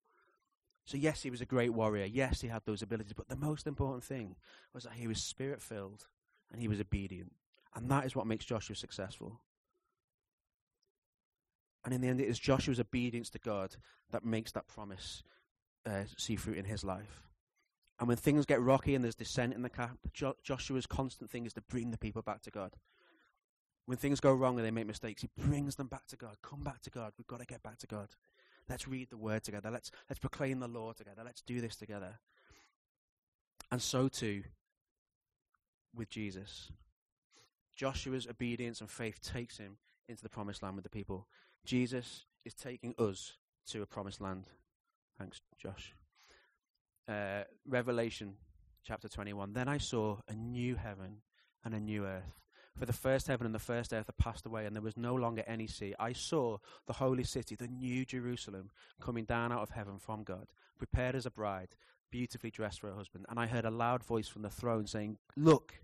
So, 0.86 0.98
yes, 0.98 1.24
he 1.24 1.30
was 1.30 1.40
a 1.40 1.46
great 1.46 1.74
warrior. 1.74 2.06
Yes, 2.06 2.42
he 2.42 2.50
had 2.50 2.64
those 2.66 2.82
abilities. 2.82 3.14
But 3.14 3.30
the 3.30 3.38
most 3.38 3.68
important 3.68 4.04
thing 4.04 4.36
was 4.74 4.84
that 4.84 4.94
he 4.94 5.08
was 5.08 5.24
spirit 5.24 5.62
filled 5.62 6.08
and 6.52 6.62
he 6.62 6.68
was 6.68 6.82
obedient. 6.82 7.32
And 7.74 7.90
that 7.90 8.06
is 8.06 8.16
what 8.16 8.28
makes 8.28 8.44
Joshua 8.44 8.76
successful. 8.76 9.40
And 11.86 11.94
in 11.94 12.02
the 12.02 12.10
end, 12.10 12.20
it 12.20 12.28
is 12.28 12.38
Joshua's 12.38 12.82
obedience 12.82 13.30
to 13.30 13.40
God 13.40 13.78
that 14.12 14.26
makes 14.26 14.52
that 14.52 14.68
promise 14.68 15.24
uh, 15.86 16.04
see 16.18 16.36
fruit 16.36 16.58
in 16.58 16.66
his 16.66 16.84
life. 16.84 17.24
And 17.98 18.10
when 18.10 18.18
things 18.18 18.46
get 18.46 18.62
rocky 18.62 18.94
and 18.94 19.06
there's 19.06 19.16
dissent 19.16 19.54
in 19.54 19.62
the 19.62 19.70
camp, 19.70 20.00
jo- 20.14 20.36
Joshua's 20.44 20.86
constant 20.86 21.32
thing 21.32 21.46
is 21.46 21.54
to 21.54 21.62
bring 21.62 21.92
the 21.92 21.98
people 21.98 22.22
back 22.22 22.42
to 22.42 22.52
God 22.52 22.76
when 23.88 23.98
things 23.98 24.20
go 24.20 24.34
wrong 24.34 24.58
and 24.58 24.66
they 24.66 24.72
make 24.72 24.86
mistakes, 24.86 25.22
he 25.22 25.30
brings 25.38 25.76
them 25.76 25.88
back 25.88 26.06
to 26.08 26.18
God. 26.18 26.36
Come 26.44 26.62
back 26.62 26.82
to 26.82 26.90
God. 26.90 27.14
We've 27.18 27.26
got 27.26 27.40
to 27.40 27.46
get 27.46 27.64
back 27.64 27.78
to 27.80 27.88
God. 27.88 28.10
Let's 28.70 28.86
read 28.86 29.10
the 29.10 29.18
word 29.18 29.44
together. 29.44 29.72
Let's 29.72 29.92
let's 30.10 30.20
proclaim 30.20 30.60
the 30.60 30.68
law 30.68 30.92
together. 30.92 31.22
Let's 31.24 31.42
do 31.42 31.62
this 31.62 31.78
together. 31.78 32.20
And 33.72 33.82
so 33.82 34.10
too 34.10 34.44
with 35.96 36.10
Jesus. 36.10 36.70
Joshua's 37.76 38.28
obedience 38.28 38.82
and 38.82 38.90
faith 38.90 39.22
takes 39.22 39.58
him 39.58 39.78
into 40.10 40.22
the 40.22 40.30
promised 40.30 40.64
land 40.64 40.76
with 40.76 40.84
the 40.84 40.90
people. 40.90 41.28
Jesus 41.66 42.26
is 42.44 42.54
taking 42.54 42.94
us 43.00 43.34
to 43.68 43.82
a 43.82 43.86
promised 43.86 44.20
land. 44.20 44.46
Thanks, 45.18 45.42
Josh. 45.58 45.96
Uh, 47.08 47.44
Revelation 47.66 48.34
chapter 48.84 49.08
21. 49.08 49.54
Then 49.54 49.70
I 49.70 49.78
saw 49.78 50.18
a 50.28 50.34
new 50.34 50.76
heaven 50.76 51.22
and 51.64 51.74
a 51.74 51.80
new 51.80 52.06
earth. 52.06 52.47
For 52.78 52.86
the 52.86 52.94
first 52.94 53.28
heaven 53.28 53.46
and 53.46 53.56
the 53.56 53.60
first 53.60 53.92
earth 53.92 54.06
had 54.06 54.18
passed 54.18 54.46
away, 54.46 54.66
and 54.66 54.76
there 54.76 54.84
was 54.84 54.98
no 54.98 55.16
longer 55.16 55.44
any 55.48 55.66
sea. 55.66 55.96
I 56.00 56.14
saw 56.14 56.60
the 56.86 56.94
holy 56.94 57.24
city, 57.24 57.56
the 57.56 57.68
new 57.68 58.06
Jerusalem, 58.06 58.70
coming 59.02 59.26
down 59.26 59.52
out 59.52 59.64
of 59.64 59.72
heaven 59.72 59.98
from 59.98 60.24
God, 60.24 60.48
prepared 60.78 61.16
as 61.16 61.26
a 61.26 61.32
bride, 61.32 61.70
beautifully 62.12 62.52
dressed 62.52 62.80
for 62.80 62.90
her 62.90 62.96
husband. 62.96 63.26
And 63.30 63.40
I 63.40 63.48
heard 63.48 63.66
a 63.66 63.72
loud 63.72 64.04
voice 64.04 64.28
from 64.28 64.44
the 64.44 64.52
throne 64.52 64.86
saying, 64.86 65.18
Look, 65.36 65.80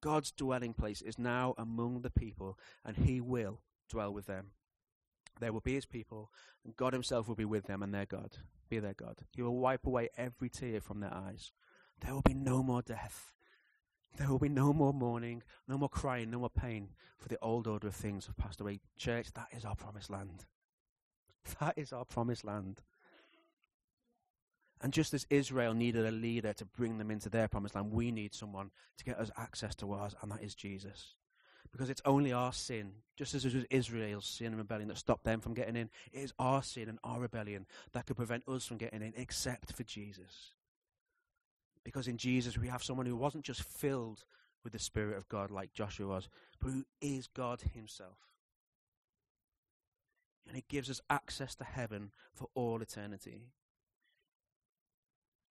God's 0.00 0.32
dwelling 0.32 0.74
place 0.74 1.00
is 1.00 1.16
now 1.16 1.54
among 1.56 2.02
the 2.02 2.10
people, 2.10 2.58
and 2.84 2.96
he 2.96 3.20
will 3.20 3.60
dwell 3.88 4.12
with 4.12 4.26
them. 4.26 4.48
They 5.38 5.50
will 5.50 5.60
be 5.60 5.74
his 5.74 5.86
people, 5.86 6.32
and 6.64 6.76
God 6.76 6.92
himself 6.92 7.28
will 7.28 7.36
be 7.36 7.44
with 7.44 7.66
them, 7.66 7.84
and 7.84 7.94
their 7.94 8.06
God, 8.06 8.38
be 8.68 8.80
their 8.80 8.94
God. 8.94 9.18
He 9.30 9.42
will 9.42 9.56
wipe 9.56 9.86
away 9.86 10.08
every 10.16 10.48
tear 10.48 10.80
from 10.80 10.98
their 10.98 11.14
eyes. 11.14 11.52
There 12.00 12.12
will 12.12 12.22
be 12.22 12.34
no 12.34 12.64
more 12.64 12.82
death 12.82 13.32
there 14.16 14.28
will 14.28 14.38
be 14.38 14.48
no 14.48 14.72
more 14.72 14.92
mourning, 14.92 15.42
no 15.68 15.78
more 15.78 15.88
crying, 15.88 16.30
no 16.30 16.40
more 16.40 16.50
pain, 16.50 16.88
for 17.18 17.28
the 17.28 17.38
old 17.40 17.66
order 17.66 17.88
of 17.88 17.94
things 17.94 18.26
have 18.26 18.36
passed 18.36 18.60
away. 18.60 18.80
Church, 18.96 19.32
that 19.34 19.48
is 19.56 19.64
our 19.64 19.76
promised 19.76 20.10
land. 20.10 20.44
That 21.60 21.76
is 21.76 21.92
our 21.92 22.04
promised 22.04 22.44
land. 22.44 22.82
And 24.80 24.92
just 24.92 25.14
as 25.14 25.26
Israel 25.30 25.74
needed 25.74 26.06
a 26.06 26.10
leader 26.10 26.52
to 26.52 26.64
bring 26.64 26.98
them 26.98 27.10
into 27.10 27.28
their 27.28 27.48
promised 27.48 27.74
land, 27.74 27.92
we 27.92 28.10
need 28.10 28.34
someone 28.34 28.70
to 28.98 29.04
get 29.04 29.18
us 29.18 29.30
access 29.36 29.74
to 29.76 29.92
ours, 29.92 30.14
and 30.20 30.30
that 30.30 30.42
is 30.42 30.54
Jesus. 30.54 31.14
Because 31.70 31.88
it's 31.88 32.02
only 32.04 32.32
our 32.32 32.52
sin, 32.52 32.92
just 33.16 33.34
as 33.34 33.44
it 33.44 33.54
was 33.54 33.64
Israel's 33.70 34.26
sin 34.26 34.48
and 34.48 34.58
rebellion 34.58 34.88
that 34.88 34.98
stopped 34.98 35.24
them 35.24 35.40
from 35.40 35.54
getting 35.54 35.76
in, 35.76 35.88
it 36.12 36.20
is 36.20 36.34
our 36.38 36.62
sin 36.62 36.88
and 36.88 36.98
our 37.02 37.20
rebellion 37.20 37.66
that 37.92 38.06
could 38.06 38.16
prevent 38.16 38.46
us 38.48 38.66
from 38.66 38.76
getting 38.76 39.02
in, 39.02 39.14
except 39.16 39.72
for 39.72 39.84
Jesus. 39.84 40.52
Because 41.84 42.08
in 42.08 42.16
Jesus, 42.16 42.56
we 42.56 42.68
have 42.68 42.82
someone 42.82 43.06
who 43.06 43.16
wasn't 43.16 43.44
just 43.44 43.62
filled 43.62 44.24
with 44.62 44.72
the 44.72 44.78
Spirit 44.78 45.16
of 45.16 45.28
God 45.28 45.50
like 45.50 45.72
Joshua 45.72 46.06
was, 46.06 46.28
but 46.60 46.70
who 46.70 46.84
is 47.00 47.26
God 47.26 47.60
Himself. 47.74 48.18
And 50.48 50.56
it 50.56 50.68
gives 50.68 50.90
us 50.90 51.00
access 51.10 51.54
to 51.56 51.64
heaven 51.64 52.10
for 52.32 52.48
all 52.54 52.80
eternity. 52.82 53.48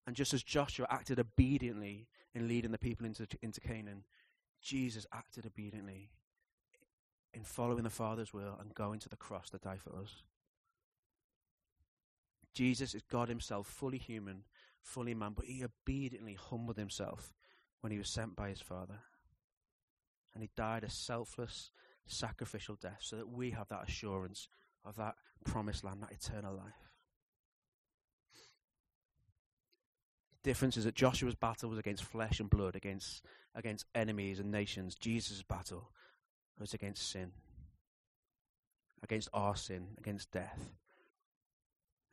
And 0.08 0.16
just 0.16 0.34
as 0.34 0.44
Joshua 0.44 0.88
acted 0.90 1.20
obediently 1.20 2.08
in 2.34 2.48
leading 2.48 2.72
the 2.72 2.78
people 2.78 3.06
into, 3.06 3.28
into 3.42 3.62
Canaan, 3.62 4.04
Jesus 4.62 5.06
acted 5.14 5.46
obediently 5.46 6.10
in 7.34 7.44
following 7.44 7.84
the 7.84 7.90
Father's 7.90 8.34
will 8.34 8.58
and 8.60 8.74
going 8.74 9.00
to 9.00 9.10
the 9.10 9.16
cross 9.16 9.50
to 9.50 9.58
die 9.58 9.78
for 9.78 9.96
us. 9.96 10.24
Jesus 12.54 12.94
is 12.94 13.04
God 13.04 13.30
Himself, 13.30 13.68
fully 13.68 13.98
human, 13.98 14.44
fully 14.82 15.14
man, 15.14 15.34
but 15.36 15.46
he 15.46 15.64
obediently 15.64 16.36
humbled 16.36 16.78
himself 16.78 17.34
when 17.82 17.92
he 17.92 17.98
was 17.98 18.10
sent 18.10 18.36
by 18.36 18.50
his 18.50 18.62
Father. 18.62 19.00
And 20.34 20.42
he 20.42 20.50
died 20.56 20.84
a 20.84 20.90
selfless, 20.90 21.72
sacrificial 22.06 22.76
death 22.76 23.00
so 23.02 23.18
that 23.18 23.30
we 23.30 23.52
have 23.52 23.68
that 23.70 23.88
assurance 23.88 24.48
of 24.86 24.96
that 24.96 25.16
promised 25.46 25.84
land, 25.84 26.02
that 26.02 26.12
eternal 26.12 26.56
life. 26.56 26.74
The 30.44 30.50
difference 30.50 30.78
is 30.78 30.86
that 30.86 30.96
Joshua's 30.96 31.36
battle 31.36 31.70
was 31.70 31.80
against 31.80 32.04
flesh 32.04 32.40
and 32.40 32.50
blood, 32.50 32.76
against, 32.76 33.26
against 33.54 33.86
enemies 33.94 34.40
and 34.40 34.52
nations. 34.52 34.96
Jesus' 34.96 35.44
battle 35.44 35.92
was 36.60 36.74
against 36.74 37.10
sin, 37.12 37.32
against 39.04 39.30
our 39.34 39.56
sin, 39.56 39.90
against 39.98 40.32
death. 40.32 40.72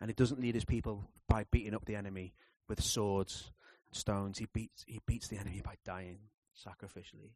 And 0.01 0.11
he 0.11 0.15
doesn't 0.15 0.41
lead 0.41 0.55
his 0.55 0.65
people 0.65 1.05
by 1.29 1.45
beating 1.51 1.75
up 1.75 1.85
the 1.85 1.97
enemy, 1.97 2.35
with 2.69 2.83
swords 2.83 3.51
and 3.87 3.97
stones. 3.97 4.39
He 4.39 4.47
beats, 4.53 4.85
he 4.87 5.01
beats 5.07 5.29
the 5.29 5.39
enemy 5.39 5.63
by 5.65 5.75
dying 5.85 6.19
sacrificially, 6.57 7.33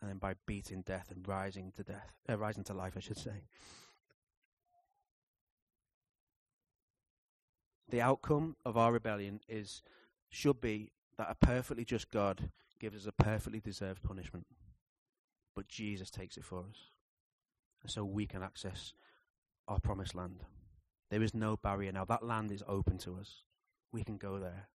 and 0.00 0.10
then 0.10 0.18
by 0.18 0.34
beating 0.46 0.82
death 0.82 1.10
and 1.14 1.26
rising 1.26 1.72
to 1.76 1.82
death, 1.82 2.12
uh, 2.28 2.36
rising 2.36 2.64
to 2.64 2.74
life, 2.74 2.94
I 2.96 3.00
should 3.00 3.18
say. 3.18 3.44
The 7.88 8.00
outcome 8.00 8.56
of 8.64 8.76
our 8.76 8.92
rebellion 8.92 9.40
is 9.48 9.82
should 10.30 10.60
be 10.60 10.90
that 11.16 11.28
a 11.30 11.46
perfectly 11.46 11.84
just 11.84 12.10
God 12.10 12.50
gives 12.80 12.96
us 12.96 13.06
a 13.06 13.22
perfectly 13.22 13.60
deserved 13.60 14.02
punishment, 14.02 14.46
but 15.54 15.68
Jesus 15.68 16.10
takes 16.10 16.36
it 16.36 16.44
for 16.44 16.60
us, 16.60 16.90
and 17.82 17.90
so 17.90 18.04
we 18.04 18.26
can 18.26 18.42
access 18.42 18.94
our 19.68 19.78
promised 19.78 20.14
land. 20.14 20.44
There 21.10 21.22
is 21.22 21.34
no 21.34 21.56
barrier 21.56 21.92
now. 21.92 22.04
That 22.04 22.24
land 22.24 22.50
is 22.50 22.64
open 22.66 22.98
to 22.98 23.16
us 23.20 23.44
we 23.94 24.02
can 24.02 24.16
go 24.16 24.38
there. 24.38 24.68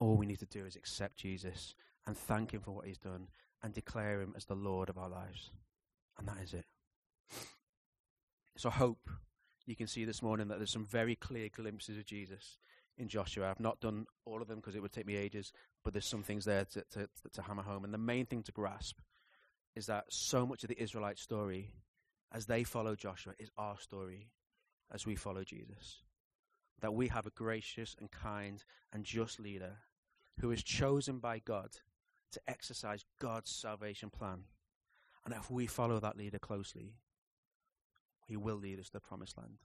All 0.00 0.16
we 0.16 0.26
need 0.26 0.40
to 0.40 0.46
do 0.46 0.66
is 0.66 0.74
accept 0.74 1.16
Jesus 1.16 1.74
and 2.06 2.16
thank 2.16 2.52
Him 2.52 2.60
for 2.60 2.72
what 2.72 2.86
He's 2.86 2.98
done 2.98 3.28
and 3.62 3.72
declare 3.72 4.20
Him 4.20 4.34
as 4.36 4.46
the 4.46 4.56
Lord 4.56 4.88
of 4.88 4.98
our 4.98 5.08
lives. 5.08 5.50
And 6.18 6.26
that 6.26 6.38
is 6.42 6.52
it. 6.52 6.64
So, 8.56 8.68
I 8.68 8.72
hope 8.72 9.08
you 9.64 9.76
can 9.76 9.86
see 9.86 10.04
this 10.04 10.22
morning 10.22 10.48
that 10.48 10.58
there's 10.58 10.72
some 10.72 10.84
very 10.84 11.14
clear 11.14 11.48
glimpses 11.48 11.96
of 11.96 12.04
Jesus 12.04 12.58
in 12.98 13.08
Joshua. 13.08 13.48
I've 13.48 13.60
not 13.60 13.80
done 13.80 14.06
all 14.26 14.42
of 14.42 14.48
them 14.48 14.56
because 14.56 14.74
it 14.74 14.82
would 14.82 14.92
take 14.92 15.06
me 15.06 15.16
ages, 15.16 15.52
but 15.84 15.94
there's 15.94 16.06
some 16.06 16.24
things 16.24 16.44
there 16.44 16.64
to, 16.64 16.84
to, 16.92 17.08
to 17.32 17.42
hammer 17.42 17.62
home. 17.62 17.84
And 17.84 17.94
the 17.94 17.98
main 17.98 18.26
thing 18.26 18.42
to 18.42 18.52
grasp 18.52 18.98
is 19.76 19.86
that 19.86 20.04
so 20.08 20.44
much 20.44 20.64
of 20.64 20.68
the 20.68 20.82
Israelite 20.82 21.18
story, 21.18 21.70
as 22.34 22.46
they 22.46 22.64
follow 22.64 22.96
Joshua, 22.96 23.34
is 23.38 23.50
our 23.56 23.78
story 23.78 24.30
as 24.92 25.06
we 25.06 25.14
follow 25.14 25.44
Jesus. 25.44 26.02
That 26.80 26.94
we 26.94 27.08
have 27.08 27.26
a 27.26 27.30
gracious 27.30 27.94
and 27.98 28.10
kind 28.10 28.62
and 28.92 29.04
just 29.04 29.38
leader 29.38 29.76
who 30.40 30.50
is 30.50 30.62
chosen 30.62 31.18
by 31.18 31.38
God 31.38 31.70
to 32.32 32.40
exercise 32.48 33.04
God's 33.20 33.50
salvation 33.50 34.10
plan. 34.10 34.44
And 35.24 35.34
if 35.34 35.50
we 35.50 35.66
follow 35.66 36.00
that 36.00 36.16
leader 36.16 36.38
closely, 36.38 36.94
he 38.26 38.36
will 38.36 38.56
lead 38.56 38.78
us 38.78 38.86
to 38.86 38.92
the 38.94 39.00
promised 39.00 39.36
land. 39.36 39.58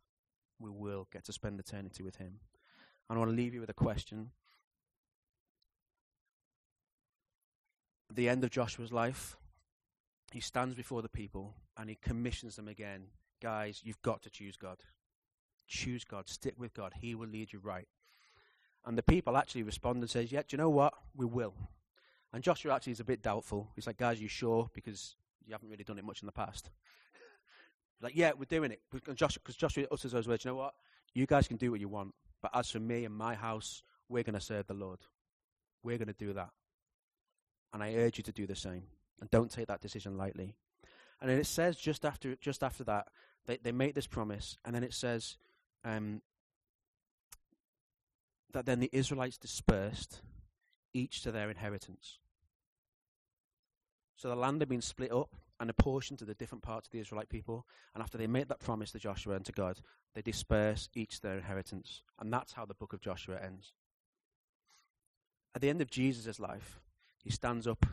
We 0.59 0.70
will 0.70 1.07
get 1.11 1.24
to 1.26 1.34
spend 1.34 1.59
eternity 1.59 2.03
with 2.03 2.18
him. 2.18 2.39
And 3.09 3.18
I 3.18 3.20
want 3.20 3.32
to 3.32 3.36
leave 3.36 3.53
you 3.53 3.61
with 3.61 3.70
a 3.70 3.74
question. 3.74 4.32
At 8.09 8.16
the 8.16 8.28
end 8.28 8.43
of 8.43 8.49
Joshua's 8.49 8.91
life, 8.91 9.38
he 10.32 10.39
stands 10.39 10.76
before 10.76 11.01
the 11.01 11.09
people 11.09 11.53
and 11.78 11.89
he 11.89 11.97
commissions 12.01 12.55
them 12.55 12.68
again. 12.68 13.05
Guys, 13.41 13.82
you've 13.84 14.01
got 14.01 14.24
to 14.24 14.30
choose 14.30 14.57
God. 14.57 14.78
Choose 15.68 16.03
God. 16.03 16.30
Stick 16.30 16.55
with 16.57 16.74
God. 16.74 16.93
He 16.99 17.16
will 17.16 17.28
lead 17.28 17.53
you 17.53 17.59
right. 17.59 17.88
And 18.86 18.97
the 18.97 19.03
people 19.03 19.36
actually 19.36 19.63
respond 19.63 20.01
and 20.01 20.09
says, 20.09 20.32
Yeah, 20.32 20.41
do 20.41 20.47
you 20.51 20.57
know 20.57 20.70
what? 20.70 20.93
We 21.16 21.26
will. 21.26 21.53
And 22.34 22.43
Joshua 22.43 22.76
actually 22.76 22.93
is 22.93 22.99
a 22.99 23.05
bit 23.05 23.22
doubtful. 23.22 23.72
He's 23.76 23.88
like, 23.88 23.97
Guys, 23.97 24.22
you 24.22 24.28
sure? 24.28 24.70
Because 24.74 25.16
you 25.45 25.53
haven't 25.53 25.70
really 25.70 25.84
done 25.84 25.97
it 25.97 26.05
much 26.05 26.22
in 26.22 26.26
the 26.26 26.32
past. 26.32 26.70
like, 28.01 28.16
yeah, 28.16 28.32
we're 28.38 28.45
doing 28.45 28.72
it. 28.72 28.82
Because 28.91 29.16
Joshua, 29.16 29.86
utters 29.91 30.11
those 30.11 30.28
words, 30.28 30.45
you 30.45 30.51
know 30.51 30.57
what? 30.57 30.74
You 31.13 31.26
guys 31.26 31.47
can 31.47 31.57
do 31.57 31.72
what 31.72 31.80
you 31.80 31.88
want. 31.88 32.13
But 32.41 32.51
as 32.53 32.70
for 32.70 32.80
me 32.80 33.05
and 33.05 33.16
my 33.16 33.36
house, 33.36 33.84
we're 34.09 34.24
going 34.24 34.36
to 34.36 34.41
serve 34.41 34.68
the 34.68 34.74
Lord. 34.74 34.99
We're 35.84 35.97
going 35.97 36.07
to 36.07 36.13
do 36.13 36.34
that. 36.34 36.49
And 37.74 37.84
I 37.84 37.95
urge 37.95 38.18
you 38.18 38.24
to 38.24 38.32
do 38.32 38.45
the 38.47 38.55
same. 38.55 38.84
And 39.22 39.30
don't 39.30 39.51
take 39.51 39.68
that 39.68 39.82
decision 39.82 40.18
lightly. 40.18 40.55
And 41.22 41.30
then 41.30 41.39
it 41.39 41.47
says 41.47 41.78
just 41.78 42.05
after, 42.05 42.36
just 42.36 42.63
after 42.63 42.84
that, 42.86 43.07
they, 43.45 43.57
they 43.57 43.72
make 43.72 43.95
this 43.95 44.07
promise. 44.07 44.57
And 44.66 44.76
then 44.76 44.84
it 44.84 44.93
says 44.93 45.38
um, 45.86 46.21
that 48.51 48.65
then 48.65 48.79
the 48.79 48.89
Israelites 48.91 49.38
dispersed, 49.38 50.21
each 50.93 51.21
to 51.21 51.31
their 51.31 51.49
inheritance. 51.49 52.19
So 54.17 54.29
the 54.29 54.36
land 54.36 54.61
had 54.61 54.69
been 54.69 54.81
split 54.81 55.11
up 55.11 55.36
and 55.59 55.69
apportioned 55.69 56.19
to 56.19 56.25
the 56.25 56.33
different 56.33 56.63
parts 56.63 56.88
of 56.88 56.91
the 56.91 56.99
Israelite 56.99 57.29
people. 57.29 57.65
And 57.93 58.01
after 58.01 58.17
they 58.17 58.27
made 58.27 58.47
that 58.49 58.59
promise 58.59 58.91
to 58.91 58.99
Joshua 58.99 59.36
and 59.36 59.45
to 59.45 59.51
God, 59.51 59.79
they 60.13 60.21
disperse 60.21 60.89
each 60.93 61.21
their 61.21 61.38
inheritance. 61.38 62.01
And 62.19 62.31
that's 62.31 62.53
how 62.53 62.65
the 62.65 62.73
book 62.73 62.93
of 62.93 63.01
Joshua 63.01 63.39
ends. 63.41 63.73
At 65.53 65.61
the 65.61 65.69
end 65.69 65.81
of 65.81 65.89
Jesus' 65.89 66.39
life, 66.39 66.81
he 67.23 67.29
stands 67.29 67.67
up 67.67 67.86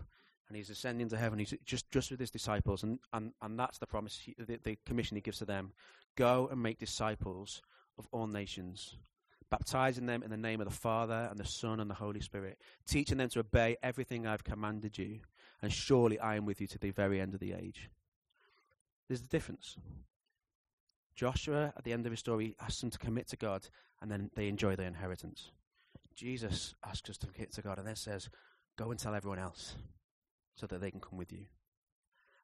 and 0.48 0.56
he's 0.56 0.70
ascending 0.70 1.08
to 1.08 1.16
heaven. 1.16 1.38
He's 1.38 1.54
just, 1.64 1.90
just 1.90 2.10
with 2.10 2.20
his 2.20 2.30
disciples. 2.30 2.82
And, 2.82 2.98
and, 3.12 3.32
and 3.40 3.58
that's 3.58 3.78
the 3.78 3.86
promise, 3.86 4.20
he, 4.24 4.34
the, 4.38 4.58
the 4.62 4.78
commission 4.86 5.16
he 5.16 5.20
gives 5.20 5.38
to 5.38 5.44
them. 5.44 5.72
Go 6.16 6.48
and 6.50 6.62
make 6.62 6.78
disciples 6.78 7.62
of 7.98 8.06
all 8.12 8.26
nations, 8.26 8.96
baptizing 9.50 10.06
them 10.06 10.22
in 10.22 10.30
the 10.30 10.36
name 10.36 10.60
of 10.60 10.68
the 10.68 10.74
Father 10.74 11.28
and 11.30 11.38
the 11.38 11.46
Son 11.46 11.80
and 11.80 11.90
the 11.90 11.94
Holy 11.94 12.20
Spirit, 12.20 12.58
teaching 12.86 13.18
them 13.18 13.28
to 13.30 13.40
obey 13.40 13.76
everything 13.82 14.26
I've 14.26 14.44
commanded 14.44 14.98
you 14.98 15.20
and 15.62 15.72
surely 15.72 16.18
I 16.18 16.34
am 16.36 16.44
with 16.44 16.60
you 16.60 16.66
to 16.66 16.78
the 16.78 16.90
very 16.90 17.20
end 17.20 17.34
of 17.34 17.40
the 17.40 17.52
age. 17.52 17.88
There's 19.08 19.22
the 19.22 19.28
difference. 19.28 19.76
Joshua, 21.14 21.72
at 21.76 21.84
the 21.84 21.92
end 21.92 22.04
of 22.04 22.12
his 22.12 22.20
story, 22.20 22.56
asks 22.60 22.80
them 22.80 22.90
to 22.90 22.98
commit 22.98 23.28
to 23.28 23.36
God, 23.36 23.68
and 24.00 24.10
then 24.10 24.30
they 24.34 24.48
enjoy 24.48 24.74
their 24.74 24.88
inheritance. 24.88 25.50
Jesus 26.14 26.74
asks 26.84 27.08
us 27.10 27.18
to 27.18 27.26
commit 27.26 27.52
to 27.52 27.62
God, 27.62 27.78
and 27.78 27.86
then 27.86 27.96
says, 27.96 28.28
Go 28.76 28.90
and 28.90 28.98
tell 28.98 29.14
everyone 29.14 29.38
else 29.38 29.76
so 30.56 30.66
that 30.66 30.80
they 30.80 30.90
can 30.90 31.00
come 31.00 31.18
with 31.18 31.32
you. 31.32 31.44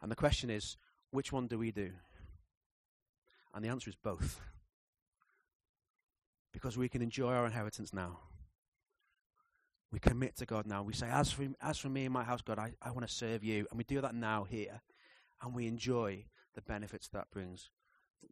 And 0.00 0.10
the 0.10 0.16
question 0.16 0.50
is, 0.50 0.76
which 1.10 1.32
one 1.32 1.46
do 1.46 1.58
we 1.58 1.72
do? 1.72 1.90
And 3.54 3.64
the 3.64 3.70
answer 3.70 3.88
is 3.88 3.96
both. 3.96 4.40
Because 6.52 6.78
we 6.78 6.88
can 6.88 7.02
enjoy 7.02 7.32
our 7.32 7.46
inheritance 7.46 7.92
now. 7.92 8.18
We 9.90 9.98
commit 9.98 10.36
to 10.36 10.46
God 10.46 10.66
now. 10.66 10.82
We 10.82 10.92
say, 10.92 11.08
as 11.08 11.30
for, 11.30 11.46
as 11.62 11.78
for 11.78 11.88
me 11.88 12.04
and 12.04 12.12
my 12.12 12.24
house, 12.24 12.42
God, 12.42 12.58
I, 12.58 12.72
I 12.82 12.90
want 12.90 13.06
to 13.06 13.12
serve 13.12 13.42
you. 13.42 13.66
And 13.70 13.78
we 13.78 13.84
do 13.84 14.00
that 14.00 14.14
now 14.14 14.44
here. 14.44 14.82
And 15.42 15.54
we 15.54 15.66
enjoy 15.66 16.24
the 16.54 16.62
benefits 16.62 17.08
that 17.08 17.30
brings. 17.30 17.70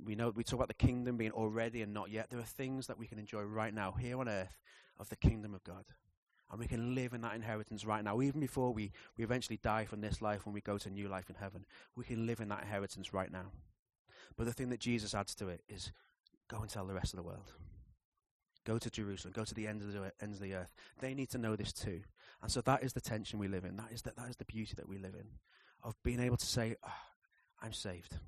We 0.04 0.14
know 0.14 0.30
we 0.34 0.44
talk 0.44 0.58
about 0.58 0.68
the 0.68 0.74
kingdom 0.74 1.16
being 1.16 1.30
already 1.30 1.80
and 1.82 1.94
not 1.94 2.10
yet. 2.10 2.28
There 2.28 2.40
are 2.40 2.44
things 2.44 2.86
that 2.88 2.98
we 2.98 3.06
can 3.06 3.18
enjoy 3.18 3.42
right 3.42 3.72
now 3.72 3.92
here 3.92 4.18
on 4.18 4.28
earth 4.28 4.58
of 4.98 5.08
the 5.08 5.16
kingdom 5.16 5.54
of 5.54 5.64
God. 5.64 5.84
And 6.50 6.60
we 6.60 6.66
can 6.66 6.94
live 6.94 7.12
in 7.12 7.22
that 7.22 7.34
inheritance 7.34 7.84
right 7.84 8.04
now. 8.04 8.20
Even 8.20 8.40
before 8.40 8.72
we, 8.72 8.92
we 9.16 9.24
eventually 9.24 9.58
die 9.62 9.84
from 9.84 10.00
this 10.00 10.20
life 10.20 10.44
when 10.44 10.52
we 10.52 10.60
go 10.60 10.78
to 10.78 10.90
new 10.90 11.08
life 11.08 11.28
in 11.28 11.36
heaven, 11.36 11.64
we 11.96 12.04
can 12.04 12.26
live 12.26 12.40
in 12.40 12.48
that 12.48 12.62
inheritance 12.62 13.12
right 13.12 13.32
now. 13.32 13.46
But 14.36 14.46
the 14.46 14.52
thing 14.52 14.68
that 14.70 14.80
Jesus 14.80 15.14
adds 15.14 15.34
to 15.36 15.48
it 15.48 15.62
is 15.68 15.90
go 16.48 16.58
and 16.58 16.68
tell 16.68 16.86
the 16.86 16.94
rest 16.94 17.14
of 17.14 17.16
the 17.16 17.24
world. 17.24 17.52
Go 18.66 18.78
to 18.78 18.90
Jerusalem. 18.90 19.32
Go 19.34 19.44
to 19.44 19.54
the 19.54 19.68
ends 19.68 19.84
of 19.84 19.92
the, 19.92 20.12
ends 20.20 20.38
of 20.38 20.42
the 20.42 20.54
earth. 20.54 20.74
They 21.00 21.14
need 21.14 21.30
to 21.30 21.38
know 21.38 21.54
this 21.54 21.72
too. 21.72 22.00
And 22.42 22.50
so 22.50 22.60
that 22.62 22.82
is 22.82 22.92
the 22.92 23.00
tension 23.00 23.38
we 23.38 23.46
live 23.46 23.64
in. 23.64 23.76
That 23.76 23.92
is 23.92 24.02
the, 24.02 24.12
that 24.16 24.28
is 24.28 24.36
the 24.36 24.44
beauty 24.44 24.74
that 24.76 24.88
we 24.88 24.98
live 24.98 25.14
in. 25.14 25.26
Of 25.84 25.94
being 26.02 26.18
able 26.18 26.36
to 26.36 26.46
say, 26.46 26.74
oh, 26.84 26.92
I'm 27.62 27.72
saved. 27.72 28.18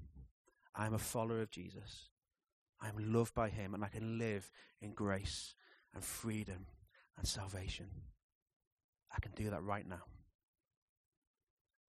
I'm 0.77 0.95
a 0.95 0.99
follower 0.99 1.43
of 1.43 1.51
Jesus. 1.51 2.09
I'm 2.81 3.13
loved 3.13 3.35
by 3.35 3.49
him 3.49 3.75
and 3.75 3.85
I 3.85 3.89
can 3.89 4.17
live 4.17 4.49
in 4.81 4.93
grace 4.93 5.55
and 5.93 6.05
freedom 6.05 6.67
and 7.17 7.27
salvation. 7.27 7.87
I 9.15 9.19
can 9.21 9.33
do 9.33 9.51
that 9.51 9.65
right 9.65 9.89
now. 9.89 10.03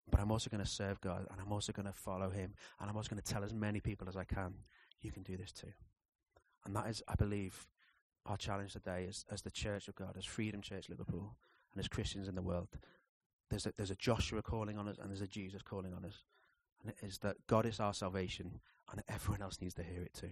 But 0.09 0.21
I'm 0.21 0.31
also 0.31 0.49
going 0.49 0.63
to 0.63 0.69
serve 0.69 0.99
God 1.01 1.27
and 1.29 1.39
I'm 1.39 1.53
also 1.53 1.71
going 1.71 1.85
to 1.85 1.93
follow 1.93 2.31
him 2.31 2.55
and 2.79 2.89
I'm 2.89 2.97
also 2.97 3.09
going 3.09 3.21
to 3.21 3.31
tell 3.31 3.43
as 3.43 3.53
many 3.53 3.79
people 3.79 4.09
as 4.09 4.17
I 4.17 4.23
can, 4.23 4.55
you 5.01 5.11
can 5.11 5.21
do 5.21 5.37
this 5.37 5.51
too. 5.51 5.71
And 6.65 6.75
that 6.75 6.87
is, 6.87 7.03
I 7.07 7.13
believe, 7.13 7.67
our 8.25 8.37
challenge 8.37 8.73
today 8.73 9.05
as, 9.07 9.25
as 9.31 9.41
the 9.41 9.51
Church 9.51 9.87
of 9.87 9.95
God, 9.95 10.15
as 10.17 10.25
Freedom 10.25 10.61
Church 10.61 10.89
Liverpool, 10.89 11.35
and 11.73 11.79
as 11.79 11.87
Christians 11.87 12.27
in 12.27 12.35
the 12.35 12.41
world. 12.41 12.67
There's 13.49 13.65
a, 13.65 13.73
there's 13.75 13.91
a 13.91 13.95
Joshua 13.95 14.41
calling 14.41 14.77
on 14.77 14.87
us, 14.87 14.97
and 14.99 15.09
there's 15.09 15.21
a 15.21 15.27
Jesus 15.27 15.61
calling 15.61 15.93
on 15.93 16.05
us. 16.05 16.23
And 16.81 16.91
it 16.91 17.05
is 17.05 17.17
that 17.19 17.37
God 17.47 17.65
is 17.65 17.79
our 17.79 17.93
salvation, 17.93 18.59
and 18.91 19.03
everyone 19.09 19.41
else 19.41 19.59
needs 19.61 19.73
to 19.75 19.83
hear 19.83 20.01
it 20.01 20.13
too. 20.13 20.31